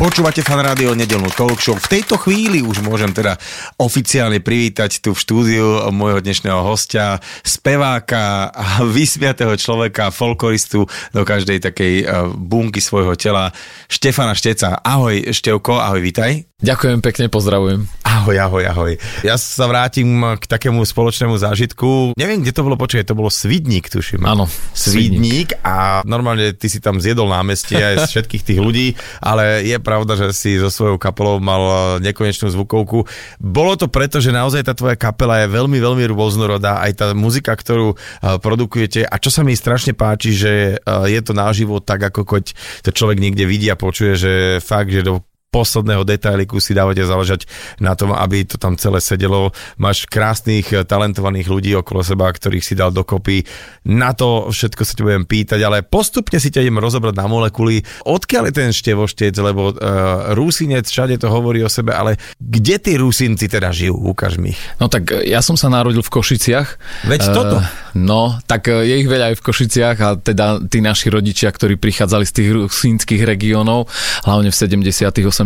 Počúvate 0.00 0.40
fan 0.40 0.64
rádio 0.64 0.96
nedelnú 0.96 1.28
talk 1.28 1.60
show. 1.60 1.76
V 1.76 2.00
tejto 2.00 2.16
chvíli 2.16 2.64
už 2.64 2.80
môžem 2.80 3.12
teda 3.12 3.36
oficiálne 3.76 4.40
privítať 4.40 4.96
tu 5.04 5.12
v 5.12 5.20
štúdiu 5.20 5.92
môjho 5.92 6.24
dnešného 6.24 6.56
hostia, 6.64 7.20
speváka 7.44 8.48
a 8.48 8.80
vysmiatého 8.96 9.52
človeka, 9.60 10.08
folkloristu 10.08 10.88
do 11.12 11.20
každej 11.20 11.60
takej 11.68 11.94
eh, 12.00 12.08
bunky 12.32 12.80
svojho 12.80 13.12
tela, 13.12 13.52
Štefana 13.92 14.32
Šteca. 14.32 14.80
Ahoj 14.80 15.36
Števko, 15.36 15.76
ahoj, 15.76 16.00
vitaj. 16.00 16.48
Ďakujem 16.60 17.00
pekne, 17.00 17.32
pozdravujem. 17.32 17.88
Ahoj, 18.04 18.36
ahoj, 18.36 18.64
ahoj. 18.68 18.92
Ja 19.24 19.40
sa 19.40 19.64
vrátim 19.64 20.20
k 20.36 20.44
takému 20.44 20.84
spoločnému 20.84 21.32
zážitku. 21.40 22.12
Neviem, 22.20 22.44
kde 22.44 22.52
to 22.52 22.60
bolo, 22.60 22.76
počkaj, 22.76 23.08
to 23.08 23.16
bolo 23.16 23.32
Svidník, 23.32 23.88
tuším. 23.88 24.28
Áno, 24.28 24.44
Svidník 24.76 25.56
a 25.64 26.04
normálne 26.04 26.52
ty 26.52 26.68
si 26.68 26.84
tam 26.84 27.00
zjedol 27.00 27.32
námestie 27.32 27.80
aj 27.80 28.04
z 28.04 28.08
všetkých 28.12 28.44
tých 28.44 28.60
ľudí, 28.60 28.92
ale 29.24 29.64
je 29.64 29.80
pravda, 29.90 30.14
že 30.14 30.30
si 30.30 30.54
so 30.54 30.70
svojou 30.70 31.02
kapelou 31.02 31.42
mal 31.42 31.98
nekonečnú 31.98 32.46
zvukovku. 32.54 33.10
Bolo 33.42 33.74
to 33.74 33.90
preto, 33.90 34.22
že 34.22 34.30
naozaj 34.30 34.62
tá 34.62 34.72
tvoja 34.78 34.94
kapela 34.94 35.42
je 35.42 35.50
veľmi, 35.50 35.82
veľmi 35.82 36.06
rôznorodá, 36.14 36.78
aj 36.86 36.92
tá 36.94 37.06
muzika, 37.10 37.50
ktorú 37.58 37.98
eh, 37.98 38.38
produkujete 38.38 39.02
a 39.02 39.18
čo 39.18 39.34
sa 39.34 39.42
mi 39.42 39.58
strašne 39.58 39.98
páči, 39.98 40.30
že 40.30 40.52
eh, 40.78 41.06
je 41.10 41.20
to 41.26 41.34
naživo 41.34 41.82
tak, 41.82 42.06
ako 42.06 42.22
keď 42.22 42.54
to 42.86 42.94
človek 42.94 43.18
niekde 43.18 43.50
vidí 43.50 43.66
a 43.66 43.74
počuje, 43.74 44.14
že 44.14 44.32
fakt, 44.62 44.94
že 44.94 45.02
do 45.02 45.26
posledného 45.50 46.06
detailiku 46.06 46.62
si 46.62 46.72
dávate 46.72 47.02
záležať 47.02 47.44
na 47.82 47.98
tom, 47.98 48.14
aby 48.14 48.46
to 48.46 48.56
tam 48.56 48.78
celé 48.78 49.02
sedelo. 49.02 49.50
Máš 49.76 50.06
krásnych, 50.06 50.70
eh, 50.70 50.86
talentovaných 50.86 51.50
ľudí 51.50 51.74
okolo 51.74 52.06
seba, 52.06 52.30
ktorých 52.30 52.64
si 52.64 52.78
dal 52.78 52.94
dokopy. 52.94 53.42
Na 53.90 54.14
to 54.14 54.48
všetko 54.54 54.82
sa 54.86 54.94
ti 54.94 55.02
budem 55.02 55.26
pýtať, 55.26 55.60
ale 55.66 55.82
postupne 55.82 56.38
si 56.38 56.54
ťa 56.54 56.62
idem 56.62 56.78
rozobrať 56.78 57.14
na 57.18 57.26
molekuly. 57.26 57.82
Odkiaľ 58.06 58.50
je 58.50 58.54
ten 58.54 58.70
števoštec, 58.70 59.34
lebo 59.42 59.74
uh, 59.74 60.32
Rusinec 60.38 60.86
všade 60.86 61.18
to 61.18 61.26
hovorí 61.26 61.60
o 61.66 61.70
sebe, 61.70 61.90
ale 61.90 62.14
kde 62.38 62.78
tí 62.78 62.92
Rusinci 62.94 63.50
teda 63.50 63.74
žijú? 63.74 63.98
Ukáž 63.98 64.38
mi. 64.38 64.54
No 64.78 64.86
tak 64.86 65.10
e, 65.10 65.26
ja 65.26 65.42
som 65.42 65.58
sa 65.58 65.66
narodil 65.66 66.00
v 66.06 66.10
Košiciach. 66.10 66.68
Veď 67.10 67.20
Eh, 67.30 67.34
toto. 67.34 67.56
No, 67.98 68.38
tak 68.46 68.70
je 68.70 68.94
ich 69.02 69.10
veľa 69.10 69.34
aj 69.34 69.36
v 69.42 69.44
Košiciach 69.50 69.96
a 69.98 70.08
teda 70.14 70.62
tí 70.70 70.78
naši 70.78 71.10
rodičia, 71.10 71.50
ktorí 71.50 71.74
prichádzali 71.74 72.22
z 72.22 72.32
tých 72.32 72.48
rusínskych 72.54 73.22
regiónov, 73.26 73.90
hlavne 74.22 74.54
v 74.54 74.56
70 74.56 75.00
80 75.00 75.39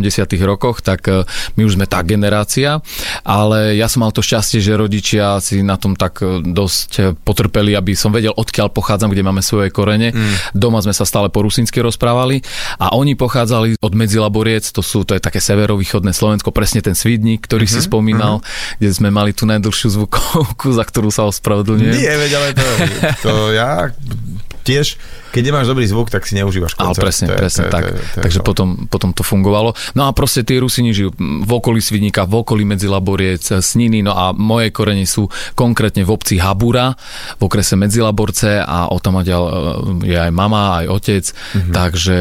rokoch, 0.44 0.80
tak 0.80 1.06
e, 1.06 1.28
my 1.54 1.62
už 1.62 1.76
sme 1.76 1.86
tá 1.86 2.00
generácia, 2.02 2.80
ale 3.22 3.76
ja 3.76 3.86
som 3.86 4.02
mal 4.02 4.10
to 4.10 4.24
šťastie, 4.24 4.58
že 4.58 4.74
rodičia 4.74 5.38
si 5.38 5.60
na 5.60 5.76
tom 5.76 5.94
tak 5.94 6.24
e, 6.24 6.40
dosť 6.40 6.90
e, 6.98 7.02
potrpeli, 7.14 7.76
aby 7.76 7.92
som 7.92 8.10
vedel, 8.10 8.32
odkiaľ 8.32 8.72
pochádzam, 8.72 9.12
kde 9.12 9.26
máme 9.26 9.42
svoje 9.44 9.68
korene. 9.74 10.10
Mm. 10.14 10.56
Doma 10.56 10.80
sme 10.80 10.96
sa 10.96 11.04
stále 11.04 11.28
po 11.28 11.44
rusínsky 11.44 11.84
rozprávali 11.84 12.40
a 12.80 12.94
oni 12.96 13.18
pochádzali 13.18 13.78
od 13.78 13.92
Medzilaboriec, 13.92 14.64
to 14.70 14.80
sú, 14.80 15.04
to 15.04 15.14
je 15.14 15.22
také 15.22 15.38
severovýchodné 15.42 16.16
Slovensko, 16.16 16.54
presne 16.54 16.80
ten 16.80 16.96
Svidník, 16.96 17.44
ktorý 17.44 17.68
mm-hmm, 17.68 17.84
si 17.84 17.88
spomínal, 17.90 18.40
mm-hmm. 18.40 18.78
kde 18.80 18.90
sme 18.90 19.08
mali 19.12 19.36
tú 19.36 19.44
najdlhšiu 19.44 20.00
zvukovku, 20.00 20.72
za 20.72 20.86
ktorú 20.86 21.10
sa 21.12 21.28
ospravedlňujem. 21.28 21.94
Nie, 21.98 22.14
veď, 22.16 22.30
ale 22.38 22.48
to, 22.56 22.66
to 23.20 23.32
ja 23.52 23.90
tiež, 24.64 24.96
keď 25.34 25.42
nemáš 25.44 25.66
dobrý 25.66 25.82
zvuk, 25.84 26.06
tak 26.06 26.22
si 26.22 26.36
neužívaš 26.36 26.78
Ale 26.78 26.94
koncert. 26.94 27.02
presne, 27.02 27.26
je- 27.26 27.34
presne 27.36 27.62
je- 27.62 27.72
tak. 27.72 27.82
Takže 28.16 28.38
to. 28.38 28.44
potom, 28.44 28.68
potom 28.86 29.10
to 29.10 29.20
fungovalo. 29.20 29.74
No 29.92 30.06
a 30.06 30.12
proste 30.12 30.40
tí 30.40 30.54
Rusini 30.54 30.94
žijú 30.94 31.10
v 31.18 31.50
okolí 31.50 31.80
Svidníka, 31.80 32.22
v 32.22 32.40
okolí 32.40 32.62
Medzilaboriec, 32.62 33.42
Sniny, 33.58 34.00
no 34.00 34.12
a 34.12 34.30
moje 34.30 34.70
korene 34.70 35.02
sú 35.04 35.26
konkrétne 35.52 36.02
v 36.02 36.10
obci 36.10 36.36
Habura, 36.36 36.94
v 37.34 37.42
okrese 37.42 37.74
Medzilaborce 37.74 38.60
a 38.60 38.86
o 38.86 38.96
tam 38.98 39.16
odtiaľ, 39.16 39.42
e, 39.42 39.52
je 40.06 40.16
aj 40.16 40.30
mama, 40.30 40.78
aj 40.78 40.86
otec, 40.88 41.24
Mhm. 41.54 41.72
takže 41.72 42.16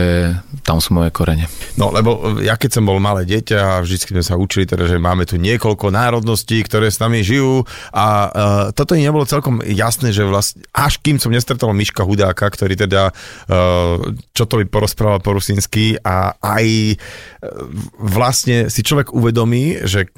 tam 0.62 0.80
sú 0.80 0.94
moje 0.94 1.12
korene. 1.12 1.46
No, 1.76 1.90
lebo 1.90 2.40
ja 2.40 2.56
keď 2.56 2.72
som 2.72 2.84
bol 2.84 2.98
malé 2.98 3.26
dieťa 3.26 3.58
a 3.60 3.82
vždy 3.82 3.96
sme 4.00 4.24
sa 4.24 4.36
učili 4.36 4.64
teda, 4.64 4.86
že 4.86 4.96
máme 4.96 5.24
tu 5.24 5.36
niekoľko 5.36 5.92
národností, 5.92 6.56
ktoré 6.62 6.88
s 6.88 6.98
nami 6.98 7.20
žijú 7.20 7.66
a 7.92 8.06
uh, 8.24 8.30
toto 8.72 8.94
mi 8.94 9.04
nebolo 9.04 9.24
celkom 9.24 9.60
jasné, 9.62 10.10
že 10.10 10.24
vlastne, 10.24 10.64
až 10.72 10.98
kým 10.98 11.18
som 11.18 11.28
nestretol 11.28 11.74
Miška 11.74 12.02
Hudáka, 12.02 12.48
ktorý 12.48 12.80
teda 12.80 13.03
uh, 13.10 13.96
čo 14.32 14.44
to 14.46 14.62
by 14.62 14.66
porozprával 14.70 15.20
po 15.20 15.36
rusínsky 15.36 15.98
a 16.00 16.38
aj 16.40 16.66
uh, 16.94 16.98
vlastne 18.00 18.70
si 18.70 18.86
človek 18.86 19.12
uvedomí, 19.12 19.84
že 19.84 20.14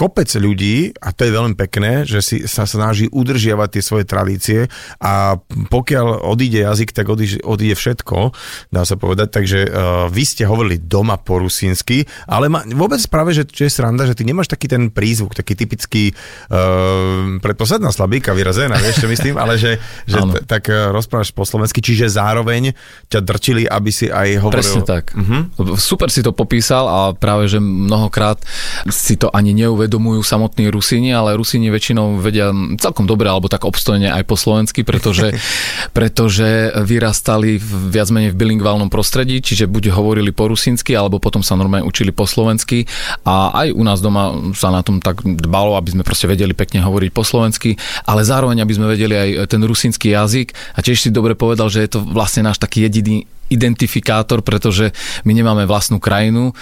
kopec 0.00 0.32
ľudí, 0.32 0.96
a 0.96 1.12
to 1.12 1.28
je 1.28 1.36
veľmi 1.36 1.52
pekné, 1.60 2.08
že 2.08 2.24
si 2.24 2.36
sa 2.48 2.64
snaží 2.64 3.04
udržiavať 3.12 3.68
tie 3.68 3.82
svoje 3.84 4.08
tradície 4.08 4.72
a 4.96 5.36
pokiaľ 5.68 6.24
odíde 6.24 6.64
jazyk, 6.64 6.96
tak 6.96 7.12
odíde, 7.12 7.44
odíde 7.44 7.76
všetko, 7.76 8.32
dá 8.72 8.88
sa 8.88 8.96
povedať. 8.96 9.28
Takže 9.28 9.60
uh, 9.68 9.70
vy 10.08 10.24
ste 10.24 10.48
hovorili 10.48 10.80
doma 10.80 11.20
po 11.20 11.44
rusínsky, 11.44 12.08
ale 12.24 12.48
ma, 12.48 12.64
vôbec 12.64 12.96
práve, 13.12 13.36
že 13.36 13.44
čo 13.44 13.68
je 13.68 13.76
sranda, 13.76 14.08
že 14.08 14.16
ty 14.16 14.24
nemáš 14.24 14.48
taký 14.48 14.72
ten 14.72 14.88
prízvuk, 14.88 15.36
taký 15.36 15.52
typický 15.52 16.16
uh, 16.16 17.36
predposledná 17.44 17.92
slabíka 17.92 18.32
vyrazená, 18.32 18.80
vieš 18.80 19.04
čo 19.04 19.08
myslím, 19.12 19.36
ale 19.36 19.60
že, 19.60 19.76
že 20.08 20.16
t- 20.16 20.48
tak 20.48 20.72
uh, 20.72 20.96
rozprávaš 20.96 21.36
po 21.36 21.44
slovensky, 21.44 21.84
čiže 21.84 22.08
zároveň 22.08 22.72
ťa 23.12 23.20
drčili, 23.20 23.68
aby 23.68 23.90
si 23.92 24.08
aj 24.08 24.40
hovoril... 24.40 24.64
Presne 24.64 24.82
tak. 24.88 25.12
Uh-huh. 25.12 25.76
Super 25.76 26.08
si 26.08 26.24
to 26.24 26.32
popísal 26.32 26.88
a 26.88 26.98
práve, 27.12 27.52
že 27.52 27.60
mnohokrát 27.60 28.40
si 28.88 29.20
to 29.20 29.28
ani 29.28 29.52
neuvedomujú 29.90 30.22
samotní 30.22 30.70
Rusíni, 30.70 31.10
ale 31.10 31.34
Rusíni 31.34 31.66
väčšinou 31.74 32.22
vedia 32.22 32.54
celkom 32.78 33.10
dobre 33.10 33.26
alebo 33.26 33.50
tak 33.50 33.66
obstojne 33.66 34.14
aj 34.14 34.22
po 34.22 34.38
slovensky, 34.38 34.86
pretože, 34.86 35.34
pretože 35.96 36.70
vyrastali 36.78 37.58
v, 37.58 37.70
viac 37.90 38.06
menej 38.14 38.30
v 38.30 38.38
bilingválnom 38.38 38.86
prostredí, 38.86 39.42
čiže 39.42 39.66
buď 39.66 39.90
hovorili 39.90 40.30
po 40.30 40.46
rusínsky, 40.46 40.94
alebo 40.94 41.18
potom 41.18 41.42
sa 41.42 41.58
normálne 41.58 41.82
učili 41.82 42.14
po 42.14 42.22
slovensky. 42.22 42.86
A 43.26 43.66
aj 43.66 43.74
u 43.74 43.82
nás 43.82 43.98
doma 43.98 44.54
sa 44.54 44.70
na 44.70 44.86
tom 44.86 45.02
tak 45.02 45.26
dbalo, 45.26 45.74
aby 45.74 45.98
sme 45.98 46.06
proste 46.06 46.30
vedeli 46.30 46.54
pekne 46.54 46.86
hovoriť 46.86 47.10
po 47.10 47.26
slovensky, 47.26 47.74
ale 48.06 48.22
zároveň, 48.22 48.62
aby 48.62 48.72
sme 48.78 48.86
vedeli 48.86 49.18
aj 49.18 49.50
ten 49.50 49.58
rusínsky 49.66 50.14
jazyk. 50.14 50.54
A 50.78 50.86
tiež 50.86 51.02
si 51.02 51.10
dobre 51.10 51.34
povedal, 51.34 51.66
že 51.66 51.82
je 51.82 51.98
to 51.98 52.00
vlastne 52.06 52.46
náš 52.46 52.62
taký 52.62 52.86
jediný 52.86 53.26
identifikátor, 53.50 54.40
pretože 54.40 54.94
my 55.26 55.34
nemáme 55.34 55.66
vlastnú 55.66 55.98
krajinu, 55.98 56.50
e, 56.50 56.54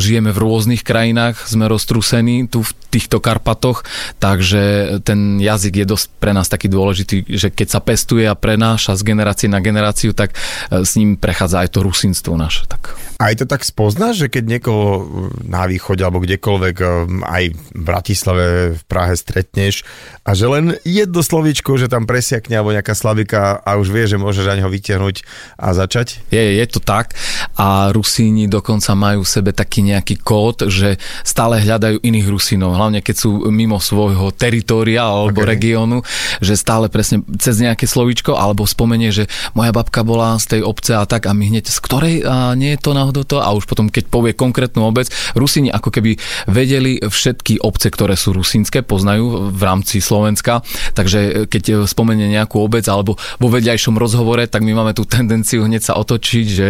žijeme 0.00 0.32
v 0.32 0.42
rôznych 0.42 0.82
krajinách, 0.82 1.44
sme 1.44 1.68
roztrúsení 1.68 2.48
tu 2.48 2.64
v 2.64 2.72
týchto 2.94 3.18
Karpatoch, 3.18 3.82
takže 4.22 4.96
ten 5.02 5.42
jazyk 5.42 5.82
je 5.82 5.86
dosť 5.90 6.06
pre 6.22 6.30
nás 6.30 6.46
taký 6.46 6.70
dôležitý, 6.70 7.26
že 7.26 7.50
keď 7.50 7.68
sa 7.74 7.80
pestuje 7.82 8.22
a 8.30 8.38
prenáša 8.38 8.94
z 8.94 9.02
generácie 9.02 9.50
na 9.50 9.58
generáciu, 9.58 10.14
tak 10.14 10.38
e, 10.70 10.86
s 10.86 10.94
ním 10.94 11.18
prechádza 11.18 11.66
aj 11.66 11.74
to 11.74 11.82
rusínstvo 11.82 12.38
naše. 12.38 12.70
Tak. 12.70 12.94
Aj 13.18 13.34
to 13.34 13.46
tak 13.46 13.66
spoznáš, 13.66 14.26
že 14.26 14.28
keď 14.30 14.58
niekoho 14.58 15.06
na 15.42 15.66
východe 15.70 16.02
alebo 16.02 16.22
kdekoľvek 16.22 16.76
um, 16.82 17.22
aj 17.22 17.44
v 17.54 17.82
Bratislave, 17.82 18.46
v 18.74 18.82
Prahe 18.90 19.14
stretneš 19.14 19.86
a 20.26 20.34
že 20.34 20.50
len 20.50 20.76
jedno 20.82 21.22
slovíčko, 21.22 21.78
že 21.78 21.86
tam 21.86 22.10
presiakne 22.10 22.58
alebo 22.58 22.74
nejaká 22.74 22.92
slavika 22.92 23.58
a 23.62 23.78
už 23.78 23.90
vie, 23.90 24.04
že 24.10 24.18
môžeš 24.18 24.50
ani 24.50 24.62
ho 24.66 24.70
vytiahnuť 24.70 25.16
a 25.56 25.68
začať? 25.72 26.26
Je, 26.30 26.42
je 26.58 26.66
to 26.66 26.82
tak 26.82 27.14
a 27.54 27.94
Rusíni 27.94 28.50
dokonca 28.50 28.92
majú 28.98 29.22
v 29.22 29.30
sebe 29.30 29.50
taký 29.54 29.86
nejaký 29.86 30.18
kód, 30.18 30.66
že 30.66 30.98
stále 31.22 31.62
hľadajú 31.62 32.02
iných 32.02 32.26
Rusínov, 32.28 32.74
hlavne 32.84 33.00
keď 33.00 33.16
sú 33.16 33.48
mimo 33.48 33.80
svojho 33.80 34.28
teritória 34.30 35.00
alebo 35.00 35.40
Ok. 35.40 35.40
okay. 35.40 35.52
regiónu, 35.56 35.98
že 36.38 36.52
stále 36.54 36.92
presne 36.92 37.24
cez 37.40 37.56
nejaké 37.56 37.88
slovíčko 37.88 38.36
alebo 38.36 38.68
spomenie, 38.68 39.08
že 39.08 39.24
moja 39.56 39.72
babka 39.72 40.04
bola 40.04 40.36
z 40.36 40.58
tej 40.58 40.60
obce 40.62 40.92
a 40.92 41.08
tak 41.08 41.24
a 41.24 41.32
my 41.32 41.48
hneď 41.48 41.64
z 41.64 41.78
ktorej 41.80 42.14
a 42.22 42.52
nie 42.52 42.76
je 42.76 42.80
to 42.80 42.92
náhodou 42.92 43.24
to 43.24 43.40
a 43.40 43.48
už 43.50 43.64
potom 43.64 43.88
keď 43.88 44.12
povie 44.12 44.36
konkrétnu 44.36 44.84
obec, 44.84 45.08
Rusíni 45.32 45.72
ako 45.72 45.88
keby 45.88 46.20
vedeli 46.44 47.00
všetky 47.00 47.64
obce, 47.64 47.88
ktoré 47.88 48.14
sú 48.14 48.36
rusínske, 48.36 48.84
poznajú 48.84 49.48
v 49.48 49.62
rámci 49.64 50.04
Slovenska, 50.04 50.60
takže 50.92 51.48
keď 51.48 51.88
spomenie 51.88 52.28
nejakú 52.28 52.60
obec 52.60 52.84
alebo 52.84 53.16
vo 53.40 53.48
vedľajšom 53.48 53.96
rozhovore, 53.96 54.44
tak 54.44 54.60
my 54.60 54.76
máme 54.76 54.92
tú 54.92 55.08
tendenciu 55.08 55.64
hneď 55.64 55.80
sa 55.80 55.94
otočiť, 55.96 56.46
že 56.46 56.66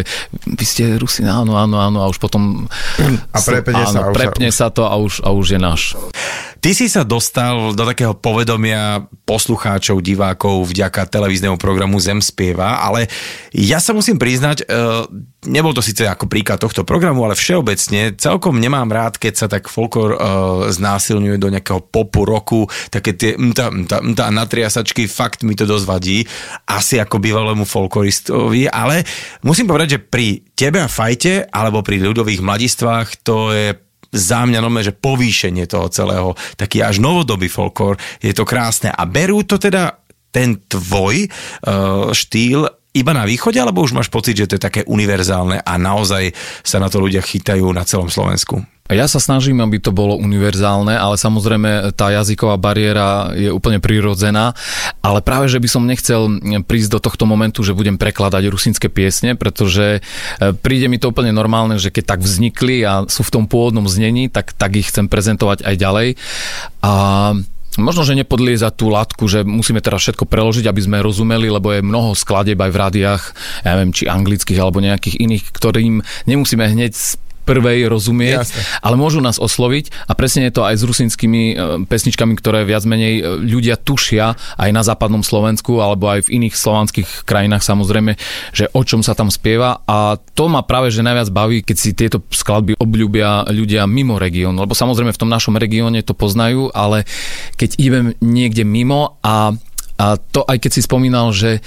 vy 0.46 0.64
ste 0.64 0.94
Rusín, 0.94 1.26
áno, 1.26 1.58
áno, 1.58 1.80
áno 1.80 1.98
a 2.00 2.06
už 2.06 2.22
potom 2.22 2.70
A 3.32 3.38
prepne 3.40 3.82
sa, 3.82 3.90
áno, 3.90 4.00
sa- 4.06 4.14
prepne 4.14 4.48
sa 4.54 4.66
to 4.70 4.86
a 4.86 4.94
už, 4.94 5.24
a 5.24 5.34
už 5.34 5.56
je 5.56 5.58
náš. 5.58 5.82
Ty 6.64 6.72
si 6.72 6.88
sa 6.88 7.04
dostal 7.04 7.76
do 7.76 7.84
takého 7.84 8.16
povedomia 8.16 9.04
poslucháčov, 9.28 10.00
divákov 10.00 10.72
vďaka 10.72 11.12
televíznemu 11.12 11.60
programu 11.60 12.00
Zem 12.00 12.24
spieva, 12.24 12.80
ale 12.80 13.04
ja 13.52 13.76
sa 13.84 13.92
musím 13.92 14.16
priznať, 14.16 14.64
e, 14.64 15.04
nebol 15.44 15.76
to 15.76 15.84
síce 15.84 16.08
ako 16.08 16.24
príklad 16.24 16.56
tohto 16.56 16.88
programu, 16.88 17.28
ale 17.28 17.36
všeobecne 17.36 18.16
celkom 18.16 18.56
nemám 18.56 18.88
rád, 18.88 19.20
keď 19.20 19.34
sa 19.36 19.46
tak 19.46 19.68
folklor 19.68 20.16
uh, 20.16 20.18
znásilňuje 20.72 21.36
do 21.36 21.52
nejakého 21.52 21.84
popu 21.84 22.24
roku, 22.24 22.64
také 22.88 23.12
tie 23.12 23.36
mta, 23.36 23.68
mta, 23.68 24.00
mta 24.00 24.32
natriasačky, 24.32 25.04
fakt 25.04 25.44
mi 25.44 25.52
to 25.52 25.68
dosť 25.68 25.84
vadí, 25.84 26.24
asi 26.64 26.96
ako 26.96 27.20
bývalému 27.20 27.68
folkloristovi, 27.68 28.72
ale 28.72 29.04
musím 29.44 29.68
povedať, 29.68 30.00
že 30.00 30.04
pri 30.04 30.40
tebe 30.56 30.80
a 30.80 30.88
fajte, 30.88 31.52
alebo 31.52 31.84
pri 31.84 32.00
ľudových 32.00 32.40
mladistvách, 32.40 33.20
to 33.20 33.52
je 33.52 33.83
za 34.14 34.46
mňa 34.46 34.62
nome, 34.62 34.80
že 34.86 34.94
povýšenie 34.94 35.66
toho 35.66 35.90
celého, 35.90 36.38
taký 36.54 36.80
až 36.86 37.02
novodobý 37.02 37.50
folklór, 37.50 37.98
je 38.22 38.30
to 38.30 38.46
krásne. 38.46 38.94
A 38.94 39.02
berú 39.04 39.42
to 39.42 39.58
teda 39.58 39.98
ten 40.30 40.62
tvoj 40.66 41.26
uh, 41.26 42.10
štýl 42.14 42.70
iba 42.94 43.12
na 43.12 43.26
východe, 43.26 43.58
alebo 43.58 43.82
už 43.82 43.92
máš 43.92 44.08
pocit, 44.08 44.38
že 44.38 44.46
to 44.46 44.56
je 44.56 44.66
také 44.70 44.80
univerzálne 44.86 45.58
a 45.58 45.72
naozaj 45.74 46.30
sa 46.62 46.78
na 46.78 46.86
to 46.86 47.02
ľudia 47.02 47.20
chytajú 47.20 47.66
na 47.74 47.82
celom 47.82 48.06
Slovensku? 48.06 48.62
Ja 48.92 49.08
sa 49.08 49.16
snažím, 49.16 49.64
aby 49.64 49.80
to 49.80 49.96
bolo 49.96 50.20
univerzálne, 50.20 50.92
ale 50.92 51.16
samozrejme 51.16 51.96
tá 51.96 52.12
jazyková 52.12 52.60
bariéra 52.60 53.32
je 53.32 53.48
úplne 53.48 53.80
prirodzená, 53.80 54.52
ale 55.00 55.24
práve, 55.24 55.48
že 55.48 55.56
by 55.56 55.68
som 55.72 55.88
nechcel 55.88 56.28
prísť 56.68 56.92
do 56.92 57.00
tohto 57.00 57.24
momentu, 57.24 57.64
že 57.64 57.72
budem 57.72 57.96
prekladať 57.96 58.44
rusínske 58.44 58.92
piesne, 58.92 59.40
pretože 59.40 60.04
e, 60.04 60.52
príde 60.52 60.92
mi 60.92 61.00
to 61.00 61.16
úplne 61.16 61.32
normálne, 61.32 61.80
že 61.80 61.88
keď 61.88 62.12
tak 62.12 62.20
vznikli 62.20 62.84
a 62.84 63.08
sú 63.08 63.24
v 63.24 63.32
tom 63.32 63.44
pôvodnom 63.48 63.88
znení, 63.88 64.28
tak, 64.28 64.52
tak 64.52 64.76
ich 64.76 64.92
chcem 64.92 65.08
prezentovať 65.08 65.64
aj 65.64 65.74
ďalej. 65.80 66.08
A 66.84 66.92
Možno, 67.74 68.06
že 68.06 68.14
nepodlieza 68.14 68.70
tú 68.70 68.86
latku, 68.86 69.26
že 69.26 69.42
musíme 69.42 69.82
teraz 69.82 70.06
všetko 70.06 70.30
preložiť, 70.30 70.70
aby 70.70 70.80
sme 70.80 71.02
rozumeli, 71.02 71.50
lebo 71.50 71.74
je 71.74 71.82
mnoho 71.82 72.14
skladeb 72.14 72.58
aj 72.58 72.70
v 72.70 72.80
rádiách, 72.80 73.22
ja 73.66 73.74
neviem, 73.74 73.90
či 73.90 74.06
anglických 74.06 74.58
alebo 74.62 74.78
nejakých 74.78 75.18
iných, 75.18 75.44
ktorým 75.50 75.98
nemusíme 76.30 76.62
hneď 76.62 76.94
prvej 77.44 77.86
rozumieť, 77.86 78.48
Jasne. 78.48 78.62
ale 78.80 78.96
môžu 78.96 79.20
nás 79.20 79.36
osloviť 79.36 80.08
a 80.08 80.12
presne 80.16 80.48
je 80.48 80.56
to 80.56 80.62
aj 80.64 80.74
s 80.80 80.82
rusinskými 80.82 81.42
e, 81.52 81.54
pesničkami, 81.86 82.32
ktoré 82.40 82.64
viac 82.64 82.82
menej 82.88 83.14
e, 83.20 83.22
ľudia 83.44 83.76
tušia 83.76 84.34
aj 84.58 84.70
na 84.72 84.82
západnom 84.82 85.20
Slovensku 85.20 85.78
alebo 85.84 86.08
aj 86.08 86.26
v 86.26 86.42
iných 86.42 86.56
slovanských 86.56 87.08
krajinách 87.28 87.60
samozrejme, 87.60 88.16
že 88.56 88.72
o 88.72 88.82
čom 88.82 89.04
sa 89.04 89.12
tam 89.12 89.28
spieva 89.28 89.84
a 89.84 90.16
to 90.16 90.48
ma 90.48 90.64
práve 90.64 90.88
že 90.88 91.04
najviac 91.04 91.28
baví, 91.30 91.60
keď 91.60 91.76
si 91.76 91.92
tieto 91.92 92.24
skladby 92.32 92.80
obľúbia 92.80 93.46
ľudia 93.52 93.84
mimo 93.84 94.16
regiónu, 94.16 94.56
lebo 94.64 94.72
samozrejme 94.72 95.12
v 95.12 95.20
tom 95.20 95.30
našom 95.30 95.60
regióne 95.60 96.00
to 96.00 96.16
poznajú, 96.16 96.72
ale 96.72 97.04
keď 97.60 97.70
idem 97.78 98.06
niekde 98.24 98.64
mimo 98.64 99.20
a 99.20 99.52
a 99.94 100.18
to 100.18 100.42
aj 100.42 100.58
keď 100.58 100.70
si 100.74 100.82
spomínal, 100.82 101.30
že 101.30 101.58
e, 101.58 101.60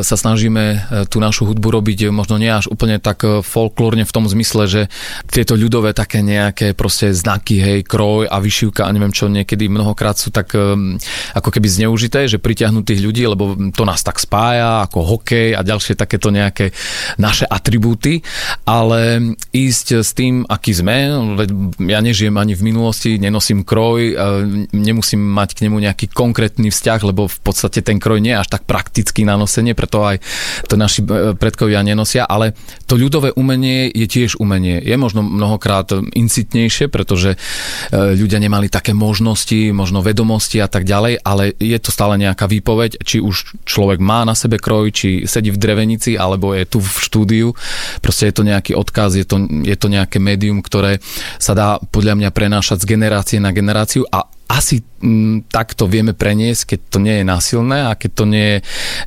sa 0.00 0.16
snažíme 0.16 0.64
e, 0.64 0.76
tú 1.04 1.20
našu 1.20 1.44
hudbu 1.44 1.76
robiť 1.76 2.08
možno 2.08 2.40
nie 2.40 2.48
až 2.48 2.72
úplne 2.72 2.96
tak 2.96 3.20
e, 3.20 3.44
folklórne 3.44 4.08
v 4.08 4.14
tom 4.16 4.24
zmysle, 4.24 4.64
že 4.64 4.82
tieto 5.28 5.52
ľudové 5.52 5.92
také 5.92 6.24
nejaké 6.24 6.72
proste 6.72 7.12
znaky, 7.12 7.60
hej, 7.60 7.78
kroj 7.84 8.32
a 8.32 8.40
vyšívka 8.40 8.88
a 8.88 8.94
neviem 8.96 9.12
čo 9.12 9.28
niekedy 9.28 9.68
mnohokrát 9.68 10.16
sú 10.16 10.32
tak 10.32 10.56
ako 11.34 11.48
keby 11.50 11.68
zneužité, 11.68 12.30
že 12.30 12.40
pritiahnu 12.40 12.80
tých 12.86 13.02
ľudí, 13.04 13.26
lebo 13.28 13.56
to 13.74 13.84
nás 13.84 14.00
tak 14.00 14.22
spája, 14.22 14.86
ako 14.88 15.18
hokej 15.18 15.52
a 15.52 15.60
ďalšie 15.60 15.98
takéto 15.98 16.32
nejaké 16.32 16.72
naše 17.20 17.44
atribúty, 17.44 18.24
ale 18.64 19.34
ísť 19.52 19.86
s 20.00 20.10
tým, 20.16 20.46
aký 20.48 20.72
sme, 20.72 21.12
ja 21.90 22.00
nežijem 22.00 22.34
ani 22.38 22.54
v 22.56 22.66
minulosti, 22.72 23.20
nenosím 23.20 23.66
kroj, 23.66 24.16
nemusím 24.72 25.20
mať 25.20 25.58
k 25.58 25.62
nemu 25.68 25.76
nejaký 25.90 26.06
konkrétny 26.10 26.70
vzťah, 26.70 27.00
lebo 27.04 27.26
v 27.34 27.38
podstate 27.44 27.84
ten 27.84 28.00
kroj 28.00 28.24
nie 28.24 28.32
je 28.32 28.40
až 28.40 28.48
tak 28.48 28.64
praktický 28.64 29.28
na 29.28 29.36
nosenie, 29.36 29.76
preto 29.76 30.00
aj 30.00 30.24
to 30.66 30.80
naši 30.80 31.04
e, 31.04 31.36
predkovia 31.36 31.84
nenosia, 31.84 32.24
ale 32.24 32.56
to 32.88 32.96
ľudové 32.96 33.36
umenie 33.36 33.92
je 33.92 34.08
tiež 34.08 34.40
umenie. 34.40 34.80
Je 34.80 34.96
možno 34.96 35.20
mnohokrát 35.20 35.92
incitnejšie, 35.92 36.88
pretože 36.88 37.36
e, 37.36 37.38
ľudia 37.92 38.40
nemali 38.40 38.72
také 38.72 38.96
možnosti, 38.96 39.70
možno 39.76 40.00
vedomosti 40.00 40.64
a 40.64 40.68
tak 40.68 40.88
ďalej, 40.88 41.20
ale 41.20 41.52
je 41.60 41.76
to 41.76 41.92
stále 41.92 42.16
nejaká 42.16 42.48
výpoveď, 42.48 43.04
či 43.04 43.20
už 43.20 43.66
človek 43.68 44.00
má 44.00 44.24
na 44.24 44.32
sebe 44.32 44.56
kroj, 44.56 44.90
či 44.94 45.08
sedí 45.28 45.52
v 45.52 45.60
drevenici, 45.60 46.16
alebo 46.16 46.56
je 46.56 46.64
tu 46.64 46.80
v 46.80 46.88
štúdiu. 46.88 47.48
Proste 48.00 48.32
je 48.32 48.34
to 48.34 48.42
nejaký 48.42 48.72
odkaz, 48.72 49.20
je 49.20 49.26
to, 49.28 49.36
je 49.44 49.76
to 49.76 49.92
nejaké 49.92 50.16
médium, 50.16 50.64
ktoré 50.64 50.98
sa 51.36 51.52
dá 51.52 51.76
podľa 51.92 52.16
mňa 52.16 52.30
prenášať 52.32 52.82
z 52.82 52.90
generácie 52.96 53.38
na 53.42 53.52
generáciu 53.52 54.08
a 54.08 54.33
asi 54.48 54.84
m, 55.00 55.08
mm, 55.08 55.36
takto 55.48 55.88
vieme 55.88 56.12
preniesť, 56.12 56.76
keď 56.76 56.80
to 56.88 56.98
nie 57.00 57.14
je 57.20 57.24
násilné 57.24 57.88
a 57.88 57.92
keď 57.96 58.10
to 58.12 58.24
nie 58.28 58.46
je, 58.46 58.58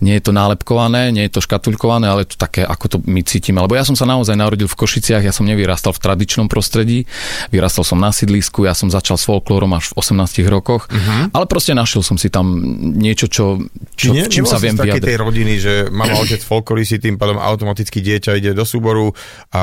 nie 0.01 0.13
je 0.17 0.23
to 0.23 0.31
nálepkované, 0.33 1.13
nie 1.13 1.25
je 1.29 1.33
to 1.37 1.41
škatulkované, 1.45 2.09
ale 2.09 2.25
to 2.25 2.37
také, 2.37 2.65
ako 2.65 2.85
to 2.85 2.97
my 3.05 3.21
cítime. 3.21 3.61
Lebo 3.61 3.77
ja 3.77 3.85
som 3.85 3.93
sa 3.93 4.05
naozaj 4.05 4.37
narodil 4.37 4.69
v 4.69 4.77
Košiciach, 4.77 5.21
ja 5.21 5.33
som 5.33 5.45
nevyrastal 5.45 5.93
v 5.93 6.01
tradičnom 6.01 6.47
prostredí, 6.49 7.05
vyrastal 7.49 7.85
som 7.85 7.97
na 8.01 8.09
sídlisku, 8.13 8.65
ja 8.65 8.73
som 8.73 8.89
začal 8.89 9.17
s 9.17 9.25
folklórom 9.25 9.73
až 9.77 9.93
v 9.93 10.01
18 10.01 10.45
rokoch, 10.49 10.89
uh-huh. 10.89 11.33
ale 11.33 11.45
proste 11.45 11.73
našiel 11.77 12.01
som 12.01 12.17
si 12.17 12.29
tam 12.29 12.57
niečo, 12.97 13.29
čo, 13.29 13.61
čo 13.93 14.13
nie, 14.13 14.25
čím 14.29 14.45
sa 14.45 14.57
viem 14.61 14.77
vyjadriť. 14.77 15.05
tej 15.05 15.17
rodiny, 15.17 15.53
že 15.57 15.73
mama, 15.89 16.21
otec 16.21 16.41
folkloristi, 16.41 17.01
tým 17.01 17.17
pádom 17.17 17.41
automaticky 17.41 18.01
dieťa 18.01 18.37
ide 18.37 18.51
do 18.53 18.65
súboru 18.65 19.13
a 19.53 19.61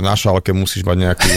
na 0.00 0.14
šálke 0.16 0.52
musíš 0.52 0.84
mať 0.84 0.96
nejaký 0.96 1.30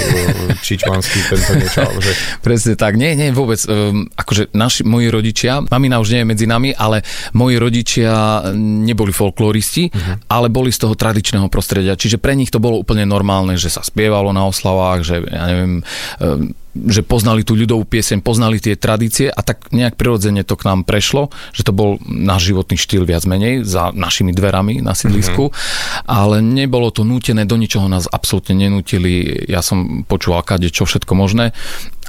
čičmanský 0.65 1.19
tento 1.27 1.51
niečo. 1.55 1.81
Že... 2.01 2.11
Presne 2.43 2.73
tak. 2.75 2.95
Nie, 2.95 3.15
nie, 3.15 3.31
vôbec, 3.43 3.61
um, 3.65 4.05
akože 4.13 4.53
naši, 4.53 4.85
moji 4.85 5.07
rodičia, 5.09 5.65
mamina 5.65 5.97
už 5.97 6.13
nie 6.13 6.21
je 6.21 6.29
medzi 6.29 6.45
nami, 6.45 6.69
ale 6.77 7.01
moji 7.33 7.55
rodičia 7.57 8.13
neboli 8.55 9.11
folkloristi, 9.11 9.89
uh-huh. 9.89 10.29
ale 10.29 10.47
boli 10.53 10.69
z 10.69 10.85
toho 10.85 10.93
tradičného 10.93 11.49
prostredia. 11.49 11.97
Čiže 11.97 12.21
pre 12.21 12.37
nich 12.37 12.53
to 12.53 12.61
bolo 12.61 12.79
úplne 12.79 13.03
normálne, 13.03 13.57
že 13.57 13.73
sa 13.73 13.81
spievalo 13.81 14.29
na 14.31 14.45
oslavách, 14.45 15.01
že 15.01 15.15
ja 15.25 15.43
neviem, 15.49 15.73
um, 16.21 16.53
že 16.71 17.03
poznali 17.03 17.43
tú 17.43 17.51
ľudovú 17.51 17.83
pieseň, 17.83 18.23
poznali 18.23 18.55
tie 18.63 18.79
tradície 18.79 19.27
a 19.27 19.43
tak 19.43 19.75
nejak 19.75 19.99
prirodzene 19.99 20.47
to 20.47 20.55
k 20.55 20.71
nám 20.71 20.87
prešlo, 20.87 21.27
že 21.51 21.67
to 21.67 21.75
bol 21.75 21.99
náš 22.07 22.55
životný 22.55 22.79
štýl 22.79 23.03
viac 23.03 23.27
menej 23.27 23.67
za 23.67 23.91
našimi 23.91 24.31
dverami 24.31 24.79
na 24.79 24.95
sídlisku, 24.95 25.51
mm-hmm. 25.51 26.07
ale 26.07 26.39
nebolo 26.39 26.87
to 26.95 27.03
nútené, 27.03 27.43
do 27.43 27.59
ničoho 27.59 27.91
nás 27.91 28.07
absolútne 28.07 28.55
nenútili. 28.55 29.43
Ja 29.51 29.59
som 29.59 30.07
počúval 30.07 30.47
kade 30.47 30.71
čo 30.71 30.87
všetko 30.87 31.11
možné 31.11 31.51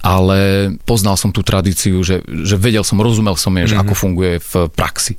ale 0.03 0.71
poznal 0.83 1.15
som 1.15 1.31
tú 1.31 1.47
tradíciu, 1.47 2.03
že, 2.03 2.27
že 2.27 2.59
vedel 2.59 2.83
som, 2.83 2.99
rozumel 2.99 3.39
som 3.39 3.55
jej, 3.55 3.65
mm-hmm. 3.65 3.71
že 3.71 3.77
mhm. 3.79 3.83
ako 3.87 3.95
funguje 3.95 4.35
v 4.43 4.53
praxi. 4.75 5.15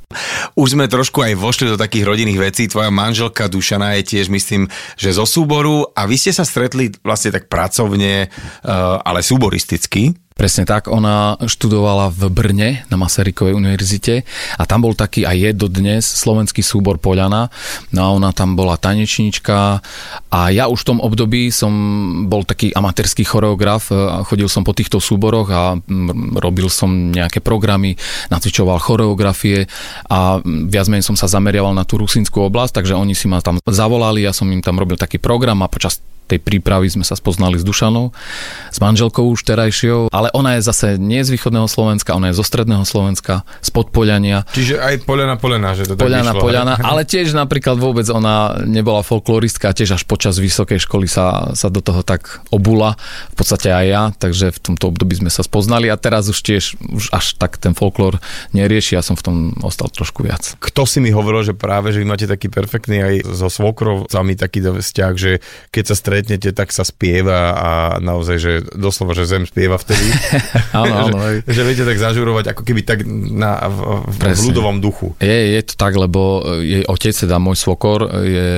Už 0.54 0.76
sme 0.76 0.86
trošku 0.86 1.24
aj 1.24 1.34
vošli 1.40 1.72
do 1.72 1.80
takých 1.80 2.04
rodinných 2.04 2.40
vecí. 2.40 2.68
Tvoja 2.68 2.92
manželka 2.92 3.48
Dušana 3.48 3.96
je 3.98 4.14
tiež, 4.14 4.28
myslím, 4.28 4.68
že 5.00 5.16
zo 5.16 5.24
súboru 5.24 5.88
a 5.96 6.04
vy 6.04 6.20
ste 6.20 6.36
sa 6.36 6.44
stretli 6.44 6.92
vlastne 7.00 7.32
tak 7.32 7.48
pracovne, 7.48 8.28
eh, 8.28 8.70
ale 9.00 9.24
súboristicky. 9.24 10.23
Presne 10.34 10.66
tak, 10.66 10.90
ona 10.90 11.38
študovala 11.38 12.10
v 12.10 12.26
Brne 12.26 12.70
na 12.90 12.98
Masarykovej 12.98 13.54
univerzite 13.54 14.26
a 14.58 14.66
tam 14.66 14.82
bol 14.82 14.98
taký 14.98 15.22
aj 15.22 15.36
je 15.38 15.50
dodnes 15.54 16.02
slovenský 16.02 16.58
súbor 16.58 16.98
Poľana. 16.98 17.54
No 17.94 18.00
a 18.02 18.08
ona 18.10 18.34
tam 18.34 18.58
bola 18.58 18.74
tanečníčka 18.74 19.78
a 20.34 20.40
ja 20.50 20.66
už 20.66 20.82
v 20.82 20.88
tom 20.90 20.98
období 20.98 21.54
som 21.54 21.70
bol 22.26 22.42
taký 22.42 22.74
amatérský 22.74 23.22
choreograf, 23.22 23.94
chodil 24.26 24.50
som 24.50 24.66
po 24.66 24.74
týchto 24.74 24.98
súboroch 24.98 25.54
a 25.54 25.78
robil 26.42 26.66
som 26.66 27.14
nejaké 27.14 27.38
programy, 27.38 27.94
nacvičoval 28.34 28.82
choreografie 28.82 29.70
a 30.10 30.42
viac 30.44 30.90
menej 30.90 31.06
som 31.06 31.14
sa 31.14 31.30
zameriaval 31.30 31.78
na 31.78 31.86
tú 31.86 32.02
rusínskú 32.02 32.42
oblasť, 32.50 32.82
takže 32.82 32.98
oni 32.98 33.14
si 33.14 33.30
ma 33.30 33.38
tam 33.38 33.62
zavolali, 33.62 34.26
ja 34.26 34.34
som 34.34 34.50
im 34.50 34.58
tam 34.58 34.82
robil 34.82 34.98
taký 34.98 35.22
program 35.22 35.62
a 35.62 35.70
počas 35.70 36.02
tej 36.24 36.40
prípravy 36.40 36.88
sme 36.88 37.04
sa 37.04 37.14
spoznali 37.14 37.60
s 37.60 37.64
Dušanou, 37.64 38.10
s 38.72 38.78
manželkou 38.80 39.28
už 39.28 39.44
terajšou, 39.44 40.08
ale 40.08 40.32
ona 40.32 40.56
je 40.56 40.64
zase 40.64 40.86
nie 40.96 41.20
z 41.20 41.36
východného 41.36 41.68
Slovenska, 41.68 42.16
ona 42.16 42.32
je 42.32 42.40
zo 42.40 42.44
stredného 42.44 42.82
Slovenska, 42.88 43.44
z 43.60 43.70
Podpoliania. 43.70 44.48
Čiže 44.56 44.80
aj 44.80 45.04
Poliana 45.04 45.36
Poliana, 45.36 45.76
že 45.76 45.84
to 45.84 46.00
Poliana 46.00 46.32
vyšlo, 46.32 46.42
Poliana, 46.42 46.74
ale 46.80 47.04
tiež 47.04 47.36
napríklad 47.36 47.76
vôbec 47.76 48.08
ona 48.08 48.64
nebola 48.64 49.04
folkloristka, 49.04 49.76
tiež 49.76 50.00
až 50.00 50.02
počas 50.08 50.40
vysokej 50.40 50.80
školy 50.80 51.04
sa, 51.04 51.52
sa 51.52 51.68
do 51.68 51.84
toho 51.84 52.00
tak 52.00 52.40
obula, 52.48 52.96
v 53.32 53.36
podstate 53.36 53.68
aj 53.68 53.86
ja, 53.86 54.02
takže 54.16 54.50
v 54.56 54.58
tomto 54.72 54.90
období 54.90 55.20
sme 55.20 55.28
sa 55.28 55.44
spoznali 55.44 55.92
a 55.92 56.00
teraz 56.00 56.32
už 56.32 56.40
tiež 56.40 56.64
už 56.80 57.12
až 57.12 57.36
tak 57.36 57.60
ten 57.60 57.76
folklór 57.76 58.16
nerieši, 58.56 58.96
ja 58.96 59.02
som 59.04 59.14
v 59.14 59.24
tom 59.24 59.36
ostal 59.60 59.92
trošku 59.92 60.24
viac. 60.24 60.56
Kto 60.56 60.88
si 60.88 61.04
mi 61.04 61.12
hovoril, 61.12 61.44
že 61.44 61.54
práve, 61.54 61.92
že 61.92 62.00
vy 62.00 62.06
máte 62.08 62.26
taký 62.26 62.48
perfektný 62.48 63.04
aj 63.04 63.14
so 63.28 63.48
svokrovcami 63.52 64.32
taký 64.34 64.64
vzťah, 64.64 65.12
že 65.18 65.44
keď 65.70 65.84
sa 65.92 65.96
stretnete, 65.98 66.13
tak 66.54 66.70
sa 66.70 66.86
spieva 66.86 67.54
a 67.54 67.70
naozaj, 67.98 68.36
že 68.38 68.52
doslova, 68.76 69.16
že 69.16 69.26
zem 69.26 69.48
spieva 69.48 69.80
vtedy. 69.80 70.06
áno, 70.80 70.94
áno. 71.10 71.16
že, 71.46 71.50
že 71.50 71.62
viete 71.66 71.84
tak 71.88 71.98
zažurovať, 71.98 72.54
ako 72.54 72.62
keby 72.62 72.80
tak 72.86 73.02
na, 73.08 73.58
v, 73.66 74.06
v, 74.06 74.16
v 74.30 74.40
ľudovom 74.52 74.78
duchu. 74.78 75.16
Je, 75.18 75.58
je 75.58 75.62
to 75.66 75.74
tak, 75.74 75.96
lebo 75.96 76.44
jej 76.60 76.84
otec, 76.86 77.14
teda 77.14 77.40
môj 77.40 77.56
svokor, 77.58 78.06
je 78.22 78.48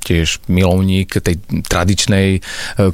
tiež 0.00 0.46
milovník 0.48 1.18
tej 1.18 1.36
tradičnej 1.66 2.26
e, 2.36 2.40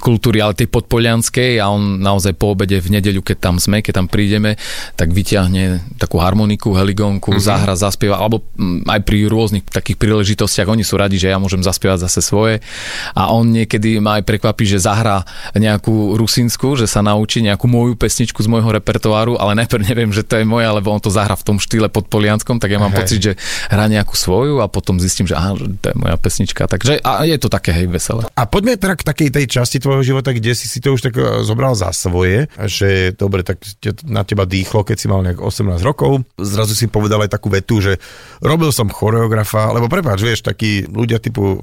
kultúry, 0.00 0.42
ale 0.42 0.58
tej 0.58 0.66
podpolianskej 0.72 1.60
a 1.60 1.70
on 1.70 2.00
naozaj 2.00 2.34
po 2.34 2.56
obede 2.56 2.80
v 2.80 2.98
nedeľu, 2.98 3.20
keď 3.22 3.36
tam 3.38 3.56
sme, 3.60 3.84
keď 3.84 4.04
tam 4.04 4.08
prídeme, 4.08 4.56
tak 4.96 5.12
vyťahne 5.12 5.96
takú 6.00 6.16
harmoniku, 6.22 6.72
heligónku, 6.72 7.36
mm-hmm. 7.36 7.46
zahra, 7.46 7.74
zaspieva, 7.76 8.18
alebo 8.18 8.42
aj 8.88 9.00
pri 9.04 9.28
rôznych 9.28 9.64
takých 9.68 10.00
príležitostiach, 10.00 10.70
oni 10.70 10.86
sú 10.86 10.96
radi, 10.96 11.20
že 11.20 11.28
ja 11.28 11.38
môžem 11.38 11.60
zaspievať 11.60 12.08
zase 12.08 12.20
svoje 12.24 12.64
a 13.12 13.30
on 13.34 13.50
niekedy 13.50 14.00
ma 14.08 14.16
aj 14.16 14.24
prekvapí, 14.24 14.64
že 14.64 14.80
zahrá 14.80 15.20
nejakú 15.52 16.16
rusínsku, 16.16 16.80
že 16.80 16.88
sa 16.88 17.04
naučí 17.04 17.44
nejakú 17.44 17.68
moju 17.68 17.92
pesničku 17.92 18.40
z 18.40 18.48
môjho 18.48 18.72
repertoáru, 18.72 19.36
ale 19.36 19.52
najprv 19.60 19.84
neviem, 19.84 20.08
že 20.08 20.24
to 20.24 20.40
je 20.40 20.48
moja, 20.48 20.72
lebo 20.72 20.88
on 20.88 20.96
to 21.04 21.12
zahra 21.12 21.36
v 21.36 21.44
tom 21.44 21.60
štýle 21.60 21.92
pod 21.92 22.08
Polianskom, 22.08 22.56
tak 22.56 22.72
ja 22.72 22.80
mám 22.80 22.96
hej. 22.96 23.04
pocit, 23.04 23.20
že 23.20 23.32
hrá 23.68 23.84
nejakú 23.84 24.16
svoju 24.16 24.64
a 24.64 24.66
potom 24.72 24.96
zistím, 24.96 25.28
že, 25.28 25.36
aha, 25.36 25.60
to 25.60 25.92
je 25.92 25.96
moja 26.00 26.16
pesnička. 26.16 26.64
Takže 26.64 27.04
a 27.04 27.28
je 27.28 27.36
to 27.36 27.52
také 27.52 27.76
hej 27.76 27.84
veselé. 27.92 28.24
A 28.32 28.48
poďme 28.48 28.80
teda 28.80 28.96
k 28.96 29.04
takej 29.04 29.28
tej 29.28 29.46
časti 29.60 29.76
tvojho 29.76 30.00
života, 30.00 30.32
kde 30.32 30.56
si 30.56 30.64
si 30.64 30.80
to 30.80 30.96
už 30.96 31.04
tak 31.04 31.14
e, 31.20 31.44
zobral 31.44 31.76
za 31.76 31.92
svoje, 31.92 32.48
že 32.64 33.12
dobre, 33.12 33.44
tak 33.44 33.60
na 34.08 34.24
teba 34.24 34.48
dýchlo, 34.48 34.88
keď 34.88 34.96
si 34.96 35.06
mal 35.10 35.20
nejak 35.20 35.42
18 35.42 35.84
rokov. 35.84 36.24
Zrazu 36.40 36.72
si 36.72 36.88
povedal 36.88 37.20
aj 37.26 37.34
takú 37.36 37.52
vetu, 37.52 37.84
že 37.84 38.00
robil 38.40 38.72
som 38.72 38.88
choreografa, 38.88 39.74
lebo 39.74 39.90
prepáč, 39.90 40.24
vieš, 40.24 40.40
takí 40.46 40.88
ľudia 40.88 41.20
typu 41.20 41.60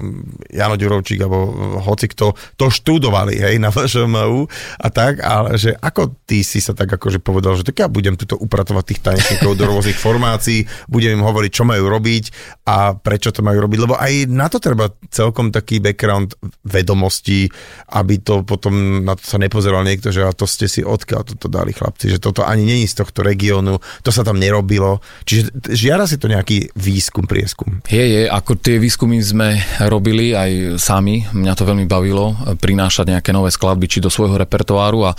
Jano 0.51 0.75
Ďurovčík 0.75 1.17
alebo 1.23 1.39
hoci 1.81 2.11
kto 2.11 2.34
to 2.55 2.69
študovali, 2.69 3.39
hej, 3.39 3.55
na 3.57 3.71
VŠMU 3.71 4.47
a 4.79 4.87
tak, 4.91 5.23
ale 5.23 5.55
že 5.55 5.73
ako 5.75 6.15
ty 6.27 6.41
si 6.41 6.59
sa 6.59 6.75
tak 6.75 6.91
akože 6.95 7.19
povedal, 7.19 7.57
že 7.57 7.65
tak 7.65 7.81
ja 7.81 7.87
budem 7.87 8.17
tuto 8.17 8.35
upratovať 8.39 8.83
tých 8.85 9.01
tanečníkov 9.03 9.57
do 9.59 9.65
rôznych 9.69 9.97
formácií, 9.97 10.65
budem 10.89 11.19
im 11.19 11.23
hovoriť, 11.23 11.51
čo 11.51 11.63
majú 11.63 11.85
robiť 11.85 12.23
a 12.65 12.97
prečo 12.97 13.29
to 13.29 13.45
majú 13.45 13.61
robiť, 13.65 13.79
lebo 13.85 13.95
aj 13.95 14.13
na 14.31 14.49
to 14.49 14.57
treba 14.57 14.89
celkom 15.13 15.53
taký 15.53 15.77
background 15.77 16.33
vedomostí, 16.65 17.45
aby 17.93 18.17
to 18.25 18.41
potom 18.41 19.05
na 19.05 19.13
to 19.13 19.23
sa 19.25 19.37
nepozeral 19.37 19.85
niekto, 19.85 20.09
že 20.09 20.25
a 20.25 20.33
to 20.33 20.49
ste 20.49 20.65
si 20.65 20.81
odkiaľ 20.81 21.21
toto 21.21 21.45
dali 21.45 21.75
chlapci, 21.75 22.09
že 22.09 22.17
toto 22.17 22.41
ani 22.41 22.65
není 22.65 22.85
z 22.89 23.05
tohto 23.05 23.21
regiónu, 23.21 23.77
to 24.01 24.09
sa 24.09 24.25
tam 24.25 24.41
nerobilo. 24.41 24.97
Čiže 25.29 25.69
žiara 25.77 26.09
si 26.09 26.17
to 26.17 26.25
nejaký 26.25 26.73
výskum, 26.73 27.29
prieskum. 27.29 27.85
Je, 27.85 28.01
je, 28.01 28.21
ako 28.25 28.57
tie 28.57 28.81
výskumy 28.81 29.21
sme 29.21 29.61
robili 29.85 30.33
aj 30.33 30.81
sami, 30.81 31.29
mňa 31.29 31.53
to 31.53 31.69
veľmi 31.69 31.85
bavilo 31.85 32.24
prinášať 32.57 33.17
nejaké 33.17 33.29
nové 33.35 33.51
skladby 33.51 33.85
či 33.89 33.99
do 33.99 34.09
svojho 34.09 34.39
repertoáru 34.39 35.09
a 35.09 35.11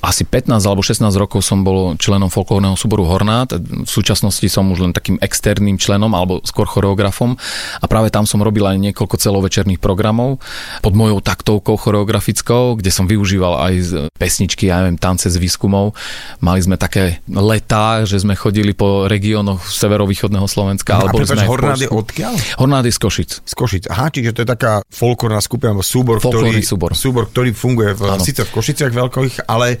asi 0.00 0.24
15 0.24 0.64
alebo 0.64 0.80
16 0.80 1.04
rokov 1.20 1.44
som 1.44 1.60
bol 1.60 1.94
členom 2.00 2.32
folklórneho 2.32 2.72
súboru 2.74 3.04
Hornát. 3.04 3.52
V 3.60 3.88
súčasnosti 3.88 4.44
som 4.48 4.64
už 4.72 4.88
len 4.88 4.92
takým 4.96 5.20
externým 5.20 5.76
členom 5.76 6.12
alebo 6.16 6.40
skôr 6.42 6.64
choreografom 6.64 7.36
a 7.80 7.84
práve 7.84 8.08
tam 8.08 8.24
som 8.24 8.40
robil 8.40 8.64
aj 8.64 8.80
niekoľko 8.80 9.16
celovečerných 9.20 9.76
programov 9.76 10.40
pod 10.80 10.92
mojou 10.96 11.20
taktovkou 11.20 11.76
choreografickou, 11.76 12.80
kde 12.80 12.88
som 12.88 13.04
využíval 13.04 13.60
aj 13.60 13.74
pesničky, 14.16 14.72
ja 14.72 14.80
neviem, 14.80 14.96
tance 14.96 15.28
z 15.28 15.36
výskumov. 15.36 15.92
Mali 16.40 16.64
sme 16.64 16.80
také 16.80 17.20
letá, 17.28 18.04
že 18.08 18.24
sme 18.24 18.32
chodili 18.32 18.72
po 18.72 19.04
regiónoch 19.04 19.68
severovýchodného 19.68 20.48
Slovenska. 20.48 20.96
No, 20.96 21.12
alebo 21.12 21.20
a 21.20 21.28
sme 21.28 21.44
Hornád 21.44 21.80
je 21.84 21.90
odkiaľ? 21.92 22.34
Hornád 22.56 22.88
je 22.88 22.92
z 22.96 23.00
Košic. 23.00 23.30
Z 23.44 23.52
Košic. 23.52 23.84
Aha, 23.92 24.08
čiže 24.08 24.32
to 24.32 24.40
je 24.44 24.48
taká 24.48 24.80
folklórna 24.88 25.44
skupina, 25.44 25.76
alebo 25.76 25.84
súbor, 25.84 26.20
ktorý, 26.20 26.64
súbor. 26.64 26.96
súbor, 26.96 27.28
ktorý 27.28 27.52
funguje 27.52 27.92
v, 27.92 28.02
síce 28.20 28.48
v 28.48 28.50
Košiciach 28.52 28.92
veľkých, 28.92 29.34
ale 29.44 29.80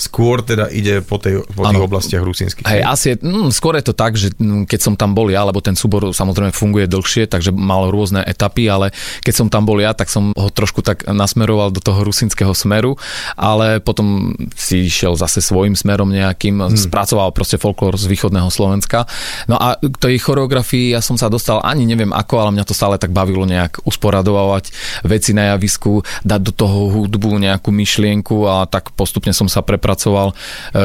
skôr 0.00 0.40
teda 0.40 0.72
ide 0.72 1.04
po, 1.04 1.20
tej, 1.20 1.44
po 1.44 1.68
tých 1.68 1.76
ano. 1.76 1.84
oblastiach 1.84 2.24
rusínskych. 2.24 2.64
Hej, 2.64 2.80
asi 2.88 3.06
je, 3.12 3.16
mm, 3.20 3.52
skôr 3.52 3.76
je 3.76 3.84
to 3.84 3.92
tak, 3.92 4.16
že 4.16 4.32
mm, 4.32 4.64
keď 4.64 4.80
som 4.80 4.94
tam 4.96 5.12
bol 5.12 5.28
ja, 5.28 5.44
lebo 5.44 5.60
ten 5.60 5.76
súbor 5.76 6.08
samozrejme 6.16 6.56
funguje 6.56 6.88
dlhšie, 6.88 7.28
takže 7.28 7.52
mal 7.52 7.92
rôzne 7.92 8.24
etapy, 8.24 8.64
ale 8.64 8.96
keď 9.20 9.34
som 9.36 9.46
tam 9.52 9.68
bol 9.68 9.76
ja, 9.76 9.92
tak 9.92 10.08
som 10.08 10.32
ho 10.32 10.48
trošku 10.48 10.80
tak 10.80 11.04
nasmeroval 11.04 11.68
do 11.68 11.84
toho 11.84 12.00
rusínskeho 12.00 12.56
smeru, 12.56 12.96
ale 13.36 13.84
potom 13.84 14.32
si 14.56 14.88
išiel 14.88 15.20
zase 15.20 15.44
svojim 15.44 15.76
smerom 15.76 16.08
nejakým, 16.08 16.64
hmm. 16.64 16.80
spracoval 16.80 17.36
proste 17.36 17.60
folklór 17.60 18.00
z 18.00 18.08
východného 18.08 18.48
Slovenska. 18.48 19.04
No 19.52 19.60
a 19.60 19.76
k 19.76 19.96
tej 20.00 20.16
choreografii 20.24 20.96
ja 20.96 21.04
som 21.04 21.20
sa 21.20 21.28
dostal 21.28 21.60
ani 21.60 21.84
neviem 21.84 22.16
ako, 22.16 22.40
ale 22.40 22.56
mňa 22.56 22.64
to 22.64 22.72
stále 22.72 22.96
tak 22.96 23.12
bavilo 23.12 23.44
nejak 23.44 23.84
usporadovať 23.84 24.72
veci 25.04 25.36
na 25.36 25.52
javisku, 25.52 26.00
dať 26.24 26.40
do 26.40 26.52
toho 26.56 26.88
hudbu 26.88 27.36
nejakú 27.36 27.68
myšlienku 27.68 28.48
a 28.48 28.64
tak 28.64 28.96
postupne 28.96 29.36
som 29.36 29.44
sa 29.44 29.60
prepravil 29.60 29.89
pracoval 29.90 30.30
e, 30.30 30.34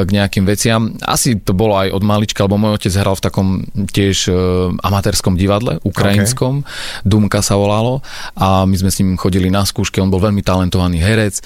k 0.01 0.09
nejakým 0.09 0.49
veciam. 0.49 0.97
Asi 1.05 1.37
to 1.37 1.53
bolo 1.53 1.77
aj 1.77 1.93
od 1.93 2.01
malička, 2.01 2.49
lebo 2.49 2.57
môj 2.57 2.81
otec 2.81 2.93
hral 2.97 3.13
v 3.13 3.23
takom 3.23 3.47
tiež 3.93 4.17
e, 4.27 4.33
amatérskom 4.81 5.37
divadle, 5.37 5.77
ukrajinskom, 5.85 6.65
okay. 6.65 7.05
Dumka 7.05 7.45
sa 7.45 7.53
volalo 7.53 8.01
a 8.33 8.65
my 8.65 8.73
sme 8.73 8.89
s 8.89 8.99
ním 9.03 9.13
chodili 9.19 9.53
na 9.53 9.61
skúšky, 9.61 10.01
on 10.01 10.09
bol 10.09 10.23
veľmi 10.23 10.41
talentovaný 10.41 10.97
herec, 10.97 11.37
e, 11.37 11.43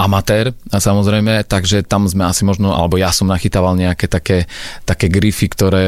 amatér 0.00 0.56
samozrejme, 0.70 1.44
takže 1.44 1.84
tam 1.84 2.08
sme 2.08 2.24
asi 2.24 2.46
možno, 2.46 2.72
alebo 2.72 2.96
ja 2.96 3.12
som 3.12 3.28
nachytával 3.28 3.76
nejaké 3.76 4.06
také, 4.08 4.48
také 4.86 5.10
grify, 5.10 5.50
ktoré 5.50 5.84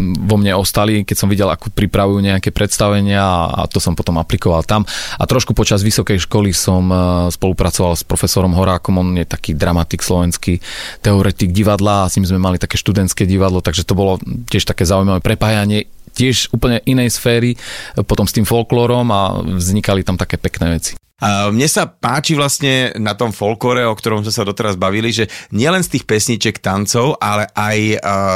vo 0.00 0.36
mne 0.40 0.56
ostali, 0.58 1.04
keď 1.06 1.16
som 1.16 1.28
videl, 1.28 1.52
ako 1.52 1.70
pripravujú 1.70 2.18
nejaké 2.24 2.50
predstavenia 2.50 3.20
a, 3.20 3.64
a 3.64 3.68
to 3.68 3.78
som 3.78 3.92
potom 3.92 4.16
aplikoval 4.18 4.64
tam. 4.64 4.88
A 5.20 5.28
trošku 5.28 5.52
počas 5.52 5.84
vysokej 5.84 6.24
školy 6.24 6.50
som 6.56 6.88
spolupracoval 7.28 7.92
s 7.92 8.02
profesorom 8.08 8.56
Horákom, 8.56 8.96
on 8.96 9.12
je 9.20 9.28
taký 9.28 9.52
dramatik 9.52 10.00
slovenský 10.00 10.31
slovenský 10.32 10.64
teoretik 11.04 11.52
divadla 11.52 12.08
a 12.08 12.08
s 12.08 12.16
ním 12.16 12.24
sme 12.24 12.40
mali 12.40 12.56
také 12.56 12.80
študentské 12.80 13.28
divadlo, 13.28 13.60
takže 13.60 13.84
to 13.84 13.92
bolo 13.92 14.16
tiež 14.48 14.64
také 14.64 14.88
zaujímavé 14.88 15.20
prepájanie 15.20 15.84
tiež 16.12 16.52
úplne 16.52 16.80
inej 16.84 17.16
sféry, 17.16 17.56
potom 18.04 18.28
s 18.28 18.36
tým 18.36 18.44
folklórom 18.44 19.08
a 19.12 19.40
vznikali 19.44 20.04
tam 20.04 20.20
také 20.20 20.36
pekné 20.36 20.76
veci. 20.76 20.92
Mne 21.22 21.68
sa 21.70 21.86
páči 21.86 22.34
vlastne 22.34 22.90
na 22.98 23.14
tom 23.14 23.30
folklore, 23.30 23.86
o 23.86 23.94
ktorom 23.94 24.26
sme 24.26 24.34
sa 24.34 24.42
doteraz 24.42 24.74
bavili, 24.74 25.14
že 25.14 25.30
nielen 25.54 25.86
z 25.86 25.98
tých 25.98 26.04
pesniček, 26.10 26.58
tancov, 26.58 27.14
ale 27.22 27.46
aj 27.54 27.78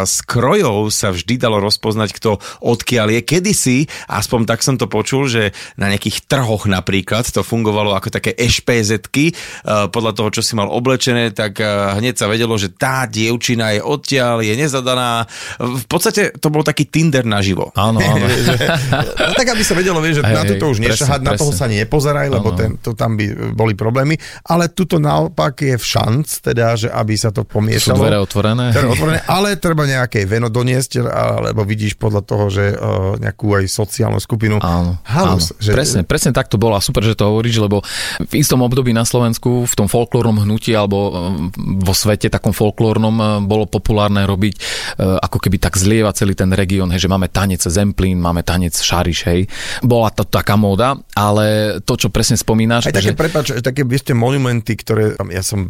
z 0.06 0.16
krojov 0.22 0.94
sa 0.94 1.10
vždy 1.10 1.34
dalo 1.34 1.58
rozpoznať, 1.58 2.14
kto 2.14 2.38
odkiaľ 2.62 3.18
je. 3.18 3.20
Kedysi, 3.26 3.78
aspoň 4.06 4.46
tak 4.46 4.62
som 4.62 4.78
to 4.78 4.86
počul, 4.86 5.26
že 5.26 5.50
na 5.74 5.90
nejakých 5.90 6.30
trhoch 6.30 6.70
napríklad 6.70 7.26
to 7.26 7.42
fungovalo 7.42 7.98
ako 7.98 8.14
také 8.14 8.38
ešpézetky, 8.38 9.34
podľa 9.66 10.12
toho, 10.14 10.28
čo 10.30 10.42
si 10.46 10.54
mal 10.54 10.70
oblečené, 10.70 11.34
tak 11.34 11.58
hneď 11.98 12.14
sa 12.14 12.30
vedelo, 12.30 12.54
že 12.54 12.70
tá 12.70 13.10
dievčina 13.10 13.74
je 13.74 13.80
odtiaľ, 13.82 14.46
je 14.46 14.54
nezadaná. 14.54 15.26
V 15.58 15.86
podstate 15.90 16.38
to 16.38 16.54
bol 16.54 16.62
taký 16.62 16.86
Tinder 16.86 17.26
naživo. 17.26 17.74
Áno, 17.74 17.98
áno. 17.98 18.26
no, 19.26 19.32
tak 19.34 19.46
aby 19.50 19.62
sa 19.66 19.74
vedelo, 19.74 19.98
vieš, 19.98 20.22
že 20.22 20.30
hej, 20.30 20.36
na 20.38 20.42
toto 20.46 20.64
už 20.70 20.78
nešahať, 20.78 21.20
na 21.26 21.34
toho 21.34 21.50
sa 21.50 21.66
nepozeraj, 21.66 22.30
lebo 22.30 22.54
ten 22.54 22.75
to 22.80 22.96
tam 22.96 23.16
by 23.16 23.52
boli 23.52 23.74
problémy, 23.74 24.16
ale 24.48 24.72
tuto 24.72 24.96
naopak 25.00 25.60
je 25.64 25.76
v 25.76 25.84
šanc, 25.84 26.26
teda, 26.44 26.76
že 26.76 26.88
aby 26.92 27.14
sa 27.16 27.32
to 27.32 27.44
pomiešalo. 27.44 27.98
Sú 27.98 28.04
dvere 28.04 28.18
otvorené. 28.20 28.72
Dvere 28.72 28.88
otvorené, 28.92 29.18
ale 29.28 29.56
treba 29.60 29.84
nejaké 29.84 30.24
veno 30.24 30.48
doniesť, 30.48 31.04
alebo 31.06 31.64
vidíš 31.66 31.98
podľa 32.00 32.22
toho, 32.24 32.44
že 32.48 32.64
uh, 32.72 33.16
nejakú 33.20 33.56
aj 33.56 33.64
sociálnu 33.68 34.20
skupinu. 34.20 34.58
Áno, 34.60 35.00
Halus, 35.04 35.52
áno. 35.52 35.60
Že... 35.60 35.70
Presne, 35.72 36.00
presne 36.06 36.30
tak 36.32 36.48
to 36.48 36.56
bolo 36.56 36.76
a 36.76 36.82
super, 36.82 37.04
že 37.04 37.16
to 37.16 37.28
hovoríš, 37.28 37.60
lebo 37.60 37.84
v 38.26 38.32
istom 38.40 38.64
období 38.64 38.96
na 38.96 39.04
Slovensku, 39.04 39.68
v 39.68 39.74
tom 39.76 39.86
folklórnom 39.86 40.42
hnutí 40.42 40.72
alebo 40.72 40.98
uh, 41.10 41.12
vo 41.58 41.94
svete 41.94 42.32
takom 42.32 42.56
folklórnom 42.56 43.14
uh, 43.16 43.28
bolo 43.44 43.68
populárne 43.68 44.24
robiť 44.24 44.54
uh, 44.56 45.20
ako 45.20 45.38
keby 45.42 45.56
tak 45.60 45.76
zlieva 45.76 46.10
celý 46.16 46.32
ten 46.32 46.50
región, 46.52 46.88
že 46.96 47.06
máme 47.06 47.28
tanec 47.28 47.60
Zemplín, 47.60 48.16
máme 48.16 48.40
tanec 48.40 48.72
Šariš, 48.72 49.20
hej. 49.28 49.40
Bola 49.84 50.08
to 50.08 50.24
taká 50.24 50.56
móda, 50.56 50.96
ale 51.12 51.78
to, 51.84 51.94
čo 52.00 52.08
presne 52.08 52.34
spomínam, 52.34 52.55
spomínaš. 52.56 52.88
Aj 52.88 52.96
také, 52.96 53.12
prepáč, 53.12 53.52
také, 53.60 53.84
viete, 53.84 54.16
monumenty, 54.16 54.80
ktoré, 54.80 55.12
ja 55.28 55.44
som 55.44 55.68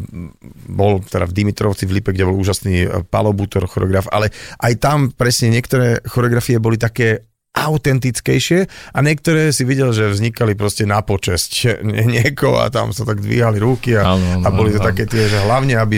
bol 0.71 1.02
teda 1.02 1.26
v 1.26 1.35
Dimitrovci 1.35 1.90
v 1.90 1.99
Lipe, 1.99 2.14
kde 2.14 2.31
bol 2.31 2.38
úžasný 2.38 2.87
eh, 2.87 3.02
Palo 3.11 3.35
Butor, 3.35 3.66
choreograf, 3.66 4.07
ale 4.14 4.31
aj 4.62 4.73
tam 4.78 5.11
presne 5.11 5.50
niektoré 5.50 5.99
choreografie 6.07 6.62
boli 6.62 6.78
také 6.78 7.26
autentickejšie 7.57 8.69
a 8.93 8.99
niektoré 9.00 9.49
si 9.49 9.64
videl, 9.64 9.88
že 9.97 10.12
vznikali 10.12 10.52
proste 10.52 10.85
na 10.85 11.00
počesť 11.00 11.81
niekoho 12.14 12.61
a 12.61 12.69
tam 12.69 12.93
sa 12.93 13.09
tak 13.09 13.25
dvíhali 13.25 13.57
ruky 13.57 13.97
a, 13.97 14.12
ano, 14.12 14.45
a 14.45 14.49
boli 14.52 14.76
to 14.76 14.85
ano. 14.85 14.93
také 14.93 15.09
tie, 15.09 15.25
že 15.25 15.40
hlavne, 15.40 15.81
aby 15.81 15.97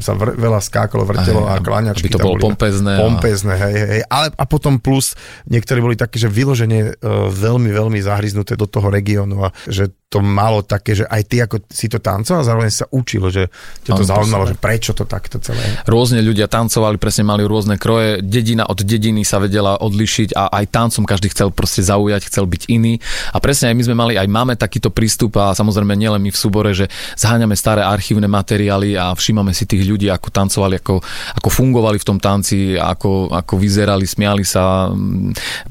sa 0.00 0.16
vr- 0.16 0.32
veľa 0.32 0.64
skákalo, 0.64 1.04
vrtelo 1.04 1.44
aj, 1.44 1.52
a 1.52 1.54
kláňačky. 1.60 2.08
Aby 2.08 2.16
to 2.16 2.24
bolo 2.24 2.40
pompezné. 2.40 2.96
Pompezné, 2.96 3.52
a... 3.52 3.60
hej, 3.68 3.74
hej. 3.76 4.02
Ale, 4.08 4.32
a 4.32 4.44
potom 4.48 4.80
plus 4.80 5.12
niektorí 5.44 5.84
boli 5.84 5.96
také, 6.00 6.16
že 6.16 6.32
vyloženie 6.32 6.96
uh, 6.96 7.28
veľmi, 7.28 7.68
veľmi 7.68 8.00
zahryznuté 8.00 8.56
do 8.56 8.64
toho 8.64 8.88
regiónu 8.88 9.44
a 9.44 9.52
že 9.68 9.92
to 10.14 10.22
malo 10.22 10.62
také, 10.62 10.94
že 10.94 11.10
aj 11.10 11.22
ty 11.26 11.42
ako 11.42 11.66
si 11.66 11.90
to 11.90 11.98
tancoval, 11.98 12.46
zároveň 12.46 12.70
sa 12.70 12.86
učilo, 12.94 13.34
že 13.34 13.50
ťa 13.82 13.98
to 13.98 14.06
zaujímalo, 14.06 14.46
že 14.46 14.54
prečo 14.54 14.94
to 14.94 15.02
takto 15.10 15.42
celé. 15.42 15.58
Rôzne 15.90 16.22
ľudia 16.22 16.46
tancovali, 16.46 17.02
presne 17.02 17.26
mali 17.26 17.42
rôzne 17.42 17.74
kroje, 17.74 18.22
dedina 18.22 18.62
od 18.70 18.78
dediny 18.78 19.26
sa 19.26 19.42
vedela 19.42 19.74
odlišiť 19.82 20.38
a 20.38 20.54
aj 20.62 20.64
tancom 20.70 21.02
každý 21.02 21.34
chcel 21.34 21.50
proste 21.50 21.82
zaujať, 21.82 22.30
chcel 22.30 22.46
byť 22.46 22.62
iný. 22.70 23.02
A 23.34 23.42
presne 23.42 23.74
aj 23.74 23.74
my 23.74 23.82
sme 23.82 23.96
mali, 23.98 24.12
aj 24.14 24.30
máme 24.30 24.54
takýto 24.54 24.94
prístup 24.94 25.34
a 25.42 25.50
samozrejme 25.50 25.98
nielen 25.98 26.22
my 26.22 26.30
v 26.30 26.38
súbore, 26.38 26.70
že 26.70 26.86
zháňame 27.18 27.58
staré 27.58 27.82
archívne 27.82 28.30
materiály 28.30 28.94
a 28.94 29.10
všímame 29.18 29.50
si 29.50 29.66
tých 29.66 29.82
ľudí, 29.82 30.06
ako 30.14 30.30
tancovali, 30.30 30.78
ako, 30.78 31.02
ako 31.42 31.48
fungovali 31.50 31.98
v 31.98 32.06
tom 32.06 32.22
tanci, 32.22 32.78
ako, 32.78 33.34
ako 33.34 33.58
vyzerali, 33.58 34.06
smiali 34.06 34.46
sa. 34.46 34.94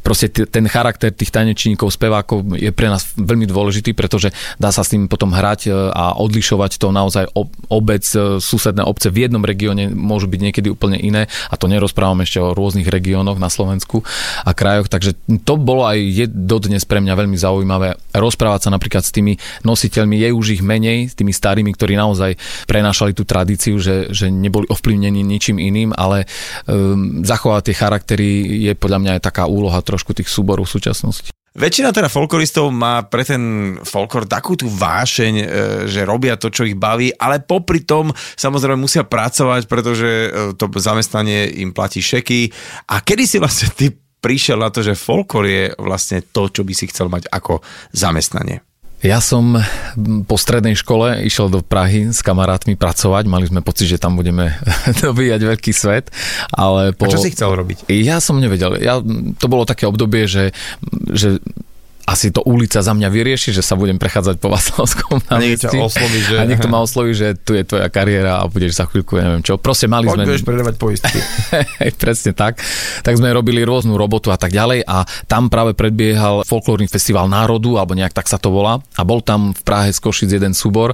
Proste 0.04 0.28
t- 0.28 0.52
ten 0.52 0.68
charakter 0.68 1.16
tých 1.16 1.32
tanečníkov, 1.32 1.96
spevákov 1.96 2.60
je 2.60 2.76
pre 2.76 2.92
nás 2.92 3.08
veľmi 3.16 3.48
dôležitý, 3.48 3.96
pretože 3.96 4.33
dá 4.58 4.70
sa 4.74 4.86
s 4.86 4.92
tým 4.92 5.08
potom 5.08 5.32
hrať 5.32 5.62
e, 5.68 5.72
a 5.74 6.18
odlišovať 6.18 6.82
to 6.82 6.90
naozaj 6.90 7.30
ob- 7.34 7.54
obec, 7.70 8.04
e, 8.14 8.38
susedné 8.42 8.84
obce 8.84 9.10
v 9.14 9.28
jednom 9.28 9.44
regióne 9.44 9.92
môžu 9.94 10.30
byť 10.30 10.40
niekedy 10.40 10.68
úplne 10.70 10.98
iné 11.00 11.32
a 11.50 11.56
to 11.56 11.70
nerozprávam 11.70 12.22
ešte 12.26 12.42
o 12.42 12.56
rôznych 12.56 12.88
regiónoch 12.88 13.38
na 13.38 13.48
Slovensku 13.48 14.02
a 14.44 14.52
krajoch, 14.52 14.90
takže 14.90 15.16
to 15.46 15.54
bolo 15.60 15.88
aj 15.88 15.98
je 16.00 16.26
dodnes 16.30 16.84
pre 16.86 17.00
mňa 17.00 17.14
veľmi 17.14 17.38
zaujímavé 17.38 17.96
rozprávať 18.14 18.68
sa 18.68 18.70
napríklad 18.74 19.04
s 19.04 19.12
tými 19.14 19.38
nositeľmi, 19.66 20.22
je 20.22 20.30
už 20.32 20.48
ich 20.60 20.64
menej, 20.64 21.12
s 21.12 21.18
tými 21.18 21.34
starými, 21.34 21.74
ktorí 21.74 21.98
naozaj 21.98 22.38
prenášali 22.70 23.12
tú 23.18 23.26
tradíciu, 23.26 23.78
že, 23.82 24.10
že 24.14 24.30
neboli 24.30 24.70
ovplyvnení 24.70 25.26
ničím 25.26 25.58
iným, 25.58 25.92
ale 25.94 26.26
um, 26.70 27.26
zachovať 27.26 27.72
tie 27.72 27.76
charaktery 27.76 28.30
je 28.70 28.74
podľa 28.78 29.00
mňa 29.02 29.12
aj 29.20 29.22
taká 29.24 29.44
úloha 29.50 29.80
trošku 29.82 30.14
tých 30.16 30.30
súborov 30.30 30.70
súčasnosti. 30.70 31.43
Väčšina 31.54 31.94
teda 31.94 32.10
folkloristov 32.10 32.74
má 32.74 33.06
pre 33.06 33.22
ten 33.22 33.78
folklor 33.86 34.26
takú 34.26 34.58
tú 34.58 34.66
vášeň, 34.74 35.34
e, 35.38 35.46
že 35.86 36.02
robia 36.02 36.34
to, 36.34 36.50
čo 36.50 36.66
ich 36.66 36.74
baví, 36.74 37.14
ale 37.14 37.46
popri 37.46 37.86
tom 37.86 38.10
samozrejme 38.14 38.82
musia 38.82 39.06
pracovať, 39.06 39.70
pretože 39.70 40.10
e, 40.10 40.30
to 40.58 40.66
zamestnanie 40.82 41.62
im 41.62 41.70
platí 41.70 42.02
šeky. 42.02 42.50
A 42.90 43.06
kedy 43.06 43.24
si 43.30 43.38
vlastne 43.38 43.70
ty 43.70 43.94
prišiel 43.94 44.58
na 44.58 44.74
to, 44.74 44.82
že 44.82 44.98
folklor 44.98 45.46
je 45.46 45.64
vlastne 45.78 46.26
to, 46.26 46.50
čo 46.50 46.66
by 46.66 46.74
si 46.74 46.90
chcel 46.90 47.14
mať 47.14 47.30
ako 47.30 47.62
zamestnanie? 47.94 48.73
Ja 49.04 49.20
som 49.20 49.60
po 50.24 50.40
strednej 50.40 50.80
škole 50.80 51.28
išiel 51.28 51.52
do 51.52 51.60
Prahy 51.60 52.16
s 52.16 52.24
kamarátmi 52.24 52.80
pracovať, 52.80 53.28
mali 53.28 53.52
sme 53.52 53.60
pocit, 53.60 53.92
že 53.92 54.00
tam 54.00 54.16
budeme 54.16 54.56
dobíjať 55.04 55.42
veľký 55.44 55.72
svet, 55.76 56.08
ale 56.56 56.96
po... 56.96 57.12
A 57.12 57.14
čo 57.14 57.20
si 57.20 57.36
chcel 57.36 57.52
robiť? 57.52 57.92
Ja 57.92 58.24
som 58.24 58.40
nevedel. 58.40 58.80
Ja, 58.80 59.04
to 59.38 59.46
bolo 59.52 59.68
také 59.68 59.92
obdobie, 59.92 60.24
že, 60.24 60.56
že 61.12 61.44
asi 62.04 62.36
to 62.36 62.44
ulica 62.44 62.84
za 62.84 62.92
mňa 62.92 63.08
vyrieši, 63.08 63.56
že 63.56 63.64
sa 63.64 63.80
budem 63.80 63.96
prechádzať 63.96 64.36
po 64.44 64.52
Vaslavskom 64.52 65.24
A 65.32 65.40
niekto 65.40 65.72
ťa 65.72 65.80
osloví, 65.80 66.20
že... 66.20 66.36
A 66.36 66.44
niekto 66.44 66.68
ma 66.68 66.84
osloví, 66.84 67.16
že 67.16 67.32
tu 67.40 67.56
je 67.56 67.64
tvoja 67.64 67.88
kariéra 67.88 68.44
a 68.44 68.48
budeš 68.52 68.76
za 68.76 68.86
chvíľku, 68.92 69.16
neviem 69.16 69.40
čo. 69.40 69.56
Proste 69.56 69.88
mali 69.88 70.12
Poď 70.12 70.20
sme... 70.20 70.26
budeš 70.28 70.44
predávať 70.44 70.76
poistky. 70.76 71.18
Presne 72.04 72.36
tak. 72.36 72.60
Tak 73.08 73.14
sme 73.16 73.32
robili 73.32 73.64
rôznu 73.64 73.96
robotu 73.96 74.36
a 74.36 74.38
tak 74.38 74.52
ďalej 74.52 74.84
a 74.84 75.08
tam 75.32 75.48
práve 75.48 75.72
predbiehal 75.80 76.44
folklórny 76.44 76.92
festival 76.92 77.32
národu, 77.32 77.80
alebo 77.80 77.96
nejak 77.96 78.12
tak 78.12 78.28
sa 78.28 78.36
to 78.36 78.52
volá. 78.52 78.84
A 79.00 79.02
bol 79.08 79.24
tam 79.24 79.56
v 79.56 79.62
Prahe 79.64 79.90
z 79.96 80.00
Košic 80.04 80.28
jeden 80.28 80.52
súbor 80.52 80.92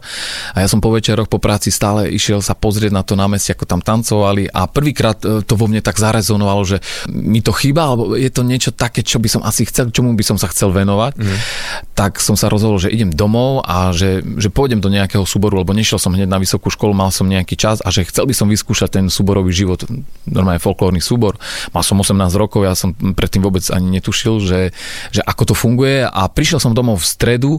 a 0.53 0.57
ja 0.61 0.67
som 0.69 0.77
po 0.77 0.93
večeroch 0.93 1.25
po 1.25 1.41
práci 1.41 1.73
stále 1.73 2.13
išiel 2.13 2.45
sa 2.45 2.53
pozrieť 2.53 2.93
na 2.93 3.01
to 3.01 3.17
námestie, 3.17 3.57
ako 3.57 3.65
tam 3.65 3.81
tancovali 3.81 4.45
a 4.45 4.69
prvýkrát 4.69 5.17
e, 5.25 5.41
to 5.41 5.53
vo 5.57 5.65
mne 5.65 5.81
tak 5.81 5.97
zarezonovalo, 5.97 6.61
že 6.63 6.77
mi 7.09 7.41
to 7.41 7.49
chýba, 7.49 7.89
alebo 7.89 8.13
je 8.13 8.29
to 8.29 8.45
niečo 8.45 8.71
také, 8.75 9.01
čo 9.01 9.17
by 9.17 9.29
som 9.31 9.41
asi 9.41 9.65
chcel, 9.65 9.89
čomu 9.89 10.13
by 10.13 10.23
som 10.23 10.37
sa 10.37 10.47
chcel 10.53 10.69
venovať. 10.69 10.98
Mm. 11.15 11.39
Tak 11.95 12.19
som 12.19 12.35
sa 12.35 12.51
rozhodol, 12.51 12.79
že 12.79 12.91
idem 12.91 13.11
domov 13.11 13.63
a 13.63 13.95
že, 13.95 14.23
že 14.39 14.51
pôjdem 14.51 14.83
do 14.83 14.91
nejakého 14.91 15.23
súboru, 15.23 15.63
lebo 15.63 15.71
nešiel 15.71 15.99
som 15.99 16.11
hneď 16.11 16.27
na 16.27 16.39
vysokú 16.39 16.67
školu, 16.67 16.91
mal 16.91 17.11
som 17.11 17.27
nejaký 17.27 17.55
čas 17.55 17.79
a 17.79 17.89
že 17.91 18.07
chcel 18.07 18.27
by 18.27 18.35
som 18.35 18.47
vyskúšať 18.51 18.99
ten 18.99 19.05
súborový 19.07 19.51
život, 19.55 19.87
normálne 20.27 20.59
folklórny 20.59 20.99
súbor. 20.99 21.39
Mal 21.71 21.83
som 21.83 21.99
18 21.99 22.15
rokov, 22.35 22.67
ja 22.67 22.75
som 22.75 22.91
predtým 22.93 23.43
vôbec 23.43 23.63
ani 23.71 23.99
netušil, 23.99 24.43
že, 24.43 24.61
že 25.11 25.21
ako 25.23 25.51
to 25.51 25.55
funguje 25.55 26.03
a 26.03 26.21
prišiel 26.27 26.59
som 26.59 26.75
domov 26.75 27.01
v 27.01 27.09
stredu 27.09 27.51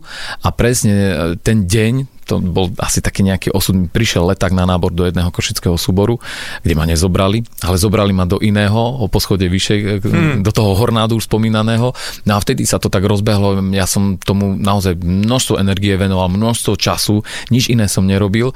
a 0.44 0.48
presne 0.52 1.36
ten 1.40 1.64
deň, 1.64 2.19
to 2.30 2.38
bol 2.38 2.70
asi 2.78 3.02
taký 3.02 3.26
nejaký 3.26 3.50
osud. 3.50 3.90
Prišiel 3.90 4.30
leták 4.30 4.54
na 4.54 4.62
nábor 4.62 4.94
do 4.94 5.02
jedného 5.02 5.34
košického 5.34 5.74
súboru, 5.74 6.22
kde 6.62 6.78
ma 6.78 6.86
nezobrali, 6.86 7.42
ale 7.66 7.74
zobrali 7.74 8.14
ma 8.14 8.22
do 8.22 8.38
iného, 8.38 8.78
o 8.78 9.10
poschode 9.10 9.42
vyššie, 9.50 9.98
hmm. 9.98 10.46
do 10.46 10.50
toho 10.54 10.78
hornádu 10.78 11.18
už 11.18 11.26
spomínaného. 11.26 11.90
No 12.22 12.32
a 12.34 12.38
vtedy 12.38 12.62
sa 12.62 12.78
to 12.78 12.86
tak 12.86 13.02
rozbehlo, 13.02 13.58
ja 13.74 13.90
som 13.90 14.14
tomu 14.20 14.54
naozaj 14.54 14.94
množstvo 15.02 15.58
energie 15.58 15.98
venoval, 15.98 16.30
množstvo 16.30 16.78
času, 16.78 17.26
nič 17.50 17.66
iné 17.66 17.90
som 17.90 18.06
nerobil. 18.06 18.54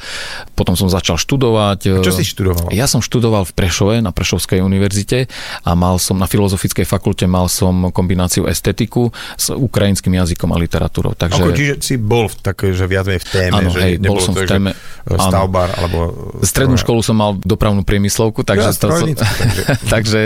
Potom 0.55 0.79
som 0.79 0.87
začal 0.87 1.19
študovať. 1.19 1.79
A 1.99 2.05
čo 2.05 2.15
si 2.15 2.23
študoval? 2.23 2.71
Ja 2.71 2.87
som 2.87 3.03
študoval 3.03 3.49
v 3.49 3.53
Prešove, 3.57 3.95
na 3.99 4.15
Prešovskej 4.15 4.63
univerzite 4.63 5.27
a 5.67 5.71
mal 5.75 5.99
som 5.99 6.21
na 6.21 6.29
Filozofickej 6.29 6.87
fakulte 6.87 7.25
mal 7.25 7.49
som 7.49 7.91
kombináciu 7.91 8.47
estetiku 8.47 9.11
s 9.35 9.51
ukrajinským 9.51 10.15
jazykom 10.15 10.53
a 10.53 10.57
literatúrou. 10.61 11.17
Takže... 11.17 11.41
Ako, 11.41 11.57
čiže 11.57 11.75
si 11.81 11.95
bol 11.97 12.29
v 12.29 12.37
takej, 12.45 12.71
že 12.77 12.85
viac 12.85 13.07
v 13.09 13.27
téme, 13.31 13.64
Áno, 13.64 13.64
že 13.71 13.81
hej, 13.81 13.93
bol 14.03 14.19
som 14.21 14.35
to, 14.35 14.43
v 14.43 14.49
téme. 14.49 14.71
že 15.05 15.17
stavbar, 15.21 15.69
alebo... 15.77 15.99
Strednú 16.41 16.77
školu 16.81 17.01
som 17.05 17.17
mal 17.17 17.37
dopravnú 17.41 17.85
priemyslovku, 17.85 18.43
takže, 18.43 18.69
Ja, 18.69 18.77
to 18.77 18.89
som, 18.91 19.09
takže. 19.15 19.63
takže 19.95 20.21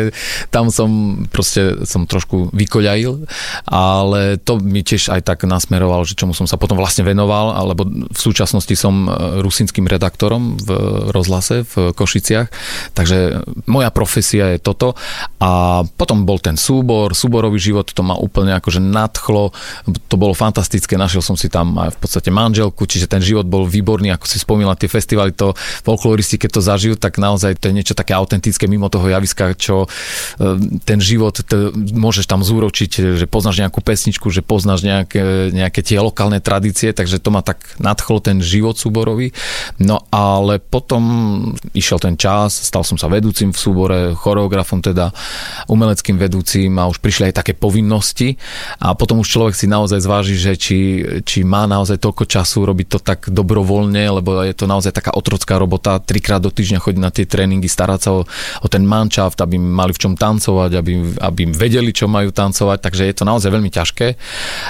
tam 0.54 0.71
som 0.71 0.90
proste 1.28 1.83
som 1.85 2.07
trošku 2.07 2.54
vykoľajil, 2.54 3.26
ale 3.68 4.38
to 4.40 4.62
mi 4.62 4.87
tiež 4.87 5.11
aj 5.12 5.26
tak 5.26 5.45
nasmeroval, 5.45 6.07
že 6.07 6.14
čomu 6.14 6.33
som 6.33 6.47
sa 6.47 6.57
potom 6.57 6.78
vlastne 6.78 7.02
venoval, 7.02 7.54
alebo 7.54 7.87
v 7.88 8.18
súčasnosti 8.18 8.73
som 8.78 9.07
e, 9.07 9.42
rusínskym 9.42 9.85
redaktorom 9.87 10.59
v 10.59 10.68
rozhlase 11.11 11.66
v 11.66 11.92
Košiciach, 11.92 12.48
takže 12.94 13.42
moja 13.66 13.90
profesia 13.90 14.55
je 14.55 14.59
toto 14.62 14.94
a 15.42 15.83
potom 15.85 16.22
bol 16.22 16.38
ten 16.38 16.55
súbor, 16.55 17.12
súborový 17.12 17.59
život, 17.59 17.90
to 17.90 18.03
ma 18.07 18.14
úplne 18.14 18.55
akože 18.57 18.79
nadchlo, 18.79 19.51
to 20.09 20.14
bolo 20.14 20.33
fantastické, 20.33 20.94
našiel 20.94 21.20
som 21.24 21.35
si 21.35 21.51
tam 21.51 21.77
aj 21.79 21.94
v 21.94 21.98
podstate 21.98 22.31
manželku, 22.31 22.87
čiže 22.87 23.11
ten 23.11 23.22
život 23.35 23.47
bol 23.47 23.69
výborný, 23.69 24.14
ako 24.14 24.27
si 24.27 24.41
spomínala, 24.41 24.79
tie 24.79 24.88
festivaly, 24.88 25.37
to 25.37 25.53
folkloristi, 25.85 26.41
keď 26.41 26.51
to 26.57 26.62
zažijú, 26.64 26.95
tak 26.97 27.21
naozaj 27.21 27.61
to 27.61 27.69
je 27.69 27.77
niečo 27.77 27.95
také 27.95 28.17
autentické 28.17 28.64
mimo 28.64 28.88
toho 28.88 29.05
javiska, 29.05 29.53
čo 29.59 29.85
e, 29.85 29.88
ten 30.85 30.99
život, 31.03 31.37
to, 31.45 31.73
môžeš 31.75 32.25
tam 32.25 32.41
zúročiť, 32.41 33.19
že 33.19 33.27
poznáš 33.29 33.61
nejakú 33.61 33.85
pesničku, 33.85 34.33
že 34.33 34.41
poznáš 34.41 34.87
nejaké, 34.87 35.53
nejaké 35.53 35.81
tie 35.85 35.99
lokálne 36.01 36.41
tradície, 36.41 36.97
takže 36.97 37.21
to 37.21 37.29
ma 37.29 37.45
tak 37.45 37.61
nadchlo 37.77 38.23
ten 38.23 38.41
život 38.41 38.79
súborový. 38.79 39.35
No 39.83 40.07
ale 40.09 40.62
potom 40.62 41.03
išiel 41.75 41.99
ten 41.99 42.14
čas, 42.14 42.55
stal 42.55 42.87
som 42.87 42.97
sa 42.97 43.11
vedúcim 43.11 43.51
v 43.51 43.59
súbore, 43.59 43.99
choreografom 44.14 44.81
teda, 44.81 45.11
umeleckým 45.67 46.17
vedúcim 46.17 46.71
a 46.79 46.87
už 46.87 47.03
prišli 47.03 47.31
aj 47.31 47.45
také 47.45 47.53
povinnosti 47.53 48.38
a 48.79 48.95
potom 48.95 49.21
už 49.21 49.29
človek 49.29 49.55
si 49.59 49.67
naozaj 49.67 50.01
zváži, 50.01 50.37
že 50.38 50.53
či, 50.55 50.79
či 51.27 51.43
má 51.43 51.67
naozaj 51.67 51.99
toľko 51.99 52.25
času 52.29 52.69
robiť 52.69 52.87
to 52.87 52.99
tak 53.03 53.17
dobrovoľne, 53.26 54.22
lebo 54.22 54.46
je 54.46 54.54
to 54.54 54.70
naozaj 54.70 54.94
taká 54.94 55.11
otrocká 55.11 55.59
robota, 55.59 55.98
trikrát 55.98 56.38
do 56.38 56.54
týždňa 56.54 56.78
chodiť 56.78 57.00
na 57.02 57.11
tie 57.11 57.26
tréningy, 57.26 57.66
starať 57.66 58.00
sa 58.00 58.11
o, 58.14 58.22
o 58.62 58.66
ten 58.70 58.87
manšaft, 58.87 59.42
aby 59.42 59.59
mali 59.59 59.90
v 59.90 60.00
čom 60.00 60.14
tancovať, 60.14 60.70
aby, 60.78 60.92
aby 61.18 61.42
vedeli, 61.50 61.90
čo 61.90 62.07
majú 62.07 62.31
tancovať, 62.31 62.78
takže 62.78 63.02
je 63.11 63.14
to 63.18 63.24
naozaj 63.26 63.50
veľmi 63.50 63.70
ťažké. 63.72 64.07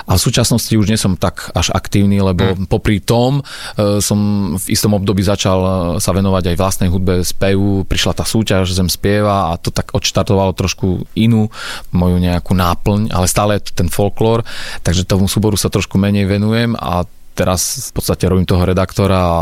A 0.08 0.10
v 0.16 0.20
súčasnosti 0.20 0.72
už 0.72 0.88
nie 0.88 0.96
som 0.96 1.20
tak 1.20 1.52
až 1.52 1.74
aktívny, 1.76 2.24
lebo 2.24 2.56
hmm. 2.56 2.70
popri 2.70 3.04
tom 3.04 3.44
e, 3.76 4.00
som 4.00 4.18
v 4.56 4.66
istom 4.72 4.96
období 4.96 5.20
začal 5.20 5.58
e, 5.60 5.70
sa 6.00 6.14
venovať 6.16 6.54
aj 6.54 6.56
vlastnej 6.56 6.88
hudbe, 6.88 7.20
spevu, 7.26 7.84
prišla 7.84 8.16
tá 8.16 8.24
súťaž 8.24 8.70
Zem 8.72 8.88
spieva 8.88 9.52
a 9.52 9.60
to 9.60 9.74
tak 9.74 9.92
odštartovalo 9.92 10.54
trošku 10.54 11.10
inú 11.18 11.50
moju 11.90 12.16
nejakú 12.22 12.54
náplň, 12.54 13.10
ale 13.10 13.26
stále 13.26 13.58
je 13.58 13.70
to 13.70 13.84
ten 13.84 13.88
folklór, 13.90 14.46
takže 14.86 15.08
tomu 15.08 15.26
súboru 15.26 15.58
sa 15.58 15.72
trošku 15.72 15.98
menej 15.98 16.30
venujem 16.30 16.78
a 16.78 17.04
teraz 17.38 17.94
v 17.94 18.02
podstate 18.02 18.26
robím 18.26 18.42
toho 18.42 18.66
redaktora 18.66 19.18
a 19.22 19.38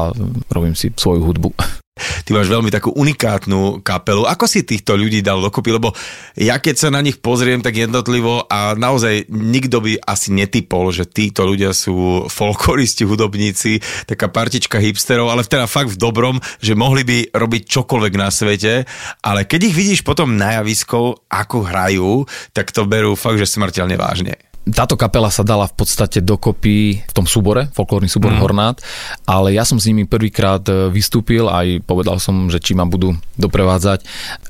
robím 0.53 0.77
si 0.77 0.93
svoju 0.93 1.25
hudbu. 1.25 1.51
Ty 1.97 2.37
máš 2.37 2.53
veľmi 2.53 2.69
takú 2.69 2.93
unikátnu 2.93 3.81
kapelu. 3.81 4.29
Ako 4.29 4.45
si 4.45 4.69
týchto 4.69 5.01
ľudí 5.01 5.25
dal 5.25 5.41
dokopy? 5.41 5.81
Lebo 5.81 5.97
ja 6.37 6.61
keď 6.61 6.77
sa 6.77 6.89
na 6.93 7.01
nich 7.01 7.17
pozriem 7.25 7.65
tak 7.65 7.73
jednotlivo 7.73 8.45
a 8.53 8.77
naozaj 8.77 9.33
nikto 9.33 9.81
by 9.81 10.05
asi 10.05 10.29
netypol, 10.37 10.93
že 10.93 11.09
títo 11.09 11.49
ľudia 11.49 11.73
sú 11.73 12.29
folkloristi, 12.29 13.09
hudobníci, 13.09 13.81
taká 14.05 14.29
partička 14.29 14.77
hipsterov, 14.77 15.33
ale 15.33 15.49
teda 15.49 15.65
fakt 15.65 15.97
v 15.97 15.97
dobrom, 15.97 16.37
že 16.61 16.77
mohli 16.77 17.01
by 17.01 17.19
robiť 17.33 17.63
čokoľvek 17.65 18.15
na 18.21 18.29
svete, 18.29 18.85
ale 19.25 19.49
keď 19.49 19.73
ich 19.73 19.75
vidíš 19.75 20.01
potom 20.05 20.37
na 20.37 20.61
javiskou, 20.61 21.17
ako 21.33 21.65
hrajú, 21.65 22.29
tak 22.53 22.77
to 22.77 22.85
berú 22.85 23.17
fakt, 23.17 23.41
že 23.41 23.49
smrteľne 23.49 23.97
vážne 23.97 24.37
táto 24.67 24.99
kapela 24.99 25.31
sa 25.31 25.47
dala 25.47 25.71
v 25.71 25.75
podstate 25.79 26.19
dokopy 26.19 26.99
v 26.99 27.13
tom 27.15 27.23
súbore, 27.23 27.71
folklórny 27.71 28.11
súbor 28.11 28.35
mm. 28.35 28.41
Hornát, 28.43 28.77
ale 29.23 29.55
ja 29.55 29.63
som 29.63 29.79
s 29.79 29.87
nimi 29.87 30.11
prvýkrát 30.11 30.63
e, 30.67 30.91
vystúpil, 30.91 31.47
aj 31.47 31.87
povedal 31.87 32.19
som, 32.19 32.51
že 32.51 32.59
či 32.59 32.75
ma 32.75 32.83
budú 32.83 33.15
doprevádzať 33.39 34.03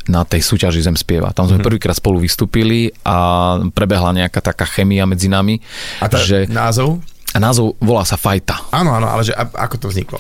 na 0.09 0.25
tej 0.25 0.41
súťaži 0.41 0.81
Zem 0.81 0.97
spieva. 0.97 1.37
Tam 1.37 1.45
sme 1.45 1.61
mm. 1.61 1.67
prvýkrát 1.69 1.93
spolu 1.93 2.25
vystúpili 2.25 2.89
a 3.05 3.61
prebehla 3.77 4.17
nejaká 4.17 4.41
taká 4.41 4.65
chemia 4.65 5.05
medzi 5.05 5.29
nami. 5.29 5.61
A 6.01 6.09
tá 6.09 6.17
že... 6.17 6.49
názov? 6.49 7.05
A 7.37 7.39
názov 7.39 7.77
volá 7.77 8.01
sa 8.09 8.17
Fajta. 8.17 8.73
Áno, 8.73 8.97
áno, 8.97 9.13
ale 9.13 9.21
že 9.21 9.37
ako 9.37 9.77
to 9.77 9.87
vzniklo? 9.93 10.17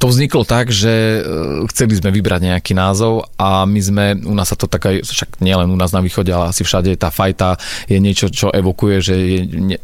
To 0.00 0.08
vzniklo 0.08 0.48
tak, 0.48 0.72
že 0.72 1.20
e, 1.20 1.68
chceli 1.68 1.92
sme 1.92 2.08
vybrať 2.08 2.40
nejaký 2.48 2.72
názov 2.72 3.28
a 3.36 3.68
my 3.68 3.80
sme, 3.84 4.04
u 4.24 4.32
nás 4.32 4.48
sa 4.48 4.56
to 4.56 4.64
taká, 4.64 4.96
však 4.96 5.44
nielen 5.44 5.68
u 5.68 5.76
nás 5.76 5.92
na 5.92 6.00
východe, 6.00 6.32
ale 6.32 6.56
asi 6.56 6.64
všade 6.64 6.88
tá 6.96 7.12
fajta 7.12 7.60
je 7.84 8.00
niečo, 8.00 8.32
čo 8.32 8.48
evokuje, 8.48 8.96
že 9.04 9.14
je 9.20 9.38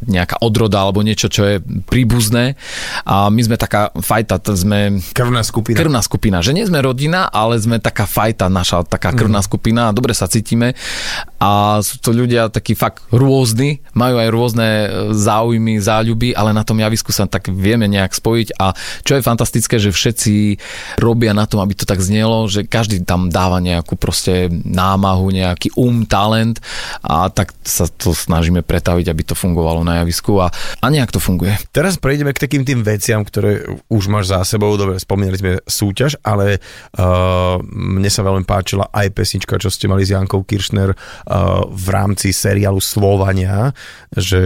nejaká 0.08 0.40
odroda 0.40 0.80
alebo 0.80 1.04
niečo, 1.04 1.28
čo 1.28 1.44
je 1.44 1.56
príbuzné. 1.60 2.56
A 3.04 3.28
my 3.28 3.44
sme 3.44 3.60
taká 3.60 3.92
fajta, 3.92 4.40
sme... 4.56 5.04
Krvná 5.12 5.44
skupina. 5.44 5.76
Krvná 5.76 6.00
skupina, 6.00 6.40
že 6.40 6.56
nie 6.56 6.64
sme 6.64 6.80
rodina, 6.80 7.28
ale 7.28 7.60
sme 7.60 7.76
taká 7.76 8.08
fajta, 8.08 8.48
naša 8.48 8.88
taká 8.88 9.12
krvná 9.12 9.44
mm. 9.44 9.46
skupina, 9.52 9.92
dobre 9.92 10.16
sa 10.16 10.24
cítime. 10.32 10.72
A 11.44 11.84
sú 11.84 12.00
to 12.00 12.16
ľudia 12.16 12.48
takí 12.48 12.72
fakt 12.72 13.04
rôzni, 13.12 13.84
majú 13.92 14.16
aj 14.16 14.28
rôzne 14.32 14.68
e, 14.72 14.88
záujmy, 15.12 15.76
záľuby, 15.76 16.32
ale 16.32 16.56
na 16.56 16.64
tom 16.64 16.80
javisku 16.80 17.12
sa 17.12 17.28
tak 17.28 17.52
vieme 17.52 17.84
nejak 17.84 18.16
spojiť. 18.16 18.56
A 18.56 18.72
čo 19.04 19.12
je 19.12 19.20
fantastické, 19.20 19.76
že 19.76 19.92
všetci 19.92 20.05
robia 21.00 21.32
na 21.32 21.48
tom, 21.48 21.64
aby 21.64 21.72
to 21.72 21.88
tak 21.88 22.02
znelo, 22.04 22.44
že 22.50 22.68
každý 22.68 23.02
tam 23.02 23.32
dáva 23.32 23.62
nejakú 23.62 23.96
proste 23.96 24.50
námahu, 24.50 25.32
nejaký 25.32 25.72
um, 25.78 26.04
talent 26.04 26.60
a 27.00 27.32
tak 27.32 27.56
sa 27.64 27.88
to 27.88 28.12
snažíme 28.12 28.60
pretaviť, 28.60 29.06
aby 29.08 29.22
to 29.24 29.38
fungovalo 29.38 29.86
na 29.86 30.04
javisku 30.04 30.42
a, 30.42 30.52
a 30.82 30.86
nejak 30.92 31.14
to 31.14 31.22
funguje. 31.22 31.56
Teraz 31.72 31.96
prejdeme 31.96 32.34
k 32.36 32.42
takým 32.42 32.62
tým 32.66 32.84
veciam, 32.84 33.24
ktoré 33.24 33.64
už 33.88 34.10
máš 34.12 34.34
za 34.34 34.44
sebou, 34.44 34.74
dobre, 34.76 35.00
spomínali 35.00 35.38
sme 35.38 35.52
súťaž, 35.64 36.20
ale 36.20 36.58
uh, 36.58 37.56
mne 37.72 38.10
sa 38.12 38.26
veľmi 38.26 38.44
páčila 38.44 38.90
aj 38.92 39.14
pesnička, 39.14 39.56
čo 39.56 39.72
ste 39.72 39.88
mali 39.88 40.04
s 40.04 40.12
Jankou 40.12 40.42
Kiršner 40.44 40.92
v 41.70 41.86
rámci 41.88 42.34
seriálu 42.34 42.82
Slovania, 42.82 43.70
že, 44.12 44.44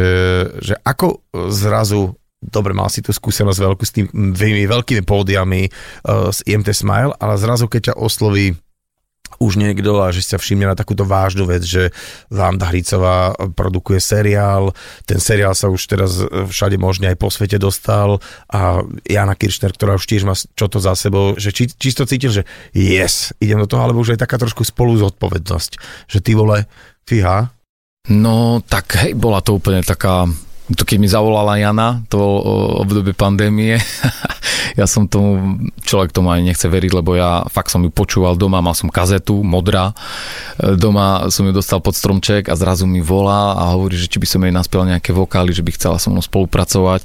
že 0.61 0.75
ako 0.85 1.25
zrazu 1.51 2.20
dobre, 2.41 2.73
mal 2.73 2.89
si 2.89 3.05
tú 3.05 3.13
skúsenosť 3.13 3.61
veľkú 3.61 3.85
s 3.85 3.93
tými 3.95 4.65
veľkými 4.65 5.05
pódiami 5.05 5.69
uh, 5.69 6.33
z 6.33 6.41
IMT 6.49 6.73
Smile, 6.73 7.13
ale 7.21 7.37
zrazu 7.37 7.69
keď 7.69 7.93
ťa 7.93 8.01
osloví 8.01 8.57
už 9.39 9.57
niekto 9.57 10.03
a 10.03 10.11
že 10.11 10.27
sa 10.27 10.37
všimne 10.37 10.69
na 10.69 10.77
takúto 10.77 11.07
vážnu 11.07 11.47
vec, 11.47 11.63
že 11.63 11.95
Vanda 12.29 12.67
Hricová 12.69 13.33
produkuje 13.55 14.03
seriál, 14.03 14.75
ten 15.07 15.23
seriál 15.23 15.55
sa 15.55 15.71
už 15.71 15.81
teraz 15.87 16.19
všade 16.27 16.75
možne 16.77 17.15
aj 17.15 17.17
po 17.17 17.31
svete 17.31 17.57
dostal 17.57 18.19
a 18.51 18.83
Jana 19.07 19.39
Kiršner, 19.39 19.71
ktorá 19.71 19.95
už 19.97 20.05
tiež 20.05 20.27
má 20.27 20.35
čo 20.35 20.67
to 20.67 20.83
za 20.83 20.99
sebou, 20.99 21.39
že 21.39 21.55
či, 21.55 21.71
čisto 21.71 22.05
cítil, 22.05 22.35
že 22.35 22.43
yes, 22.75 23.31
idem 23.39 23.63
do 23.63 23.71
toho, 23.71 23.87
alebo 23.87 24.03
už 24.03 24.19
aj 24.19 24.27
taká 24.27 24.37
trošku 24.37 24.67
spolu 24.67 24.99
zodpovednosť, 24.99 25.71
že 26.11 26.19
ty 26.19 26.35
vole, 26.35 26.67
fíha. 27.07 27.49
No 28.11 28.61
tak 28.61 28.99
hej, 29.07 29.15
bola 29.15 29.41
to 29.41 29.57
úplne 29.57 29.81
taká 29.87 30.27
to 30.71 30.87
keď 30.87 30.97
mi 31.03 31.09
zavolala 31.11 31.59
Jana, 31.59 32.03
to 32.07 32.21
obdobie 32.87 33.11
pandémie, 33.11 33.83
ja 34.81 34.87
som 34.87 35.11
tomu, 35.11 35.59
človek 35.83 36.15
tomu 36.15 36.31
ani 36.31 36.51
nechce 36.53 36.71
veriť, 36.71 36.93
lebo 36.95 37.19
ja 37.19 37.43
fakt 37.51 37.75
som 37.75 37.83
ju 37.83 37.91
počúval 37.91 38.39
doma, 38.39 38.63
mal 38.63 38.77
som 38.77 38.93
kazetu, 38.93 39.43
modrá, 39.43 39.91
e, 40.63 40.79
doma 40.79 41.27
som 41.33 41.47
ju 41.47 41.53
dostal 41.55 41.83
pod 41.83 41.99
stromček 41.99 42.47
a 42.47 42.55
zrazu 42.55 42.87
mi 42.87 43.03
volá 43.03 43.59
a 43.59 43.75
hovorí, 43.75 43.99
že 43.99 44.07
či 44.07 44.23
by 44.23 44.27
som 44.27 44.41
jej 44.47 44.55
naspel 44.55 44.87
nejaké 44.87 45.11
vokály, 45.11 45.51
že 45.51 45.67
by 45.67 45.75
chcela 45.75 45.99
so 45.99 46.13
mnou 46.13 46.23
spolupracovať. 46.23 47.03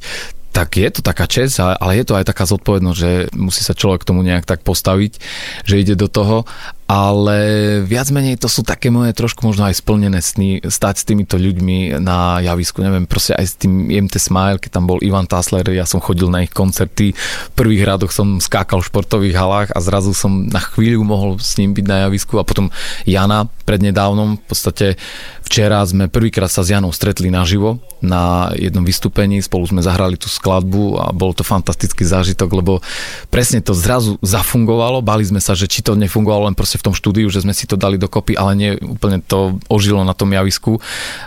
Tak 0.56 0.80
je 0.80 0.88
to 0.88 1.02
taká 1.04 1.28
čest, 1.28 1.60
ale 1.60 2.00
je 2.00 2.08
to 2.08 2.16
aj 2.16 2.32
taká 2.32 2.48
zodpovednosť, 2.48 2.96
že 2.96 3.12
musí 3.36 3.60
sa 3.60 3.76
človek 3.76 4.08
k 4.08 4.08
tomu 4.08 4.24
nejak 4.24 4.48
tak 4.48 4.64
postaviť, 4.64 5.20
že 5.68 5.84
ide 5.84 6.00
do 6.00 6.08
toho 6.08 6.48
ale 6.86 7.38
viac 7.82 8.14
menej 8.14 8.38
to 8.38 8.46
sú 8.46 8.62
také 8.62 8.94
moje 8.94 9.18
trošku 9.18 9.42
možno 9.42 9.66
aj 9.66 9.82
splnené 9.82 10.22
sny, 10.22 10.62
stať 10.62 10.96
s 11.02 11.08
týmito 11.10 11.34
ľuďmi 11.34 11.98
na 11.98 12.38
javisku, 12.46 12.86
neviem, 12.86 13.10
proste 13.10 13.34
aj 13.34 13.46
s 13.46 13.54
tým 13.58 13.90
IMT 13.90 14.22
Smile, 14.22 14.62
keď 14.62 14.78
tam 14.78 14.86
bol 14.86 15.02
Ivan 15.02 15.26
Tasler, 15.26 15.66
ja 15.74 15.90
som 15.90 15.98
chodil 15.98 16.30
na 16.30 16.46
ich 16.46 16.54
koncerty, 16.54 17.18
v 17.18 17.52
prvých 17.58 17.90
radoch 17.90 18.14
som 18.14 18.38
skákal 18.38 18.86
v 18.86 18.90
športových 18.94 19.34
halách 19.34 19.70
a 19.74 19.82
zrazu 19.82 20.14
som 20.14 20.46
na 20.46 20.62
chvíľu 20.62 21.02
mohol 21.02 21.42
s 21.42 21.58
ním 21.58 21.74
byť 21.74 21.86
na 21.90 21.98
javisku 22.06 22.38
a 22.38 22.46
potom 22.46 22.70
Jana 23.10 23.50
prednedávnom, 23.66 24.38
v 24.38 24.44
podstate 24.46 24.94
včera 25.42 25.82
sme 25.82 26.06
prvýkrát 26.06 26.54
sa 26.54 26.62
s 26.62 26.70
Janou 26.70 26.94
stretli 26.94 27.34
naživo 27.34 27.82
na 27.98 28.54
jednom 28.54 28.86
vystúpení, 28.86 29.42
spolu 29.42 29.66
sme 29.66 29.82
zahrali 29.82 30.22
tú 30.22 30.30
skladbu 30.30 31.02
a 31.02 31.06
bol 31.10 31.34
to 31.34 31.42
fantastický 31.42 32.06
zážitok, 32.06 32.50
lebo 32.62 32.86
presne 33.34 33.66
to 33.66 33.74
zrazu 33.74 34.22
zafungovalo, 34.22 35.02
bali 35.02 35.26
sme 35.26 35.42
sa, 35.42 35.58
že 35.58 35.66
či 35.66 35.82
to 35.82 35.98
nefungovalo 35.98 36.50
len 36.50 36.56
proste 36.58 36.75
proste 36.76 36.84
v 36.84 36.88
tom 36.92 36.96
štúdiu, 36.96 37.28
že 37.32 37.42
sme 37.42 37.56
si 37.56 37.66
to 37.66 37.80
dali 37.80 37.96
dokopy, 37.96 38.36
ale 38.36 38.52
nie 38.56 38.72
úplne 38.84 39.24
to 39.24 39.58
ožilo 39.72 40.04
na 40.04 40.12
tom 40.12 40.36
javisku. 40.36 40.80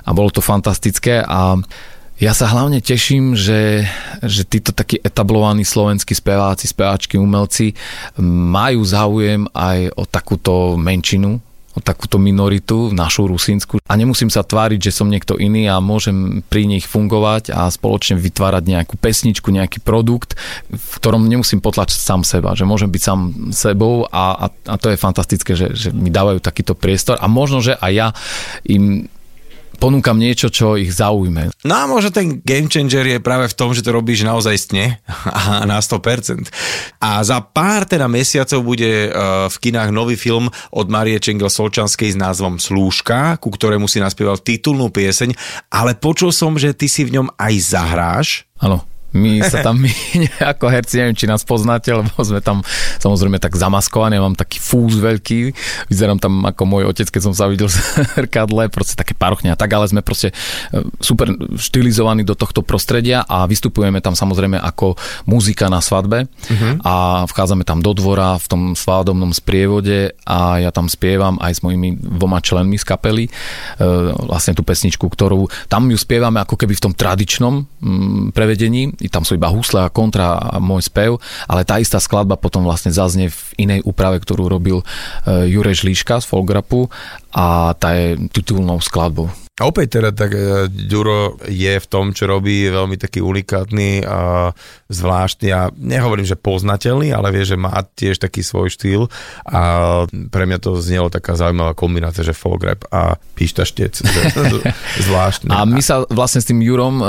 A 0.05 0.13
bolo 0.13 0.29
to 0.29 0.45
fantastické. 0.45 1.25
A 1.25 1.57
ja 2.21 2.33
sa 2.35 2.51
hlavne 2.51 2.83
teším, 2.83 3.33
že, 3.33 3.87
že 4.21 4.45
títo 4.45 4.77
takí 4.77 5.01
etablovaní 5.01 5.65
slovenskí 5.65 6.13
speváci, 6.13 6.69
speváčky, 6.69 7.17
umelci 7.17 7.73
majú 8.29 8.83
záujem 8.85 9.49
aj 9.55 9.95
o 9.97 10.05
takúto 10.05 10.75
menšinu, 10.77 11.41
takúto 11.81 12.17
minoritu, 12.21 12.91
našu 12.95 13.27
rusínsku. 13.29 13.83
A 13.85 13.93
nemusím 13.99 14.29
sa 14.29 14.47
tváriť, 14.47 14.91
že 14.91 14.95
som 14.95 15.09
niekto 15.09 15.37
iný 15.37 15.67
a 15.67 15.83
môžem 15.83 16.45
pri 16.47 16.69
nich 16.69 16.87
fungovať 16.87 17.51
a 17.53 17.69
spoločne 17.69 18.21
vytvárať 18.21 18.65
nejakú 18.69 18.95
pesničku, 19.01 19.49
nejaký 19.51 19.83
produkt, 19.83 20.39
v 20.71 20.93
ktorom 21.01 21.27
nemusím 21.27 21.59
potlačiť 21.59 21.99
sám 21.99 22.23
seba, 22.23 22.55
že 22.55 22.69
môžem 22.69 22.89
byť 22.89 23.03
sám 23.03 23.21
sebou 23.51 24.07
a, 24.09 24.47
a, 24.47 24.47
a 24.49 24.75
to 24.77 24.93
je 24.93 25.01
fantastické, 25.01 25.53
že, 25.59 25.75
že 25.75 25.89
mi 25.91 26.09
dávajú 26.13 26.39
takýto 26.39 26.79
priestor 26.79 27.19
a 27.19 27.27
možno, 27.27 27.65
že 27.65 27.77
aj 27.77 27.93
ja 27.93 28.09
im 28.69 29.11
ponúkam 29.79 30.19
niečo, 30.19 30.51
čo 30.51 30.75
ich 30.75 30.91
zaujme. 30.91 31.55
No 31.63 31.75
a 31.79 31.87
možno 31.87 32.11
ten 32.11 32.43
game 32.43 32.67
changer 32.67 33.07
je 33.07 33.19
práve 33.23 33.47
v 33.47 33.57
tom, 33.57 33.71
že 33.71 33.87
to 33.87 33.95
robíš 33.95 34.27
naozaj 34.27 34.59
stne 34.59 34.99
a 35.25 35.63
na 35.65 35.79
100%. 35.79 36.51
A 36.99 37.23
za 37.23 37.39
pár 37.41 37.87
teda 37.87 38.11
mesiacov 38.11 38.61
bude 38.67 39.09
uh, 39.09 39.47
v 39.47 39.57
kinách 39.57 39.95
nový 39.95 40.19
film 40.19 40.51
od 40.75 40.87
Marie 40.91 41.23
Čengel 41.23 41.49
Solčanskej 41.49 42.13
s 42.13 42.19
názvom 42.19 42.59
Slúžka, 42.59 43.39
ku 43.39 43.55
ktorému 43.55 43.87
si 43.87 44.03
naspieval 44.03 44.43
titulnú 44.43 44.91
pieseň, 44.91 45.33
ale 45.71 45.95
počul 45.95 46.35
som, 46.35 46.59
že 46.59 46.75
ty 46.75 46.91
si 46.91 47.07
v 47.07 47.23
ňom 47.23 47.31
aj 47.39 47.55
zahráš. 47.63 48.29
Áno. 48.59 48.98
My 49.17 49.41
sa 49.41 49.65
tam, 49.65 49.81
my 49.81 49.93
ako 50.53 50.69
herci, 50.69 51.01
neviem, 51.01 51.17
či 51.17 51.25
nás 51.25 51.41
poznáte, 51.43 51.89
lebo 51.93 52.13
sme 52.21 52.45
tam 52.45 52.61
samozrejme 53.01 53.41
tak 53.41 53.57
zamaskovaní, 53.57 54.21
ja 54.21 54.25
mám 54.25 54.37
taký 54.37 54.61
fúz 54.61 55.01
veľký, 55.01 55.57
vyzerám 55.89 56.21
tam 56.21 56.45
ako 56.45 56.63
môj 56.69 56.85
otec, 56.93 57.09
keď 57.09 57.23
som 57.25 57.35
sa 57.35 57.49
videl 57.49 57.73
z 57.73 57.81
zrkadle, 58.29 58.69
proste 58.69 58.95
také 58.95 59.17
parochne 59.17 59.55
a 59.55 59.57
tak, 59.57 59.73
ale 59.73 59.89
sme 59.89 60.05
proste 60.05 60.31
e, 60.31 60.85
super 61.01 61.33
štilizovaní 61.57 62.23
do 62.23 62.37
tohto 62.37 62.61
prostredia 62.61 63.25
a 63.25 63.49
vystupujeme 63.49 64.05
tam 64.05 64.13
samozrejme 64.13 64.61
ako 64.61 65.01
muzika 65.25 65.73
na 65.73 65.81
svadbe 65.81 66.29
uh-huh. 66.29 66.73
a 66.85 67.25
vchádzame 67.25 67.65
tam 67.65 67.81
do 67.81 67.97
dvora 67.97 68.37
v 68.37 68.47
tom 68.47 68.63
svadobnom 68.77 69.33
sprievode 69.33 70.13
a 70.29 70.61
ja 70.61 70.71
tam 70.71 70.87
spievam 70.87 71.41
aj 71.41 71.59
s 71.59 71.61
mojimi 71.65 71.97
dvoma 71.97 72.45
členmi 72.45 72.77
z 72.77 72.85
kapely, 72.85 73.25
e, 73.27 73.31
vlastne 74.29 74.53
tú 74.53 74.63
pesničku, 74.63 75.09
ktorú 75.09 75.49
tam 75.73 75.89
ju 75.89 75.97
spievame 75.97 76.45
ako 76.45 76.61
keby 76.61 76.77
v 76.77 76.85
tom 76.85 76.93
tradičnom 76.93 77.55
mm, 77.65 78.37
prevedení, 78.37 78.98
tam 79.07 79.23
sú 79.23 79.39
iba 79.39 79.47
husle 79.47 79.87
a 79.87 79.95
kontra 79.95 80.35
a 80.35 80.59
môj 80.59 80.91
spev, 80.91 81.23
ale 81.47 81.63
tá 81.63 81.79
istá 81.79 82.03
skladba 82.03 82.35
potom 82.35 82.67
vlastne 82.67 82.91
zaznie 82.91 83.31
v 83.31 83.39
inej 83.63 83.81
úprave, 83.87 84.19
ktorú 84.19 84.51
robil 84.51 84.83
e, 84.83 85.47
Jureš 85.47 85.87
Líška 85.87 86.19
z 86.19 86.27
Folgrapu 86.27 86.91
a 87.31 87.79
tá 87.79 87.95
je 87.95 88.19
titulnou 88.35 88.83
skladbou. 88.83 89.31
A 89.59 89.67
opäť 89.67 89.99
teda 89.99 90.15
tak 90.15 90.31
e, 90.31 90.71
Ďuro 90.71 91.43
je 91.51 91.75
v 91.83 91.87
tom, 91.91 92.15
čo 92.15 92.31
robí, 92.31 92.71
veľmi 92.71 92.95
taký 92.95 93.19
unikátny 93.19 94.07
a 94.07 94.51
zvláštny. 94.87 95.49
A 95.51 95.75
nehovorím, 95.75 96.23
že 96.23 96.39
poznateľný, 96.39 97.11
ale 97.11 97.35
vie, 97.35 97.43
že 97.43 97.59
má 97.59 97.75
tiež 97.99 98.23
taký 98.23 98.47
svoj 98.47 98.71
štýl. 98.71 99.11
A 99.51 99.61
pre 100.31 100.47
mňa 100.47 100.59
to 100.63 100.79
znelo 100.79 101.11
taká 101.11 101.35
zaujímavá 101.35 101.75
kombinácia, 101.75 102.23
že 102.23 102.39
folk 102.39 102.63
rap 102.63 102.87
a 102.95 103.19
pištaštec, 103.35 103.99
zvláštne. 105.07 105.51
A 105.51 105.67
my 105.67 105.83
sa 105.83 106.07
vlastne 106.07 106.39
s 106.39 106.47
tým 106.47 106.63
Jurom 106.63 107.03
uh, 107.03 107.09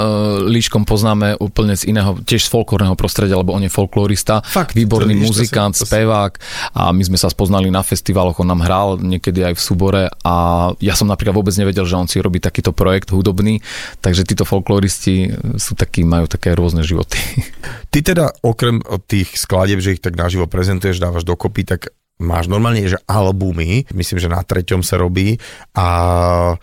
Líškom 0.50 0.90
poznáme 0.90 1.38
úplne 1.38 1.78
z 1.78 1.94
iného, 1.94 2.18
tiež 2.26 2.46
z 2.46 2.50
folklórneho 2.50 2.98
prostredia, 2.98 3.38
lebo 3.38 3.54
on 3.54 3.62
je 3.62 3.72
folklorista, 3.72 4.42
Fakt, 4.42 4.74
výborný 4.74 5.14
to, 5.14 5.22
muzikant, 5.30 5.78
to 5.78 5.86
si, 5.86 5.88
to 5.88 5.94
spevák. 5.94 6.34
A 6.74 6.90
my 6.90 7.04
sme 7.06 7.18
sa 7.22 7.30
spoznali 7.30 7.70
na 7.70 7.86
festivaloch, 7.86 8.42
on 8.42 8.50
nám 8.50 8.66
hral 8.66 8.98
niekedy 8.98 9.46
aj 9.46 9.54
v 9.54 9.62
súbore 9.62 10.04
a 10.26 10.36
ja 10.82 10.94
som 10.98 11.06
napríklad 11.06 11.38
vôbec 11.38 11.54
nevedel, 11.54 11.86
že 11.86 11.94
on 11.94 12.10
si 12.10 12.18
robí 12.18 12.39
robiť 12.40 12.48
takýto 12.48 12.72
projekt 12.72 13.12
hudobný, 13.12 13.60
takže 14.00 14.24
títo 14.24 14.48
folkloristi 14.48 15.36
sú 15.60 15.76
takí, 15.76 16.08
majú 16.08 16.32
také 16.32 16.56
rôzne 16.56 16.88
životy. 16.88 17.20
Ty 17.92 18.00
teda 18.00 18.32
okrem 18.40 18.80
tých 19.12 19.36
skladieb, 19.36 19.84
že 19.84 20.00
ich 20.00 20.02
tak 20.02 20.16
naživo 20.16 20.48
prezentuješ, 20.48 21.04
dávaš 21.04 21.28
dokopy, 21.28 21.68
tak 21.68 21.92
máš 22.24 22.48
normálne, 22.48 22.88
že 22.88 23.04
albumy, 23.04 23.84
myslím, 23.92 24.24
že 24.24 24.32
na 24.32 24.40
treťom 24.40 24.80
sa 24.80 24.96
robí. 24.96 25.36
A 25.76 26.56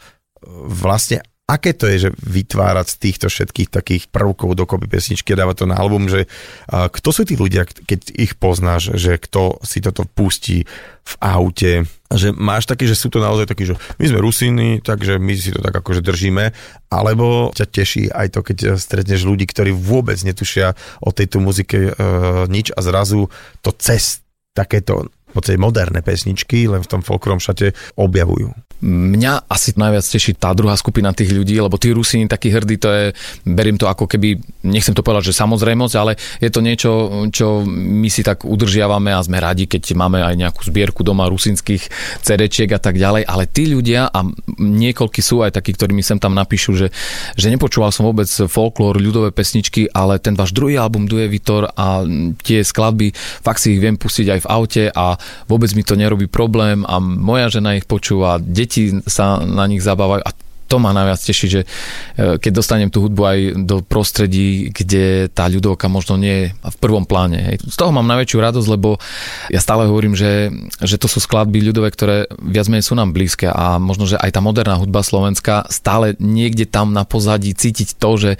vlastne 0.65 1.21
aké 1.47 1.79
to 1.79 1.87
je, 1.87 2.09
že 2.09 2.17
vytvárať 2.17 2.87
z 2.91 2.97
týchto 2.99 3.27
všetkých 3.31 3.69
takých 3.71 4.05
prvkov 4.11 4.59
dokopy 4.59 4.91
pesničky 4.91 5.31
a 5.37 5.47
dávať 5.47 5.63
to 5.63 5.67
na 5.71 5.79
album, 5.79 6.11
že 6.11 6.27
kto 6.67 7.09
sú 7.15 7.23
tí 7.23 7.39
ľudia, 7.39 7.63
keď 7.69 8.19
ich 8.19 8.35
poznáš, 8.35 8.99
že 8.99 9.15
kto 9.15 9.63
si 9.63 9.79
toto 9.79 10.03
pustí 10.11 10.67
v 11.07 11.15
aute, 11.23 11.87
že 12.15 12.31
máš 12.31 12.71
taký, 12.71 12.87
že 12.87 12.95
sú 12.95 13.11
to 13.11 13.19
naozaj 13.19 13.51
takí, 13.51 13.67
že 13.67 13.75
my 13.99 14.05
sme 14.07 14.19
Rusíny, 14.23 14.69
takže 14.79 15.19
my 15.19 15.33
si 15.35 15.51
to 15.51 15.59
tak 15.59 15.75
akože 15.75 16.07
držíme, 16.07 16.55
alebo 16.87 17.51
ťa 17.51 17.67
teší 17.67 18.05
aj 18.15 18.27
to, 18.31 18.41
keď 18.47 18.59
stretneš 18.79 19.27
ľudí, 19.27 19.49
ktorí 19.51 19.75
vôbec 19.75 20.15
netušia 20.23 20.79
o 21.03 21.11
tejto 21.11 21.43
muzike 21.43 21.91
e, 21.91 21.93
nič 22.47 22.71
a 22.71 22.81
zrazu 22.85 23.27
to 23.59 23.75
cez 23.75 24.23
takéto 24.55 25.11
v 25.37 25.45
podstate 25.45 25.61
moderné 25.61 26.01
pesničky, 26.01 26.65
len 26.65 26.81
v 26.81 26.89
tom 26.89 27.05
folkrom 27.05 27.37
šate 27.37 27.77
objavujú. 28.01 28.57
Mňa 28.77 29.49
asi 29.49 29.73
najviac 29.73 30.05
teší 30.05 30.37
tá 30.37 30.53
druhá 30.53 30.77
skupina 30.77 31.09
tých 31.09 31.33
ľudí, 31.33 31.57
lebo 31.57 31.81
tí 31.81 31.97
Rusíni 31.97 32.29
takí 32.29 32.53
hrdí, 32.53 32.77
to 32.77 32.89
je, 32.93 33.05
beriem 33.49 33.81
to 33.81 33.89
ako 33.89 34.05
keby, 34.05 34.37
nechcem 34.69 34.93
to 34.93 35.01
povedať, 35.01 35.33
že 35.33 35.41
samozrejmosť, 35.41 35.95
ale 35.97 36.21
je 36.45 36.51
to 36.53 36.61
niečo, 36.61 36.91
čo 37.33 37.65
my 37.69 38.09
si 38.13 38.21
tak 38.21 38.45
udržiavame 38.45 39.17
a 39.17 39.25
sme 39.25 39.41
radi, 39.41 39.65
keď 39.65 39.97
máme 39.97 40.21
aj 40.21 40.37
nejakú 40.37 40.61
zbierku 40.69 41.01
doma 41.01 41.25
rusínskych 41.25 41.89
CD 42.21 42.53
a 42.69 42.81
tak 42.81 43.01
ďalej, 43.01 43.25
ale 43.25 43.49
tí 43.49 43.65
ľudia 43.65 44.13
a 44.13 44.21
niekoľky 44.61 45.25
sú 45.25 45.41
aj 45.41 45.57
takí, 45.57 45.73
ktorí 45.73 45.97
mi 45.97 46.05
sem 46.05 46.21
tam 46.21 46.37
napíšu, 46.37 46.77
že, 46.77 46.93
že 47.33 47.49
nepočúval 47.49 47.89
som 47.97 48.05
vôbec 48.05 48.29
folklór, 48.29 49.01
ľudové 49.01 49.33
pesničky, 49.33 49.89
ale 49.89 50.21
ten 50.21 50.37
váš 50.37 50.53
druhý 50.53 50.77
album 50.77 51.09
Duje 51.09 51.33
Vitor 51.33 51.73
a 51.73 52.05
tie 52.45 52.61
skladby, 52.61 53.17
fakt 53.41 53.65
si 53.65 53.73
ich 53.73 53.81
viem 53.81 53.97
pustiť 53.97 54.37
aj 54.37 54.41
v 54.45 54.51
aute 54.53 54.85
a 54.93 55.17
vôbec 55.51 55.71
mi 55.75 55.83
to 55.83 55.99
nerobí 55.99 56.27
problém 56.31 56.87
a 56.87 56.99
moja 57.01 57.59
žena 57.59 57.75
ich 57.77 57.87
počúva, 57.89 58.39
deti 58.39 59.03
sa 59.07 59.43
na 59.43 59.67
nich 59.67 59.83
zabávajú 59.83 60.23
a 60.23 60.31
to 60.67 60.77
ma 60.83 60.91
najviac 60.91 61.21
teší, 61.23 61.47
že 61.47 61.61
e, 61.63 61.67
keď 62.39 62.53
dostanem 62.53 62.91
tú 62.91 63.07
hudbu 63.07 63.23
aj 63.23 63.39
do 63.63 63.77
prostredí, 63.83 64.71
kde 64.75 65.31
tá 65.31 65.47
ľudovka 65.47 65.87
možno 65.87 66.19
nie 66.19 66.37
je 66.37 66.47
v 66.53 66.77
prvom 66.83 67.07
pláne. 67.07 67.39
Hej. 67.39 67.71
Z 67.71 67.77
toho 67.79 67.95
mám 67.95 68.07
najväčšiu 68.11 68.39
radosť, 68.43 68.69
lebo 68.69 68.99
ja 69.51 69.63
stále 69.63 69.87
hovorím, 69.87 70.19
že, 70.19 70.51
že 70.83 70.99
to 70.99 71.07
sú 71.07 71.23
skladby 71.23 71.63
ľudové, 71.63 71.95
ktoré 71.95 72.27
viac 72.43 72.67
menej 72.67 72.87
sú 72.87 72.99
nám 72.99 73.15
blízke 73.15 73.47
a 73.47 73.79
možno, 73.79 74.05
že 74.11 74.19
aj 74.19 74.35
tá 74.35 74.41
moderná 74.43 74.75
hudba 74.77 75.07
slovenská 75.07 75.71
stále 75.71 76.19
niekde 76.19 76.67
tam 76.67 76.91
na 76.91 77.07
pozadí 77.07 77.55
cítiť 77.55 77.97
to, 77.97 78.11
že 78.19 78.31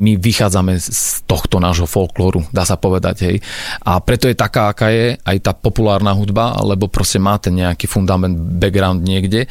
my 0.00 0.16
vychádzame 0.16 0.80
z 0.80 1.22
tohto 1.28 1.60
nášho 1.60 1.84
folklóru, 1.84 2.48
dá 2.50 2.64
sa 2.64 2.80
povedať. 2.80 3.16
Hej. 3.28 3.36
A 3.84 4.00
preto 4.00 4.26
je 4.26 4.36
taká, 4.36 4.72
aká 4.72 4.88
je 4.90 5.20
aj 5.20 5.36
tá 5.44 5.52
populárna 5.52 6.16
hudba, 6.16 6.56
lebo 6.64 6.88
proste 6.88 7.20
má 7.20 7.36
ten 7.36 7.54
nejaký 7.54 7.86
fundament, 7.86 8.34
background 8.34 9.04
niekde. 9.04 9.46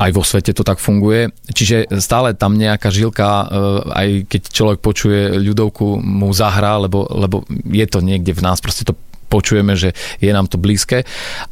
Aj 0.00 0.10
vo 0.10 0.24
svete 0.24 0.56
to 0.56 0.66
tak 0.66 0.80
funguje. 0.80 1.30
Čiže 1.52 1.73
Čiže 1.74 1.98
stále 1.98 2.38
tam 2.38 2.54
nejaká 2.54 2.86
žilka, 2.94 3.26
e, 3.26 3.46
aj 3.90 4.08
keď 4.30 4.42
človek 4.46 4.78
počuje 4.78 5.42
ľudovku, 5.42 5.98
mu 5.98 6.30
zahrá, 6.30 6.78
lebo, 6.78 7.02
lebo 7.10 7.42
je 7.66 7.82
to 7.90 7.98
niekde 7.98 8.30
v 8.30 8.44
nás, 8.46 8.62
proste 8.62 8.86
to 8.86 8.94
počujeme, 9.26 9.74
že 9.74 9.90
je 10.22 10.30
nám 10.30 10.46
to 10.46 10.54
blízke, 10.54 11.02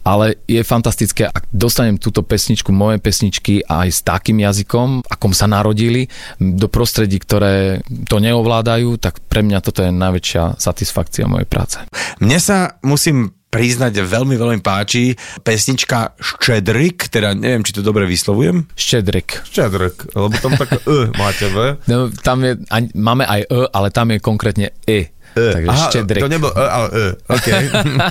ale 0.06 0.38
je 0.46 0.62
fantastické, 0.62 1.26
ak 1.26 1.50
dostanem 1.50 1.98
túto 1.98 2.22
pesničku, 2.22 2.70
moje 2.70 3.02
pesničky 3.02 3.66
aj 3.66 3.88
s 3.90 4.00
takým 4.06 4.38
jazykom, 4.38 5.10
akom 5.10 5.34
sa 5.34 5.50
narodili, 5.50 6.06
do 6.38 6.70
prostredí, 6.70 7.18
ktoré 7.18 7.82
to 8.06 8.22
neovládajú, 8.22 9.02
tak 9.02 9.18
pre 9.26 9.42
mňa 9.42 9.58
toto 9.58 9.82
je 9.82 9.90
najväčšia 9.90 10.62
satisfakcia 10.62 11.26
mojej 11.26 11.48
práce. 11.50 11.82
Mne 12.22 12.38
sa 12.38 12.78
musím 12.86 13.41
priznať, 13.52 14.00
veľmi, 14.00 14.34
veľmi 14.40 14.60
páči 14.64 15.12
pesnička 15.44 16.16
Štedrik, 16.16 17.12
teda 17.12 17.36
neviem, 17.36 17.60
či 17.60 17.76
to 17.76 17.84
dobre 17.84 18.08
vyslovujem. 18.08 18.64
Štedrik. 18.72 19.44
Štedrik, 19.44 20.08
lebo 20.16 20.32
tam 20.40 20.56
také 20.56 20.80
E 20.88 21.12
máte 21.20 21.52
V. 21.52 21.76
No, 21.84 22.08
tam 22.24 22.40
je, 22.40 22.56
máme 22.96 23.28
aj 23.28 23.44
E, 23.44 23.60
ale 23.68 23.92
tam 23.92 24.08
je 24.08 24.18
konkrétne 24.24 24.72
E. 24.88 25.12
E. 25.36 25.48
Takže 25.52 25.68
Aha, 25.68 25.86
štedrik. 25.92 26.22
to 26.24 26.32
nebol 26.32 26.48
E, 26.48 26.64
ale 26.64 26.88
E, 26.96 27.04
ok. 27.28 27.48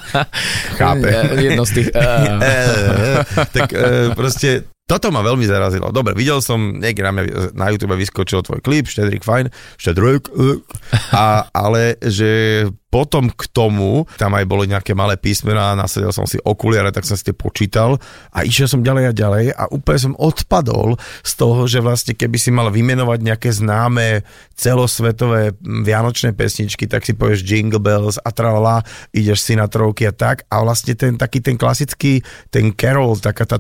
Chápe. 0.78 1.10
Jedno 1.42 1.66
z 1.66 1.72
tých 1.74 1.90
E. 1.90 1.98
e, 1.98 2.14
e. 2.38 3.12
tak 3.50 3.74
e, 3.74 4.14
proste 4.14 4.70
toto 4.86 5.08
ma 5.08 5.24
veľmi 5.24 5.48
zarazilo. 5.48 5.88
Dobre, 5.90 6.12
videl 6.12 6.44
som, 6.44 6.78
niekde 6.78 7.02
na, 7.02 7.14
na 7.56 7.66
YouTube 7.72 7.96
vyskočil 7.96 8.44
tvoj 8.44 8.60
klip, 8.60 8.92
Štedrik, 8.92 9.24
fajn, 9.24 9.48
Štedrik, 9.80 10.28
a, 11.16 11.48
ale 11.50 11.96
že 12.04 12.68
potom 12.92 13.32
k 13.32 13.48
tomu, 13.56 14.04
tam 14.20 14.36
aj 14.36 14.44
boli 14.44 14.68
nejaké 14.68 14.92
malé 14.92 15.16
písmená, 15.16 15.80
nasadil 15.80 16.12
som 16.12 16.28
si 16.28 16.36
okuliare, 16.44 16.92
tak 16.92 17.08
som 17.08 17.16
si 17.16 17.32
tie 17.32 17.36
počítal 17.36 17.96
a 18.36 18.44
išiel 18.44 18.68
som 18.68 18.84
ďalej 18.84 19.06
a 19.08 19.14
ďalej 19.16 19.46
a 19.56 19.64
úplne 19.72 20.12
som 20.12 20.14
odpadol 20.20 21.00
z 21.24 21.32
toho, 21.40 21.64
že 21.72 21.80
vlastne 21.80 22.12
keby 22.12 22.36
si 22.36 22.52
mal 22.52 22.68
vymenovať 22.68 23.20
nejaké 23.24 23.48
známe 23.48 24.28
celosvetové 24.60 25.56
vianočné 25.64 26.36
pesničky, 26.36 26.86
tak 26.86 27.08
si 27.08 27.16
povieš 27.16 27.48
Jingle 27.48 27.80
Bells 27.80 28.20
a 28.20 28.30
tralala, 28.36 28.84
ideš 29.16 29.48
si 29.48 29.56
na 29.56 29.72
trovky 29.72 30.06
a 30.06 30.14
tak 30.14 30.44
a 30.52 30.60
vlastne 30.60 30.92
ten 30.94 31.16
taký 31.16 31.40
ten 31.40 31.56
klasický, 31.56 32.20
ten 32.52 32.76
Carol, 32.76 33.16
taká 33.18 33.48
tá 33.48 33.58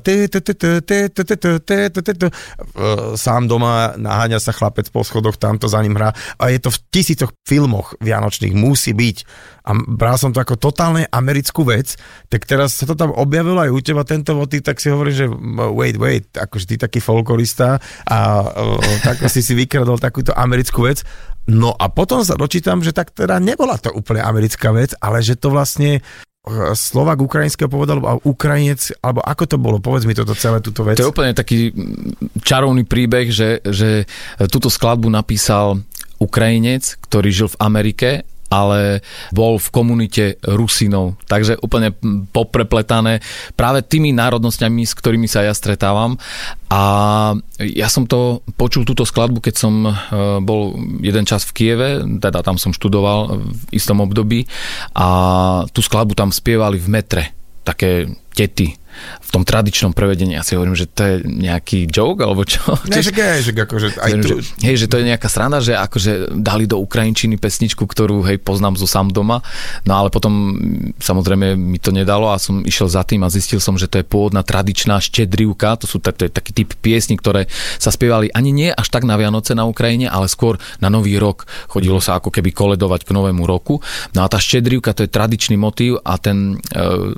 sám 3.15 3.48
doma 3.48 3.96
naháňa 3.96 4.44
sa 4.44 4.52
chlapec 4.52 4.91
po 4.91 5.08
schodoch, 5.08 5.39
tamto 5.39 5.72
za 5.72 5.80
ním 5.80 5.96
hrá 5.96 6.12
a 6.36 6.52
je 6.52 6.60
to 6.60 6.67
v 6.67 6.82
tisícoch 6.91 7.32
filmoch 7.48 7.96
vianočných, 8.04 8.52
musí 8.52 8.91
byť 8.91 9.20
a 9.62 9.71
bral 9.77 10.17
som 10.17 10.34
to 10.34 10.41
ako 10.41 10.57
totálne 10.57 11.05
americkú 11.10 11.65
vec, 11.67 11.95
tak 12.27 12.49
teraz 12.49 12.77
sa 12.77 12.89
to 12.89 12.97
tam 12.97 13.13
objavilo 13.13 13.62
aj 13.62 13.71
u 13.71 13.79
teba 13.79 14.01
tento 14.01 14.34
motív, 14.34 14.65
tak 14.65 14.81
si 14.81 14.89
hovorím, 14.89 15.15
že 15.15 15.27
wait, 15.71 15.97
wait, 16.01 16.25
akože 16.34 16.65
ty 16.65 16.75
taký 16.81 16.97
folklorista 16.97 17.77
a 18.10 18.17
tak 19.05 19.21
si 19.29 19.45
si 19.45 19.53
vykradol 19.53 20.01
takúto 20.01 20.34
americkú 20.34 20.89
vec. 20.89 21.05
No 21.49 21.73
a 21.73 21.89
potom 21.89 22.21
sa 22.21 22.38
dočítam, 22.38 22.86
že 22.86 22.93
tak 22.93 23.13
teda 23.13 23.41
nebola 23.41 23.77
to 23.77 23.89
úplne 23.93 24.21
americká 24.21 24.69
vec, 24.73 24.93
ale 25.01 25.25
že 25.25 25.38
to 25.38 25.49
vlastne 25.49 26.01
Slovak 26.73 27.21
ukrajinského 27.21 27.69
pôvodu, 27.69 27.93
alebo 27.93 28.17
Ukrajinec, 28.25 28.97
alebo 29.05 29.21
ako 29.21 29.43
to 29.45 29.57
bolo? 29.62 29.77
Povedz 29.77 30.10
mi 30.10 30.17
toto 30.17 30.34
celé, 30.34 30.57
túto 30.57 30.81
vec. 30.81 30.97
To 30.97 31.05
je 31.05 31.13
úplne 31.13 31.38
taký 31.38 31.69
čarovný 32.41 32.81
príbeh, 32.81 33.29
že, 33.29 33.62
že 33.62 34.10
túto 34.49 34.73
skladbu 34.73 35.05
napísal 35.05 35.86
Ukrajinec, 36.17 36.97
ktorý 37.05 37.29
žil 37.29 37.49
v 37.53 37.60
Amerike 37.62 38.10
ale 38.52 39.00
bol 39.32 39.56
v 39.56 39.68
komunite 39.72 40.24
Rusinov. 40.44 41.16
Takže 41.32 41.56
úplne 41.64 41.96
poprepletané 42.36 43.24
práve 43.56 43.80
tými 43.88 44.12
národnosťami, 44.12 44.84
s 44.84 44.92
ktorými 44.92 45.32
sa 45.32 45.48
ja 45.48 45.56
stretávam. 45.56 46.20
A 46.68 46.82
ja 47.64 47.88
som 47.88 48.04
to 48.04 48.44
počul 48.60 48.84
túto 48.84 49.08
skladbu, 49.08 49.40
keď 49.40 49.56
som 49.56 49.88
e, 49.88 49.92
bol 50.44 50.76
jeden 51.00 51.24
čas 51.24 51.48
v 51.48 51.56
Kieve, 51.56 51.90
teda 52.20 52.44
tam 52.44 52.60
som 52.60 52.76
študoval 52.76 53.40
v 53.40 53.62
istom 53.72 54.04
období 54.04 54.44
a 54.96 55.08
tú 55.72 55.80
skladbu 55.80 56.16
tam 56.16 56.36
spievali 56.36 56.76
v 56.76 56.88
metre 56.92 57.24
také 57.64 58.10
tety 58.36 58.81
v 59.21 59.30
tom 59.32 59.43
tradičnom 59.47 59.95
prevedení. 59.95 60.36
Ja 60.36 60.43
si 60.43 60.60
hovorím, 60.60 60.75
že 60.75 60.86
to 60.86 61.01
je 61.01 61.15
nejaký 61.25 61.88
joke, 61.89 62.21
alebo 62.21 62.43
čo? 62.45 62.62
Ne, 62.91 63.01
že, 63.01 63.15
je, 63.15 63.49
že 63.49 63.51
akože 63.56 63.88
aj 63.97 64.12
tu... 64.21 64.27
Že, 64.39 64.67
hej, 64.67 64.75
že 64.75 64.88
to 64.91 64.99
je 64.99 65.10
nejaká 65.10 65.27
strana, 65.32 65.63
že 65.63 65.73
akože 65.73 66.38
dali 66.38 66.69
do 66.69 66.77
ukrajinčiny 66.80 67.39
pesničku, 67.39 67.88
ktorú 67.88 68.21
hej, 68.27 68.38
poznám 68.41 68.75
zo 68.77 68.86
sám 68.86 69.10
doma, 69.10 69.41
no 69.88 69.93
ale 69.95 70.13
potom 70.13 70.58
samozrejme 70.99 71.56
mi 71.56 71.80
to 71.80 71.95
nedalo 71.95 72.30
a 72.30 72.41
som 72.41 72.62
išiel 72.62 72.91
za 72.91 73.01
tým 73.08 73.23
a 73.23 73.34
zistil 73.34 73.63
som, 73.63 73.80
že 73.80 73.88
to 73.88 74.01
je 74.01 74.06
pôvodná 74.06 74.43
tradičná 74.43 74.99
štedrivka, 74.99 75.80
to 75.80 75.88
sú 75.88 76.01
to 76.01 76.27
je 76.27 76.32
taký 76.34 76.51
typ 76.51 76.69
piesní, 76.82 77.15
ktoré 77.15 77.47
sa 77.77 77.93
spievali 77.93 78.34
ani 78.34 78.51
nie 78.51 78.69
až 78.73 78.89
tak 78.89 79.08
na 79.08 79.15
Vianoce 79.15 79.54
na 79.54 79.69
Ukrajine, 79.69 80.10
ale 80.10 80.27
skôr 80.27 80.58
na 80.84 80.89
Nový 80.91 81.15
rok. 81.21 81.47
Chodilo 81.69 82.01
sa 82.04 82.17
ako 82.17 82.34
keby 82.34 82.51
koledovať 82.51 83.08
k 83.08 83.15
Novému 83.15 83.45
roku. 83.45 83.80
No 84.17 84.25
a 84.25 84.27
tá 84.27 84.41
štedrivka 84.41 84.97
to 84.97 85.06
je 85.06 85.13
tradičný 85.13 85.56
motív 85.56 86.01
a 86.04 86.17
ten 86.17 86.58
e, 86.73 87.17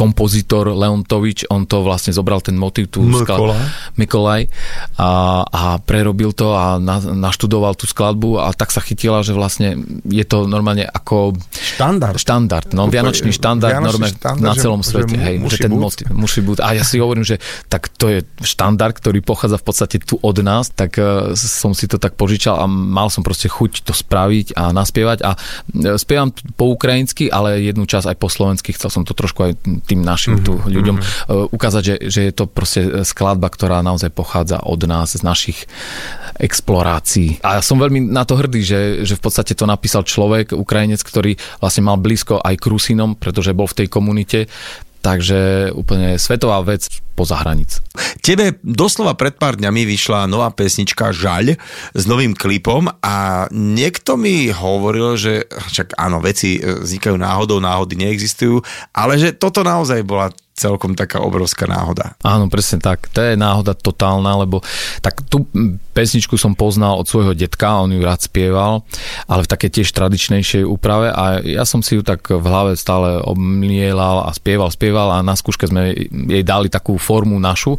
kompozitor 0.00 0.72
Leontovič, 0.72 1.52
on 1.52 1.68
to 1.68 1.84
vlastne 1.84 2.16
zobral 2.16 2.40
ten 2.40 2.56
motiv 2.56 2.88
tu 2.88 3.04
Mikolaj. 3.04 3.89
Mikolaj 3.98 4.50
a, 4.98 5.42
a 5.46 5.62
prerobil 5.82 6.30
to 6.36 6.54
a 6.54 6.76
na, 6.76 7.00
naštudoval 7.00 7.74
tú 7.74 7.88
skladbu 7.88 8.42
a 8.42 8.52
tak 8.54 8.70
sa 8.70 8.82
chytila, 8.82 9.24
že 9.26 9.34
vlastne 9.34 9.80
je 10.06 10.24
to 10.26 10.46
normálne 10.46 10.86
ako 10.86 11.34
štandard. 11.50 12.16
Štandard, 12.18 12.68
no 12.74 12.86
vianočný 12.86 13.34
štandard, 13.34 13.74
vianočný 13.74 13.88
normálne 13.90 14.16
štandard, 14.16 14.44
na 14.44 14.54
celom 14.54 14.80
že, 14.82 14.88
svete, 14.92 15.16
že 15.16 15.24
hej, 15.24 15.36
že 15.46 15.56
ten 15.66 15.72
motiv, 15.72 16.06
musí 16.12 16.40
byť. 16.42 16.58
A 16.60 16.68
ja 16.76 16.84
si 16.84 16.96
hovorím, 17.00 17.24
že 17.26 17.42
tak 17.66 17.88
to 17.94 18.10
je 18.10 18.18
štandard, 18.42 18.94
ktorý 18.94 19.22
pochádza 19.24 19.58
v 19.60 19.64
podstate 19.64 19.96
tu 20.02 20.18
od 20.20 20.36
nás, 20.42 20.70
tak 20.72 20.96
uh, 21.00 21.32
som 21.34 21.72
si 21.72 21.90
to 21.90 21.96
tak 21.96 22.14
požičal 22.16 22.60
a 22.60 22.66
mal 22.68 23.08
som 23.08 23.24
proste 23.24 23.50
chuť 23.50 23.84
to 23.86 23.92
spraviť 23.92 24.56
a 24.56 24.70
naspievať 24.70 25.18
a 25.24 25.30
uh, 25.34 25.96
spievam 25.96 26.32
po 26.56 26.72
ukrajinsky, 26.72 27.28
ale 27.28 27.60
jednu 27.64 27.84
časť 27.84 28.14
aj 28.14 28.16
po 28.16 28.28
slovensky, 28.28 28.72
chcel 28.76 28.90
som 28.92 29.02
to 29.04 29.12
trošku 29.16 29.40
aj 29.50 29.52
tým 29.86 30.00
našim 30.00 30.40
mm-hmm. 30.40 30.46
tu 30.46 30.52
ľuďom 30.60 30.96
mm-hmm. 30.98 31.54
ukázať, 31.54 31.82
že, 31.82 31.94
že 32.08 32.20
je 32.30 32.32
to 32.32 32.44
proste 32.48 32.80
skladba, 33.04 33.48
ktorá 33.50 33.79
naozaj 33.82 34.12
pochádza 34.12 34.62
od 34.64 34.80
nás, 34.86 35.16
z 35.16 35.22
našich 35.26 35.66
explorácií. 36.40 37.42
A 37.44 37.58
ja 37.58 37.62
som 37.62 37.76
veľmi 37.76 38.08
na 38.08 38.24
to 38.24 38.38
hrdý, 38.38 38.62
že, 38.64 38.80
že 39.04 39.18
v 39.18 39.22
podstate 39.22 39.52
to 39.52 39.68
napísal 39.68 40.06
človek, 40.06 40.56
Ukrajinec, 40.56 41.02
ktorý 41.02 41.36
vlastne 41.60 41.88
mal 41.88 42.00
blízko 42.00 42.40
aj 42.40 42.54
k 42.56 42.68
Rusinom, 42.70 43.18
pretože 43.18 43.56
bol 43.56 43.68
v 43.68 43.84
tej 43.84 43.88
komunite, 43.92 44.48
Takže 45.00 45.72
úplne 45.72 46.20
svetová 46.20 46.60
vec, 46.60 46.84
spoza 47.20 47.36
hraníc. 47.36 47.84
Tebe 48.24 48.56
doslova 48.64 49.12
pred 49.12 49.36
pár 49.36 49.60
dňami 49.60 49.84
vyšla 49.84 50.24
nová 50.24 50.48
pesnička 50.56 51.12
Žaľ 51.12 51.60
s 51.92 52.04
novým 52.08 52.32
klipom 52.32 52.88
a 53.04 53.44
niekto 53.52 54.16
mi 54.16 54.48
hovoril, 54.48 55.20
že 55.20 55.44
však 55.44 56.00
áno, 56.00 56.24
veci 56.24 56.56
e, 56.56 56.80
vznikajú 56.80 57.20
náhodou, 57.20 57.60
náhody 57.60 58.00
neexistujú, 58.00 58.64
ale 58.96 59.20
že 59.20 59.36
toto 59.36 59.60
naozaj 59.60 60.00
bola 60.00 60.32
celkom 60.60 60.92
taká 60.92 61.24
obrovská 61.24 61.64
náhoda. 61.64 62.12
Áno, 62.20 62.52
presne 62.52 62.84
tak. 62.84 63.08
To 63.16 63.24
je 63.24 63.32
náhoda 63.32 63.72
totálna, 63.72 64.44
lebo 64.44 64.60
tak 65.00 65.24
tú 65.24 65.48
pesničku 65.96 66.36
som 66.36 66.52
poznal 66.52 67.00
od 67.00 67.08
svojho 67.08 67.32
detka, 67.32 67.80
on 67.80 67.96
ju 67.96 68.04
rád 68.04 68.20
spieval, 68.20 68.84
ale 69.24 69.48
v 69.48 69.50
také 69.50 69.72
tiež 69.72 69.88
tradičnejšej 69.96 70.68
úprave 70.68 71.08
a 71.08 71.40
ja 71.40 71.64
som 71.64 71.80
si 71.80 71.96
ju 71.96 72.04
tak 72.04 72.28
v 72.28 72.44
hlave 72.44 72.76
stále 72.76 73.24
omlielal 73.24 74.28
a 74.28 74.30
spieval, 74.36 74.68
spieval 74.68 75.08
a 75.16 75.24
na 75.24 75.32
skúške 75.32 75.64
sme 75.64 75.96
jej 76.12 76.44
dali 76.44 76.68
takú 76.68 77.00
formu 77.10 77.42
našu. 77.42 77.74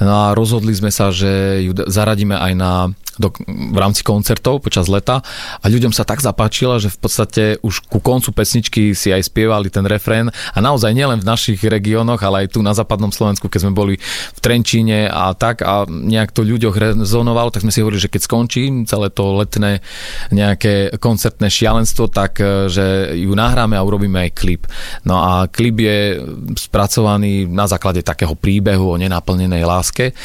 No 0.00 0.12
a 0.24 0.26
rozhodli 0.32 0.72
sme 0.72 0.88
sa, 0.88 1.12
že 1.12 1.60
ju 1.60 1.76
zaradíme 1.76 2.32
aj 2.32 2.52
na 2.56 2.72
do, 3.18 3.34
v 3.46 3.78
rámci 3.78 4.06
koncertov 4.06 4.62
počas 4.62 4.86
leta 4.86 5.20
a 5.60 5.64
ľuďom 5.66 5.90
sa 5.90 6.06
tak 6.06 6.22
zapáčila, 6.24 6.78
že 6.80 6.88
v 6.88 6.98
podstate 6.98 7.42
už 7.60 7.84
ku 7.90 8.00
koncu 8.00 8.32
pesničky 8.32 8.96
si 8.96 9.12
aj 9.12 9.28
spievali 9.28 9.68
ten 9.68 9.84
refrén 9.84 10.32
a 10.32 10.58
naozaj 10.58 10.94
nielen 10.96 11.20
v 11.20 11.28
našich 11.28 11.60
regiónoch, 11.60 12.22
ale 12.22 12.46
aj 12.46 12.56
tu 12.56 12.64
na 12.64 12.72
západnom 12.72 13.12
Slovensku, 13.12 13.50
keď 13.50 13.60
sme 13.68 13.72
boli 13.76 13.94
v 14.34 14.40
Trenčíne 14.40 15.10
a 15.10 15.36
tak 15.36 15.60
a 15.60 15.84
nejak 15.86 16.32
to 16.32 16.46
ľuďoch 16.46 16.76
rezonovalo, 16.76 17.52
tak 17.52 17.66
sme 17.66 17.74
si 17.74 17.84
hovorili, 17.84 18.00
že 18.00 18.12
keď 18.12 18.22
skončí 18.24 18.62
celé 18.88 19.12
to 19.12 19.36
letné 19.36 19.84
nejaké 20.32 20.96
koncertné 20.96 21.52
šialenstvo, 21.52 22.08
tak 22.08 22.40
e, 22.40 22.72
že 22.72 23.16
ju 23.20 23.32
nahráme 23.36 23.76
a 23.76 23.84
urobíme 23.84 24.28
aj 24.28 24.36
klip. 24.36 24.62
No 25.04 25.20
a 25.20 25.46
klip 25.50 25.82
je 25.82 26.20
spracovaný 26.56 27.46
na 27.46 27.68
základe 27.68 28.00
takého 28.00 28.32
príbehu 28.32 28.96
o 28.96 29.00
nenaplnenej 29.00 29.62
láske 29.62 30.16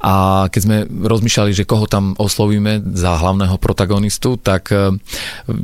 a 0.00 0.46
keď 0.48 0.60
sme 0.60 0.76
rozmýšľali, 0.86 1.50
že 1.50 1.68
koho 1.68 1.90
tam 1.90 2.14
osloviť 2.16 2.33
oslovíme 2.34 2.82
za 2.98 3.14
hlavného 3.14 3.54
protagonistu, 3.62 4.34
tak 4.34 4.74
e, 4.74 4.90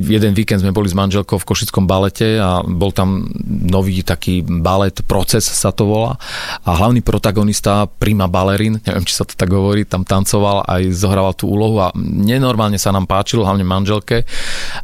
jeden 0.06 0.38
víkend 0.38 0.62
sme 0.62 0.70
boli 0.70 0.86
s 0.86 0.94
manželkou 0.94 1.42
v 1.42 1.48
Košickom 1.50 1.90
balete 1.90 2.38
a 2.38 2.62
bol 2.62 2.94
tam 2.94 3.26
nový 3.66 4.06
taký 4.06 4.46
balet, 4.46 5.02
proces 5.10 5.42
sa 5.42 5.74
to 5.74 5.90
volá 5.90 6.14
a 6.62 6.70
hlavný 6.78 7.02
protagonista, 7.02 7.90
prima 7.90 8.30
balerín, 8.30 8.78
neviem, 8.86 9.02
či 9.02 9.18
sa 9.18 9.26
to 9.26 9.34
tak 9.34 9.50
hovorí, 9.50 9.82
tam 9.82 10.06
tancoval 10.06 10.62
aj 10.70 10.94
zohrával 10.94 11.34
tú 11.34 11.50
úlohu 11.50 11.82
a 11.82 11.90
nenormálne 11.98 12.78
sa 12.78 12.94
nám 12.94 13.10
páčilo, 13.10 13.42
hlavne 13.42 13.66
manželke 13.66 14.22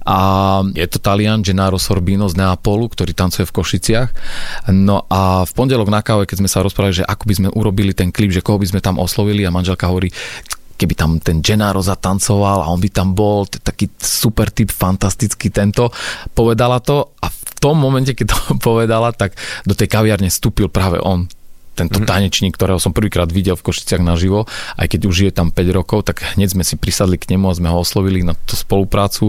a 0.03 0.19
je 0.75 0.87
to 0.91 0.99
Talian 0.99 1.47
Gennaro 1.47 1.79
Sorbino 1.79 2.27
z 2.27 2.35
Neapolu, 2.35 2.91
ktorý 2.91 3.15
tancuje 3.15 3.47
v 3.47 3.55
Košiciach. 3.55 4.11
No 4.75 5.07
a 5.07 5.47
v 5.47 5.53
pondelok 5.55 5.87
na 5.87 6.03
káve, 6.03 6.27
keď 6.27 6.43
sme 6.43 6.51
sa 6.51 6.67
rozprávali, 6.67 6.99
že 6.99 7.07
ako 7.07 7.25
by 7.31 7.35
sme 7.39 7.49
urobili 7.55 7.95
ten 7.95 8.11
klip, 8.11 8.35
že 8.35 8.43
koho 8.43 8.59
by 8.59 8.67
sme 8.67 8.81
tam 8.83 8.99
oslovili 8.99 9.47
a 9.47 9.55
manželka 9.55 9.87
hovorí, 9.87 10.11
keby 10.77 10.95
tam 10.95 11.11
ten 11.19 11.41
Gennaro 11.41 11.81
zatancoval 11.81 12.65
a 12.65 12.71
on 12.71 12.81
by 12.81 12.91
tam 12.93 13.17
bol, 13.17 13.49
taký 13.49 13.89
super 13.97 14.53
typ, 14.53 14.69
fantastický 14.71 15.49
tento, 15.49 15.91
povedala 16.37 16.79
to 16.85 17.17
a 17.21 17.27
v 17.33 17.41
tom 17.57 17.81
momente, 17.81 18.13
keď 18.13 18.27
to 18.33 18.39
povedala, 18.69 19.11
tak 19.17 19.35
do 19.65 19.73
tej 19.73 19.89
kaviarne 19.89 20.29
vstúpil 20.29 20.69
práve 20.69 21.01
on 21.01 21.27
tento 21.77 22.01
mm-hmm. 22.01 22.09
tanečník, 22.09 22.57
ktorého 22.57 22.81
som 22.81 22.97
prvýkrát 22.97 23.29
videl 23.29 23.53
v 23.53 23.69
Košiciach 23.69 24.01
naživo, 24.01 24.49
aj 24.81 24.97
keď 24.97 25.01
už 25.05 25.17
je 25.29 25.33
tam 25.33 25.53
5 25.53 25.77
rokov, 25.77 26.09
tak 26.09 26.25
hneď 26.25 26.57
sme 26.57 26.65
si 26.65 26.81
prisadli 26.81 27.21
k 27.21 27.37
nemu 27.37 27.53
a 27.53 27.59
sme 27.61 27.69
ho 27.69 27.77
oslovili 27.77 28.25
na 28.25 28.33
tú 28.33 28.57
spoluprácu 28.57 29.29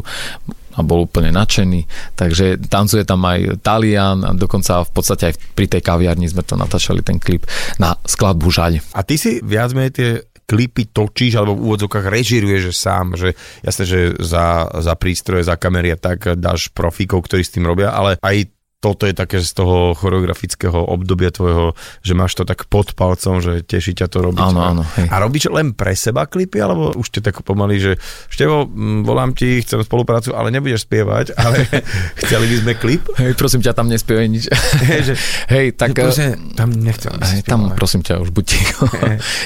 a 0.78 0.80
bol 0.86 1.10
úplne 1.10 1.34
nadšený. 1.36 2.16
Takže 2.16 2.70
tancuje 2.72 3.04
tam 3.04 3.26
aj 3.28 3.60
Talian 3.66 4.24
a 4.24 4.32
dokonca 4.32 4.86
v 4.86 4.92
podstate 4.96 5.34
aj 5.34 5.36
pri 5.58 5.68
tej 5.68 5.82
kaviarni 5.84 6.30
sme 6.30 6.46
to 6.46 6.56
natáčali 6.56 7.04
ten 7.04 7.20
klip 7.20 7.44
na 7.82 8.00
skladbu 8.08 8.48
Žaľ. 8.48 8.80
A 8.96 9.02
ty 9.04 9.20
si 9.20 9.44
viac 9.44 9.76
menej 9.76 9.92
tie 9.92 10.10
klipy 10.48 10.90
točíš 10.96 11.38
alebo 11.38 11.60
v 11.60 11.64
úvodzokách 11.70 12.08
režiruješ 12.08 12.72
sám, 12.72 13.20
že 13.20 13.36
jasné, 13.60 13.84
že 13.84 14.00
za, 14.24 14.72
za 14.80 14.96
prístroje, 14.96 15.44
za 15.44 15.60
kamery 15.60 15.92
a 15.92 16.00
tak 16.00 16.40
dáš 16.40 16.72
profíkov, 16.72 17.28
ktorí 17.28 17.44
s 17.44 17.54
tým 17.54 17.68
robia, 17.68 17.92
ale 17.92 18.16
aj 18.24 18.57
toto 18.78 19.10
je 19.10 19.14
také 19.18 19.42
z 19.42 19.58
toho 19.58 19.98
choreografického 19.98 20.78
obdobia 20.78 21.34
tvojho, 21.34 21.74
že 22.06 22.14
máš 22.14 22.38
to 22.38 22.46
tak 22.46 22.70
pod 22.70 22.94
palcom, 22.94 23.42
že 23.42 23.66
teší 23.66 23.98
ťa 23.98 24.06
to 24.06 24.22
robiť. 24.22 24.48
Áno, 24.54 24.62
áno. 24.62 24.84
Hej. 25.02 25.10
A 25.10 25.16
robíš 25.18 25.50
len 25.50 25.74
pre 25.74 25.98
seba 25.98 26.30
klipy, 26.30 26.62
alebo 26.62 26.94
už 26.94 27.10
te 27.10 27.20
tak 27.26 27.42
pomaly, 27.42 27.82
že 27.82 27.92
Števo, 28.30 28.70
volám 29.02 29.34
ti, 29.34 29.66
chcem 29.66 29.82
spoluprácu, 29.82 30.38
ale 30.38 30.54
nebudeš 30.54 30.86
spievať, 30.86 31.34
ale 31.34 31.66
chceli 32.22 32.46
by 32.54 32.56
sme 32.62 32.74
klip? 32.78 33.04
Hej, 33.18 33.34
prosím 33.34 33.66
ťa, 33.66 33.74
tam 33.74 33.90
nespievaj 33.90 34.30
nič. 34.30 34.46
Hej, 34.94 35.02
že, 35.10 35.14
hej 35.50 35.74
tak... 35.74 35.98
Že 35.98 36.02
prosím, 36.06 36.30
tam 36.54 36.70
nechcem. 36.70 37.14
Hej, 37.18 37.42
tam 37.50 37.74
prosím 37.74 38.06
ťa, 38.06 38.22
už 38.22 38.30
buď 38.30 38.46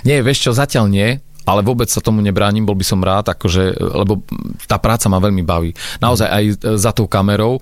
Nie, 0.07 0.19
vieš 0.19 0.43
čo, 0.43 0.51
zatiaľ 0.51 0.91
nie, 0.91 1.23
ale 1.45 1.65
vôbec 1.65 1.89
sa 1.89 2.04
tomu 2.04 2.21
nebránim, 2.21 2.65
bol 2.65 2.77
by 2.77 2.86
som 2.86 3.01
rád, 3.01 3.34
akože, 3.34 3.77
lebo 3.77 4.21
tá 4.69 4.77
práca 4.77 5.10
ma 5.10 5.17
veľmi 5.17 5.41
baví. 5.41 5.73
Naozaj 5.99 6.27
aj 6.30 6.43
za 6.77 6.91
tou 6.93 7.10
kamerou 7.10 7.58
e, 7.58 7.62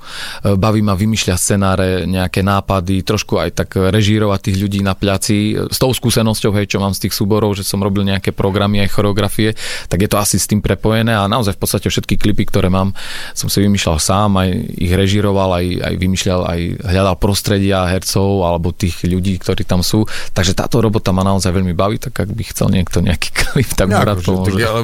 baví 0.60 0.84
ma 0.84 0.94
vymýšľať 0.96 1.38
scenáre, 1.40 1.88
nejaké 2.04 2.44
nápady, 2.44 3.02
trošku 3.08 3.40
aj 3.40 3.50
tak 3.56 3.70
režírovať 3.80 4.52
tých 4.52 4.58
ľudí 4.60 4.80
na 4.84 4.94
pľaci. 4.94 5.70
S 5.72 5.78
tou 5.80 5.92
skúsenosťou, 5.96 6.52
hej, 6.60 6.76
čo 6.76 6.84
mám 6.84 6.92
z 6.92 7.08
tých 7.08 7.16
súborov, 7.16 7.56
že 7.56 7.64
som 7.64 7.80
robil 7.80 8.04
nejaké 8.04 8.36
programy 8.36 8.84
aj 8.84 8.94
choreografie, 8.94 9.56
tak 9.88 10.04
je 10.04 10.10
to 10.12 10.20
asi 10.20 10.36
s 10.36 10.50
tým 10.50 10.60
prepojené 10.60 11.16
a 11.16 11.30
naozaj 11.32 11.56
v 11.56 11.62
podstate 11.62 11.88
všetky 11.88 12.20
klipy, 12.20 12.44
ktoré 12.48 12.68
mám, 12.68 12.92
som 13.32 13.48
si 13.48 13.64
vymýšľal 13.64 13.98
sám, 13.98 14.30
aj 14.44 14.50
ich 14.76 14.94
režíroval, 14.94 15.56
aj, 15.56 15.66
aj 15.88 15.94
vymýšľal, 15.96 16.42
aj 16.46 16.60
hľadal 16.84 17.16
prostredia 17.22 17.88
hercov 17.88 18.44
alebo 18.44 18.76
tých 18.76 19.08
ľudí, 19.08 19.40
ktorí 19.40 19.64
tam 19.64 19.82
sú. 19.86 20.04
Takže 20.36 20.58
táto 20.58 20.84
robota 20.84 21.16
ma 21.16 21.24
naozaj 21.24 21.56
veľmi 21.56 21.74
baví, 21.74 22.02
tak 22.02 22.20
ak 22.20 22.30
by 22.32 22.44
chcel 22.50 22.68
niekto 22.74 23.00
nejaký 23.00 23.30
klip 23.40 23.69
tak 23.76 23.88
mu 23.90 24.00
rád 24.00 24.22
pomôže. 24.22 24.62
Tak, 24.62 24.70
ale, 24.70 24.82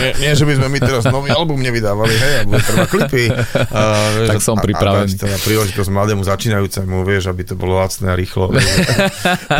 nie, 0.00 0.10
nie, 0.22 0.32
že 0.36 0.44
by 0.44 0.52
sme 0.60 0.66
my 0.72 0.78
teraz 0.80 1.02
nový 1.08 1.30
album 1.32 1.58
nevydávali, 1.60 2.14
hej, 2.14 2.34
alebo 2.44 2.56
treba 2.60 2.86
klipy. 2.88 3.24
A, 3.72 3.82
vieš, 4.16 4.28
tak 4.32 4.40
som 4.44 4.56
pripravený. 4.60 5.12
A, 5.12 5.16
a 5.16 5.22
teda 5.26 5.36
príležitosť 5.40 5.90
mladému 5.90 6.22
začínajúcemu, 6.22 6.96
vieš, 7.02 7.32
aby 7.32 7.42
to 7.44 7.54
bolo 7.58 7.80
lacné 7.80 8.12
a 8.12 8.16
rýchlo. 8.16 8.52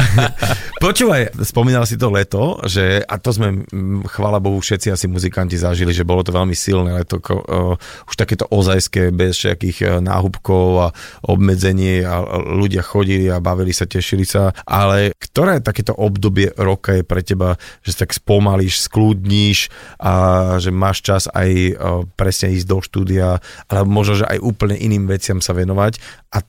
Počúvaj, 0.85 1.41
spomínal 1.43 1.89
si 1.89 1.97
to 1.97 2.13
leto, 2.13 2.61
že, 2.69 3.01
a 3.01 3.17
to 3.17 3.33
sme, 3.33 3.65
chvála 4.07 4.39
Bohu, 4.39 4.61
všetci 4.61 4.93
asi 4.93 5.07
muzikanti 5.09 5.57
zažili, 5.57 5.97
že 5.97 6.05
bolo 6.05 6.21
to 6.21 6.37
veľmi 6.37 6.53
silné 6.53 6.93
leto, 7.01 7.19
ko, 7.19 7.41
uh, 7.41 8.07
už 8.07 8.15
takéto 8.15 8.45
ozajské, 8.49 9.11
bez 9.11 9.37
všetkých 9.37 9.79
e, 9.83 9.87
náhubkov 10.05 10.67
a 10.81 10.89
obmedzení 11.25 12.03
a 12.05 12.21
ľudia 12.57 12.85
chodili 12.85 13.29
a 13.31 13.43
bavili 13.43 13.73
sa, 13.73 13.89
tešili 13.89 14.27
sa, 14.27 14.53
ale 14.67 15.13
ktoré 15.17 15.61
takéto 15.61 15.97
obdobie 15.97 16.53
roka 16.57 16.97
je 16.97 17.03
pre 17.03 17.23
teba, 17.23 17.57
že 17.83 17.97
tak 17.97 18.13
spom 18.13 18.46
spomalíš, 18.47 18.87
skľudníš 18.87 19.59
a 19.99 20.15
že 20.63 20.71
máš 20.71 21.03
čas 21.03 21.27
aj 21.35 21.51
e, 21.51 21.73
presne 22.15 22.55
ísť 22.55 22.67
do 22.71 22.79
štúdia, 22.79 23.43
ale 23.67 23.83
možno, 23.83 24.23
že 24.23 24.27
aj 24.31 24.39
úplne 24.39 24.79
iným 24.79 25.11
veciam 25.11 25.43
sa 25.43 25.51
venovať. 25.51 25.99
A 26.31 26.47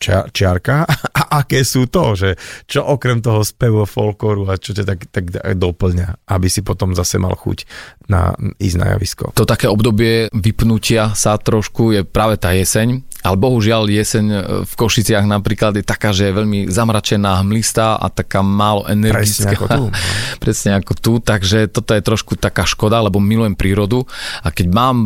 čia, 0.00 0.24
čiarka, 0.32 0.88
a 1.20 1.22
aké 1.40 1.64
sú 1.66 1.90
to, 1.90 2.14
že 2.14 2.30
čo 2.68 2.84
okrem 2.84 3.24
toho 3.24 3.42
spevu 3.42 3.88
folklóru 3.88 4.46
a 4.52 4.60
čo 4.60 4.76
ťa 4.76 4.84
tak, 4.84 5.00
tak 5.10 5.24
doplňa, 5.56 6.28
aby 6.30 6.46
si 6.46 6.60
potom 6.60 6.92
zase 6.92 7.16
mal 7.18 7.34
chuť 7.34 7.66
na, 8.06 8.36
ísť 8.60 8.76
na 8.76 8.86
javisko. 8.94 9.24
To 9.34 9.48
také 9.48 9.66
obdobie 9.66 10.28
vypnutia 10.30 11.16
sa 11.16 11.40
trošku 11.40 11.96
je 11.96 12.02
práve 12.04 12.36
tá 12.36 12.52
jeseň, 12.52 13.00
ale 13.24 13.36
bohužiaľ 13.40 13.88
jeseň 13.88 14.26
e, 14.28 14.38
v 14.68 14.72
Košiciach 14.76 15.24
napríklad 15.24 15.80
je 15.80 15.84
taká, 15.84 16.12
že 16.12 16.28
je 16.28 16.36
veľmi 16.36 16.68
zamračená, 16.68 17.40
hmlistá 17.40 17.96
a 17.96 18.12
taká 18.12 18.44
málo 18.44 18.84
energická. 18.84 19.56
Presne 19.56 19.56
ako 19.56 19.66
tu. 19.72 19.84
Presne 20.44 20.70
ako 20.76 20.92
tu, 21.00 21.12
takže 21.24 21.58
toto 21.72 21.96
je 21.96 22.04
trošku 22.04 22.36
taká 22.36 22.68
škoda, 22.68 23.00
lebo 23.00 23.24
milujem 23.24 23.56
prírodu 23.56 24.04
a 24.44 24.52
keď 24.52 24.66
mám 24.68 24.96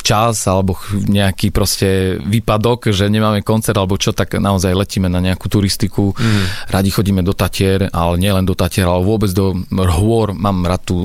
čas 0.00 0.48
alebo 0.48 0.80
nejaký 0.88 1.52
proste 1.52 2.16
výpadok, 2.24 2.88
že 2.88 3.12
nemáme 3.12 3.44
koncert 3.44 3.76
alebo 3.76 4.00
čo, 4.00 4.16
tak 4.16 4.40
naozaj 4.40 4.72
letíme 4.72 5.12
na 5.12 5.20
nejakú 5.20 5.35
turistiku. 5.44 6.16
Mm. 6.16 6.72
Radi 6.72 6.88
chodíme 6.88 7.20
do 7.20 7.36
Tatier, 7.36 7.92
ale 7.92 8.16
nielen 8.16 8.48
do 8.48 8.56
Tatier, 8.56 8.88
ale 8.88 9.04
vôbec 9.04 9.28
do 9.36 9.52
hôr. 9.76 10.32
Mám 10.32 10.64
rád 10.64 10.82
tú 10.88 10.96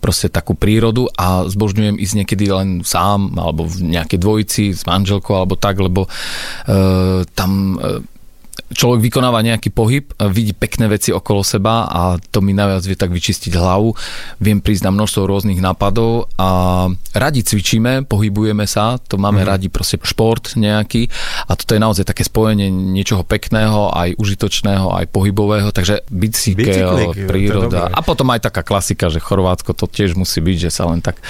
proste 0.00 0.32
takú 0.32 0.56
prírodu 0.56 1.12
a 1.12 1.44
zbožňujem 1.44 2.00
ísť 2.00 2.14
niekedy 2.24 2.48
len 2.48 2.68
sám 2.80 3.36
alebo 3.36 3.68
v 3.68 3.92
nejakej 3.92 4.18
dvojici 4.18 4.64
s 4.72 4.88
manželkou 4.88 5.36
alebo 5.36 5.54
tak, 5.60 5.76
lebo 5.76 6.08
uh, 6.08 7.22
tam 7.36 7.76
uh, 7.76 8.00
človek 8.72 9.00
vykonáva 9.00 9.40
nejaký 9.40 9.72
pohyb, 9.72 10.04
vidí 10.28 10.52
pekné 10.52 10.92
veci 10.92 11.08
okolo 11.12 11.40
seba 11.40 11.88
a 11.88 12.00
to 12.20 12.44
mi 12.44 12.52
najviac 12.52 12.84
vie 12.84 12.96
tak 12.98 13.10
vyčistiť 13.12 13.56
hlavu. 13.56 13.96
Viem 14.44 14.60
prísť 14.60 14.88
na 14.88 14.92
množstvo 14.92 15.24
rôznych 15.24 15.60
nápadov 15.60 16.28
a 16.36 16.86
radi 17.16 17.40
cvičíme, 17.40 18.04
pohybujeme 18.04 18.68
sa, 18.68 19.00
to 19.00 19.16
máme 19.16 19.40
mm-hmm. 19.40 19.52
radi 19.52 19.68
proste 19.72 19.96
šport 20.04 20.56
nejaký 20.56 21.08
a 21.48 21.56
toto 21.56 21.72
je 21.72 21.80
naozaj 21.80 22.04
také 22.04 22.24
spojenie 22.28 22.68
niečoho 22.68 23.24
pekného, 23.24 23.92
aj 23.92 24.20
užitočného, 24.20 24.92
aj 24.92 25.06
pohybového, 25.08 25.72
takže 25.72 26.04
bicykel, 26.12 27.16
príroda 27.24 27.88
a 27.88 28.00
potom 28.04 28.28
aj 28.32 28.52
taká 28.52 28.60
klasika, 28.60 29.08
že 29.08 29.22
Chorvátsko 29.22 29.72
to 29.72 29.88
tiež 29.88 30.14
musí 30.14 30.44
byť, 30.44 30.56
že 30.68 30.70
sa 30.70 30.88
len 30.92 31.00
tak 31.00 31.20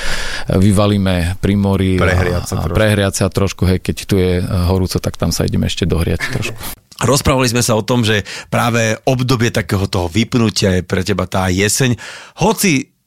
vyvalíme 0.50 1.38
pri 1.38 1.54
mori 1.54 1.94
prehriať 1.96 2.44
sa, 2.50 2.56
a, 2.60 2.66
a 2.66 2.72
prehriať 2.72 3.14
sa 3.24 3.26
trošku, 3.30 3.62
hej, 3.68 3.78
keď 3.78 3.96
tu 4.04 4.14
je 4.18 4.42
horúco, 4.42 4.98
tak 4.98 5.14
tam 5.14 5.30
sa 5.30 5.46
ideme 5.46 5.70
ešte 5.70 5.86
dohriať 5.86 6.20
trošku. 6.34 6.58
Rozprávali 6.98 7.46
sme 7.46 7.62
sa 7.62 7.78
o 7.78 7.86
tom, 7.86 8.02
že 8.02 8.26
práve 8.50 8.98
obdobie 9.06 9.54
takého 9.54 9.86
toho 9.86 10.10
vypnutia 10.10 10.78
je 10.78 10.82
pre 10.82 11.06
teba 11.06 11.30
tá 11.30 11.46
jeseň. 11.46 11.94
Hoci 12.42 12.97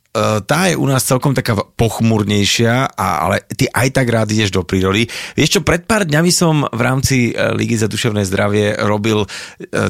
tá 0.43 0.67
je 0.67 0.76
u 0.76 0.84
nás 0.84 1.08
celkom 1.08 1.32
taká 1.32 1.56
pochmurnejšia, 1.56 2.91
a, 3.00 3.08
ale 3.24 3.47
ty 3.47 3.71
aj 3.71 3.95
tak 3.95 4.08
rád 4.12 4.28
ideš 4.36 4.52
do 4.52 4.67
prírody. 4.67 5.08
Vieš 5.39 5.60
čo, 5.60 5.62
pred 5.63 5.88
pár 5.88 6.04
dňami 6.04 6.32
som 6.36 6.67
v 6.67 6.82
rámci 6.84 7.17
e, 7.32 7.56
Ligy 7.56 7.80
za 7.80 7.88
duševné 7.88 8.28
zdravie 8.28 8.76
robil 8.84 9.24
e, 9.24 9.28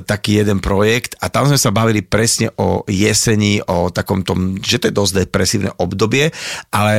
taký 0.06 0.46
jeden 0.46 0.62
projekt 0.62 1.18
a 1.18 1.34
tam 1.34 1.50
sme 1.50 1.58
sa 1.58 1.74
bavili 1.74 2.06
presne 2.06 2.54
o 2.62 2.86
jeseni, 2.86 3.66
o 3.66 3.90
takom 3.90 4.22
tom, 4.22 4.62
že 4.62 4.78
to 4.78 4.94
je 4.94 4.98
dosť 4.98 5.14
depresívne 5.26 5.74
obdobie, 5.82 6.30
ale 6.70 6.96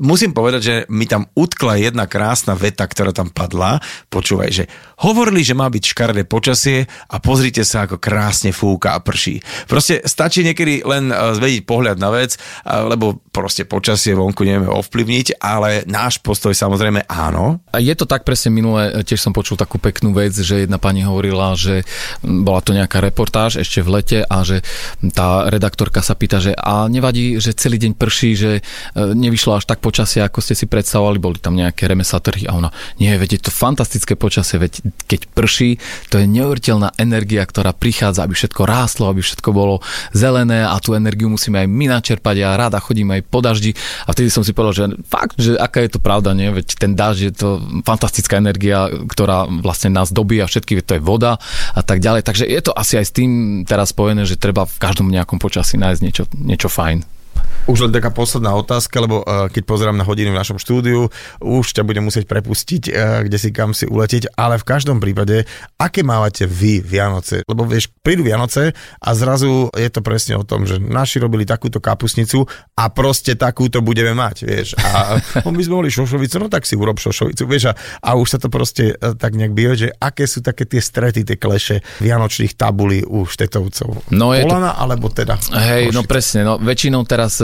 musím 0.00 0.32
povedať, 0.32 0.60
že 0.62 0.76
mi 0.88 1.04
tam 1.04 1.28
utkla 1.36 1.76
jedna 1.76 2.08
krásna 2.08 2.56
veta, 2.56 2.88
ktorá 2.88 3.12
tam 3.12 3.28
padla. 3.28 3.78
Počúvaj, 4.08 4.50
že 4.50 4.64
hovorili, 5.04 5.44
že 5.44 5.58
má 5.58 5.68
byť 5.68 5.84
škaredé 5.92 6.22
počasie 6.24 6.88
a 7.12 7.20
pozrite 7.20 7.66
sa, 7.66 7.84
ako 7.84 8.00
krásne 8.00 8.50
fúka 8.54 8.96
a 8.96 9.02
prší. 9.02 9.44
Proste 9.68 10.00
stačí 10.08 10.40
niekedy 10.46 10.86
len 10.86 11.12
zvedieť 11.12 11.62
pohľad 11.66 11.81
pohľad 11.82 11.98
na 11.98 12.14
vec, 12.14 12.38
lebo 12.62 13.18
proste 13.34 13.66
počasie 13.66 14.14
vonku 14.14 14.46
nevieme 14.46 14.70
ovplyvniť, 14.70 15.42
ale 15.42 15.82
náš 15.90 16.22
postoj 16.22 16.54
samozrejme 16.54 17.10
áno. 17.10 17.58
A 17.74 17.82
je 17.82 17.90
to 17.98 18.06
tak 18.06 18.22
presne 18.22 18.54
minule, 18.54 19.02
tiež 19.02 19.18
som 19.18 19.34
počul 19.34 19.58
takú 19.58 19.82
peknú 19.82 20.14
vec, 20.14 20.30
že 20.30 20.62
jedna 20.62 20.78
pani 20.78 21.02
hovorila, 21.02 21.58
že 21.58 21.82
bola 22.22 22.62
to 22.62 22.70
nejaká 22.70 23.02
reportáž 23.02 23.58
ešte 23.58 23.82
v 23.82 23.98
lete 23.98 24.18
a 24.22 24.46
že 24.46 24.62
tá 25.10 25.50
redaktorka 25.50 26.06
sa 26.06 26.14
pýta, 26.14 26.38
že 26.38 26.54
a 26.54 26.86
nevadí, 26.86 27.42
že 27.42 27.50
celý 27.50 27.82
deň 27.82 27.98
prší, 27.98 28.30
že 28.38 28.50
e, 28.54 28.62
nevyšlo 28.94 29.58
až 29.58 29.66
tak 29.66 29.82
počasie, 29.82 30.22
ako 30.22 30.38
ste 30.38 30.54
si 30.54 30.70
predstavovali, 30.70 31.18
boli 31.18 31.42
tam 31.42 31.58
nejaké 31.58 31.90
remesla 31.90 32.22
trhy 32.22 32.46
a 32.46 32.54
ona, 32.54 32.70
nie, 33.02 33.10
veď 33.10 33.42
je 33.42 33.50
to 33.50 33.50
fantastické 33.50 34.14
počasie, 34.14 34.62
veď 34.62 34.86
keď 35.10 35.20
prší, 35.34 35.82
to 36.14 36.22
je 36.22 36.30
neuveriteľná 36.30 36.94
energia, 37.02 37.42
ktorá 37.42 37.74
prichádza, 37.74 38.22
aby 38.22 38.38
všetko 38.38 38.62
rástlo, 38.62 39.10
aby 39.10 39.24
všetko 39.24 39.50
bolo 39.50 39.82
zelené 40.14 40.62
a 40.62 40.78
tú 40.78 40.92
energiu 40.92 41.32
musíme 41.32 41.64
aj 41.64 41.71
my 41.72 41.88
načerpať, 41.88 42.34
ja 42.36 42.52
ráda 42.54 42.76
chodím 42.78 43.16
aj 43.16 43.24
po 43.26 43.40
daždi 43.40 43.72
a 44.04 44.12
vtedy 44.12 44.28
som 44.28 44.44
si 44.44 44.52
povedal, 44.52 44.74
že 44.76 44.84
fakt, 45.08 45.40
že 45.40 45.56
aká 45.56 45.80
je 45.80 45.96
to 45.96 46.00
pravda, 46.04 46.36
nie? 46.36 46.52
veď 46.52 46.76
ten 46.76 46.92
dažď 46.92 47.20
je 47.32 47.34
to 47.34 47.48
fantastická 47.88 48.36
energia, 48.36 48.92
ktorá 49.08 49.48
vlastne 49.48 49.88
nás 49.88 50.12
dobíja 50.12 50.44
všetky, 50.44 50.84
to 50.84 51.00
je 51.00 51.02
voda 51.02 51.40
a 51.72 51.80
tak 51.80 52.04
ďalej, 52.04 52.28
takže 52.28 52.44
je 52.44 52.60
to 52.60 52.76
asi 52.76 53.00
aj 53.00 53.06
s 53.08 53.16
tým 53.16 53.30
teraz 53.64 53.96
spojené, 53.96 54.28
že 54.28 54.36
treba 54.36 54.68
v 54.68 54.76
každom 54.76 55.08
nejakom 55.08 55.40
počasí 55.40 55.80
nájsť 55.80 56.00
niečo, 56.04 56.24
niečo 56.36 56.68
fajn. 56.68 57.21
Už 57.70 57.86
len 57.86 57.94
taká 57.94 58.10
posledná 58.10 58.50
otázka, 58.58 58.98
lebo 58.98 59.22
uh, 59.22 59.46
keď 59.46 59.62
pozerám 59.62 59.94
na 59.94 60.02
hodiny 60.02 60.34
v 60.34 60.38
našom 60.38 60.58
štúdiu, 60.58 61.06
už 61.38 61.70
ťa 61.70 61.86
budem 61.86 62.02
musieť 62.02 62.26
prepustiť, 62.26 62.82
uh, 62.90 63.22
kde 63.22 63.38
si 63.38 63.54
kam 63.54 63.70
si 63.70 63.86
uletieť, 63.86 64.34
ale 64.34 64.58
v 64.58 64.66
každom 64.66 64.98
prípade, 64.98 65.46
aké 65.78 66.02
mávate 66.02 66.42
vy 66.50 66.82
Vianoce? 66.82 67.46
Lebo 67.46 67.62
vieš, 67.62 67.94
prídu 68.02 68.26
Vianoce 68.26 68.74
a 68.98 69.10
zrazu 69.14 69.70
je 69.78 69.86
to 69.94 70.02
presne 70.02 70.34
o 70.34 70.42
tom, 70.42 70.66
že 70.66 70.82
naši 70.82 71.22
robili 71.22 71.46
takúto 71.46 71.78
kapusnicu 71.78 72.50
a 72.74 72.90
proste 72.90 73.38
takúto 73.38 73.78
budeme 73.78 74.10
mať, 74.10 74.36
vieš. 74.42 74.74
A 74.82 75.22
my 75.46 75.62
sme 75.62 75.86
boli 75.86 75.90
šošovicu, 75.94 76.42
no 76.42 76.50
tak 76.50 76.66
si 76.66 76.74
urob 76.74 76.98
šošovicu, 76.98 77.46
vieš. 77.46 77.70
A, 77.70 77.72
a 78.02 78.10
už 78.18 78.26
sa 78.34 78.38
to 78.42 78.50
proste 78.50 78.98
uh, 78.98 79.14
tak 79.14 79.38
nejak 79.38 79.54
býva, 79.54 79.78
že 79.78 79.94
aké 80.02 80.26
sú 80.26 80.42
také 80.42 80.66
tie 80.66 80.82
strety, 80.82 81.22
tie 81.22 81.38
kleše 81.38 81.78
vianočných 82.02 82.58
tabulí 82.58 83.06
u 83.06 83.22
štetovcov. 83.22 84.10
No 84.10 84.34
je 84.34 84.42
Polana, 84.42 84.74
to... 84.74 84.78
alebo 84.82 85.06
teda? 85.14 85.38
Hej, 85.54 85.94
no 85.94 86.02
presne, 86.02 86.42
no 86.42 86.58
väčšinou 86.58 87.06
teraz 87.06 87.38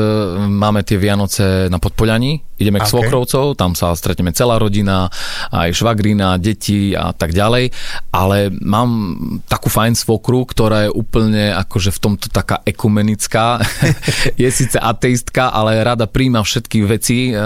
máme 0.49 0.83
tie 0.83 1.01
Vianoce 1.01 1.69
na 1.73 1.79
Podpolaní, 1.79 2.43
ideme 2.59 2.83
k 2.83 2.91
okay. 2.91 2.93
svokrovcov, 2.93 3.55
tam 3.55 3.79
sa 3.79 3.95
stretneme 3.95 4.35
celá 4.35 4.59
rodina, 4.59 5.07
aj 5.55 5.79
švagrina, 5.79 6.37
deti 6.43 6.93
a 6.93 7.15
tak 7.15 7.31
ďalej, 7.31 7.71
ale 8.11 8.51
mám 8.51 9.15
takú 9.47 9.71
fajn 9.71 9.95
svokru, 9.95 10.43
ktorá 10.43 10.91
je 10.91 10.91
úplne 10.91 11.55
akože 11.55 11.95
v 11.95 11.99
tomto 12.03 12.27
taká 12.29 12.59
ekumenická, 12.67 13.63
je 14.43 14.49
síce 14.51 14.75
ateistka, 14.75 15.55
ale 15.55 15.79
rada 15.87 16.11
príjma 16.11 16.43
všetky 16.43 16.83
veci, 16.83 17.31
e, 17.31 17.39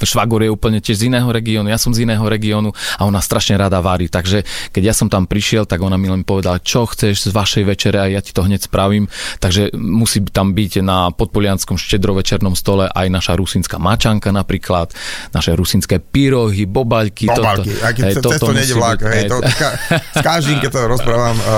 švagor 0.00 0.40
je 0.42 0.50
úplne 0.50 0.80
tiež 0.80 1.04
z 1.04 1.12
iného 1.12 1.28
regiónu, 1.28 1.68
ja 1.68 1.76
som 1.76 1.92
z 1.92 2.08
iného 2.08 2.24
regiónu 2.24 2.72
a 2.96 3.04
ona 3.04 3.20
strašne 3.20 3.60
rada 3.60 3.84
varí, 3.84 4.08
takže 4.08 4.48
keď 4.72 4.82
ja 4.82 4.94
som 4.96 5.12
tam 5.12 5.28
prišiel, 5.28 5.68
tak 5.68 5.84
ona 5.84 6.00
mi 6.00 6.08
len 6.08 6.24
povedala, 6.24 6.56
čo 6.64 6.88
chceš 6.88 7.28
z 7.28 7.32
vašej 7.36 7.64
večere? 7.68 8.00
A 8.00 8.08
ja 8.08 8.24
ti 8.24 8.32
to 8.32 8.42
hneď 8.42 8.64
spravím, 8.64 9.12
takže 9.44 9.76
musí 9.76 10.24
tam 10.24 10.56
byť 10.56 10.80
na 10.80 11.12
podpolianskom 11.12 11.76
štedrovečernom 12.04 12.52
stole 12.52 12.84
aj 12.84 13.08
naša 13.08 13.32
rusinská 13.32 13.80
mačanka 13.80 14.28
napríklad, 14.28 14.92
naše 15.32 15.56
rusinské 15.56 16.04
pyrohy, 16.04 16.68
bobaľky. 16.68 17.32
Bobaľky, 17.32 17.72
toto, 17.72 17.86
aj 17.88 17.92
keď 17.96 18.04
hej, 18.04 18.14
cez 18.20 18.40
to 18.44 18.52
nejde 18.52 18.74
vlak. 18.76 18.98
Hej, 19.08 19.22
to, 19.32 19.36
ka, 19.40 19.68
s 19.88 20.20
každým, 20.20 20.60
keď 20.60 20.70
to 20.76 20.80
rozprávam, 20.84 21.36
uh, 21.40 21.48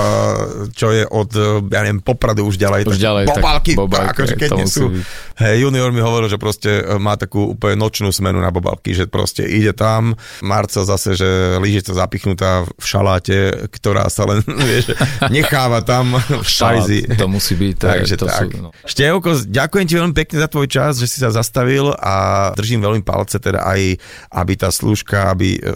čo 0.79 0.95
je 0.95 1.03
od, 1.03 1.31
uh, 1.35 1.59
ja 1.67 1.83
neviem, 1.83 1.99
Popradu 1.99 2.47
už 2.47 2.55
ďalej. 2.55 2.87
Už 2.87 2.95
ďalej, 2.95 3.27
bobalky, 3.27 3.75
tak 3.75 3.79
bobalky, 3.83 4.07
akože 4.15 4.35
keď 4.39 4.49
nie 4.55 4.67
sú. 4.71 4.87
Hej, 5.37 5.69
junior 5.69 5.93
mi 5.93 6.01
hovoril, 6.01 6.33
že 6.33 6.41
proste 6.41 6.81
uh, 6.81 6.97
má 6.97 7.13
takú 7.13 7.53
úplne 7.53 7.77
nočnú 7.77 8.09
smenu 8.09 8.41
na 8.41 8.49
bobalky, 8.49 8.97
že 8.97 9.05
proste 9.05 9.45
ide 9.45 9.69
tam, 9.69 10.17
Marca 10.41 10.81
zase, 10.81 11.13
že 11.13 11.61
lyžica 11.61 11.93
zapichnutá 11.93 12.65
v 12.65 12.81
šaláte, 12.81 13.69
ktorá 13.69 14.09
sa 14.09 14.25
len, 14.25 14.41
vieš, 14.69 14.97
necháva 15.29 15.85
tam 15.85 16.17
v 16.17 16.49
šajzi. 16.57 17.21
To 17.21 17.29
musí 17.29 17.53
byť. 17.53 17.75
Takže 17.77 18.15
to 18.17 18.25
tak. 18.25 18.49
Sú, 18.49 18.65
no. 18.65 18.69
Števko, 18.81 19.45
ďakujem 19.45 19.85
ti 19.85 19.93
veľmi 19.93 20.15
pekne 20.17 20.37
za 20.41 20.49
tvoj 20.49 20.65
čas, 20.65 20.97
že 20.97 21.05
si 21.05 21.21
sa 21.21 21.29
zastavil 21.29 21.93
a 21.93 22.49
držím 22.57 22.81
veľmi 22.81 23.05
palce, 23.05 23.37
teda 23.37 23.61
aj, 23.61 23.93
aby 24.33 24.53
tá 24.57 24.73
služka, 24.73 25.29
aby 25.37 25.57
e, 25.57 25.69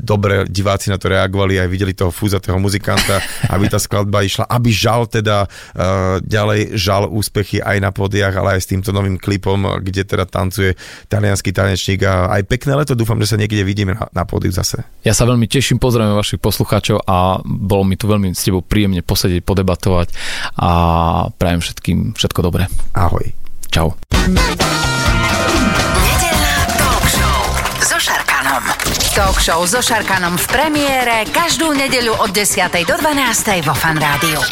dobre 0.00 0.48
diváci 0.48 0.88
na 0.88 0.96
to 0.96 1.12
reagovali, 1.12 1.60
aj 1.60 1.68
videli 1.68 1.92
toho 1.92 2.08
fúzatého 2.08 2.56
muzikanta, 2.56 3.20
aby 3.54 3.68
tá 3.68 3.76
skladba 3.76 4.24
išla, 4.24 4.48
aby 4.48 4.72
žal 4.72 5.04
teda 5.04 5.44
uh, 5.44 6.22
ďalej 6.24 6.78
žal 6.78 7.10
úspechy 7.10 7.60
aj 7.60 7.76
na 7.84 7.90
podiach, 7.92 8.32
ale 8.32 8.56
aj 8.56 8.60
s 8.64 8.70
týmto 8.70 8.93
novým 8.94 9.18
klipom, 9.18 9.82
kde 9.82 10.06
teda 10.06 10.24
tancuje 10.24 10.78
talianský 11.10 11.50
tanečník 11.50 12.06
a 12.06 12.30
aj 12.30 12.46
pekné 12.46 12.78
leto, 12.78 12.94
dúfam, 12.94 13.18
že 13.18 13.34
sa 13.34 13.36
niekde 13.36 13.66
vidíme 13.66 13.98
na, 13.98 14.06
na 14.14 14.22
pódiu 14.22 14.54
zase. 14.54 14.86
Ja 15.02 15.12
sa 15.12 15.26
veľmi 15.26 15.50
teším, 15.50 15.82
pozdravujem 15.82 16.14
vašich 16.14 16.40
poslucháčov 16.40 17.02
a 17.04 17.42
bolo 17.42 17.82
mi 17.82 17.98
tu 17.98 18.06
veľmi 18.06 18.30
s 18.30 18.46
tebou 18.46 18.62
príjemne 18.62 19.02
posedieť, 19.02 19.42
podebatovať 19.42 20.14
a 20.62 20.70
prajem 21.34 21.60
všetkým 21.60 21.98
všetko 22.14 22.40
dobré. 22.46 22.70
Ahoj. 22.94 23.34
Čau. 23.74 23.98
Talk 29.14 29.38
show 29.38 29.62
so 29.62 29.78
Šarkanom 29.78 30.34
v 30.34 30.46
premiére 30.50 31.22
každú 31.30 31.70
nedeľu 31.70 32.18
od 32.18 32.34
10. 32.34 32.66
do 32.82 32.98
12. 32.98 33.62
vo 33.62 33.70
Fan 33.70 33.94
Rádiu. 33.94 34.42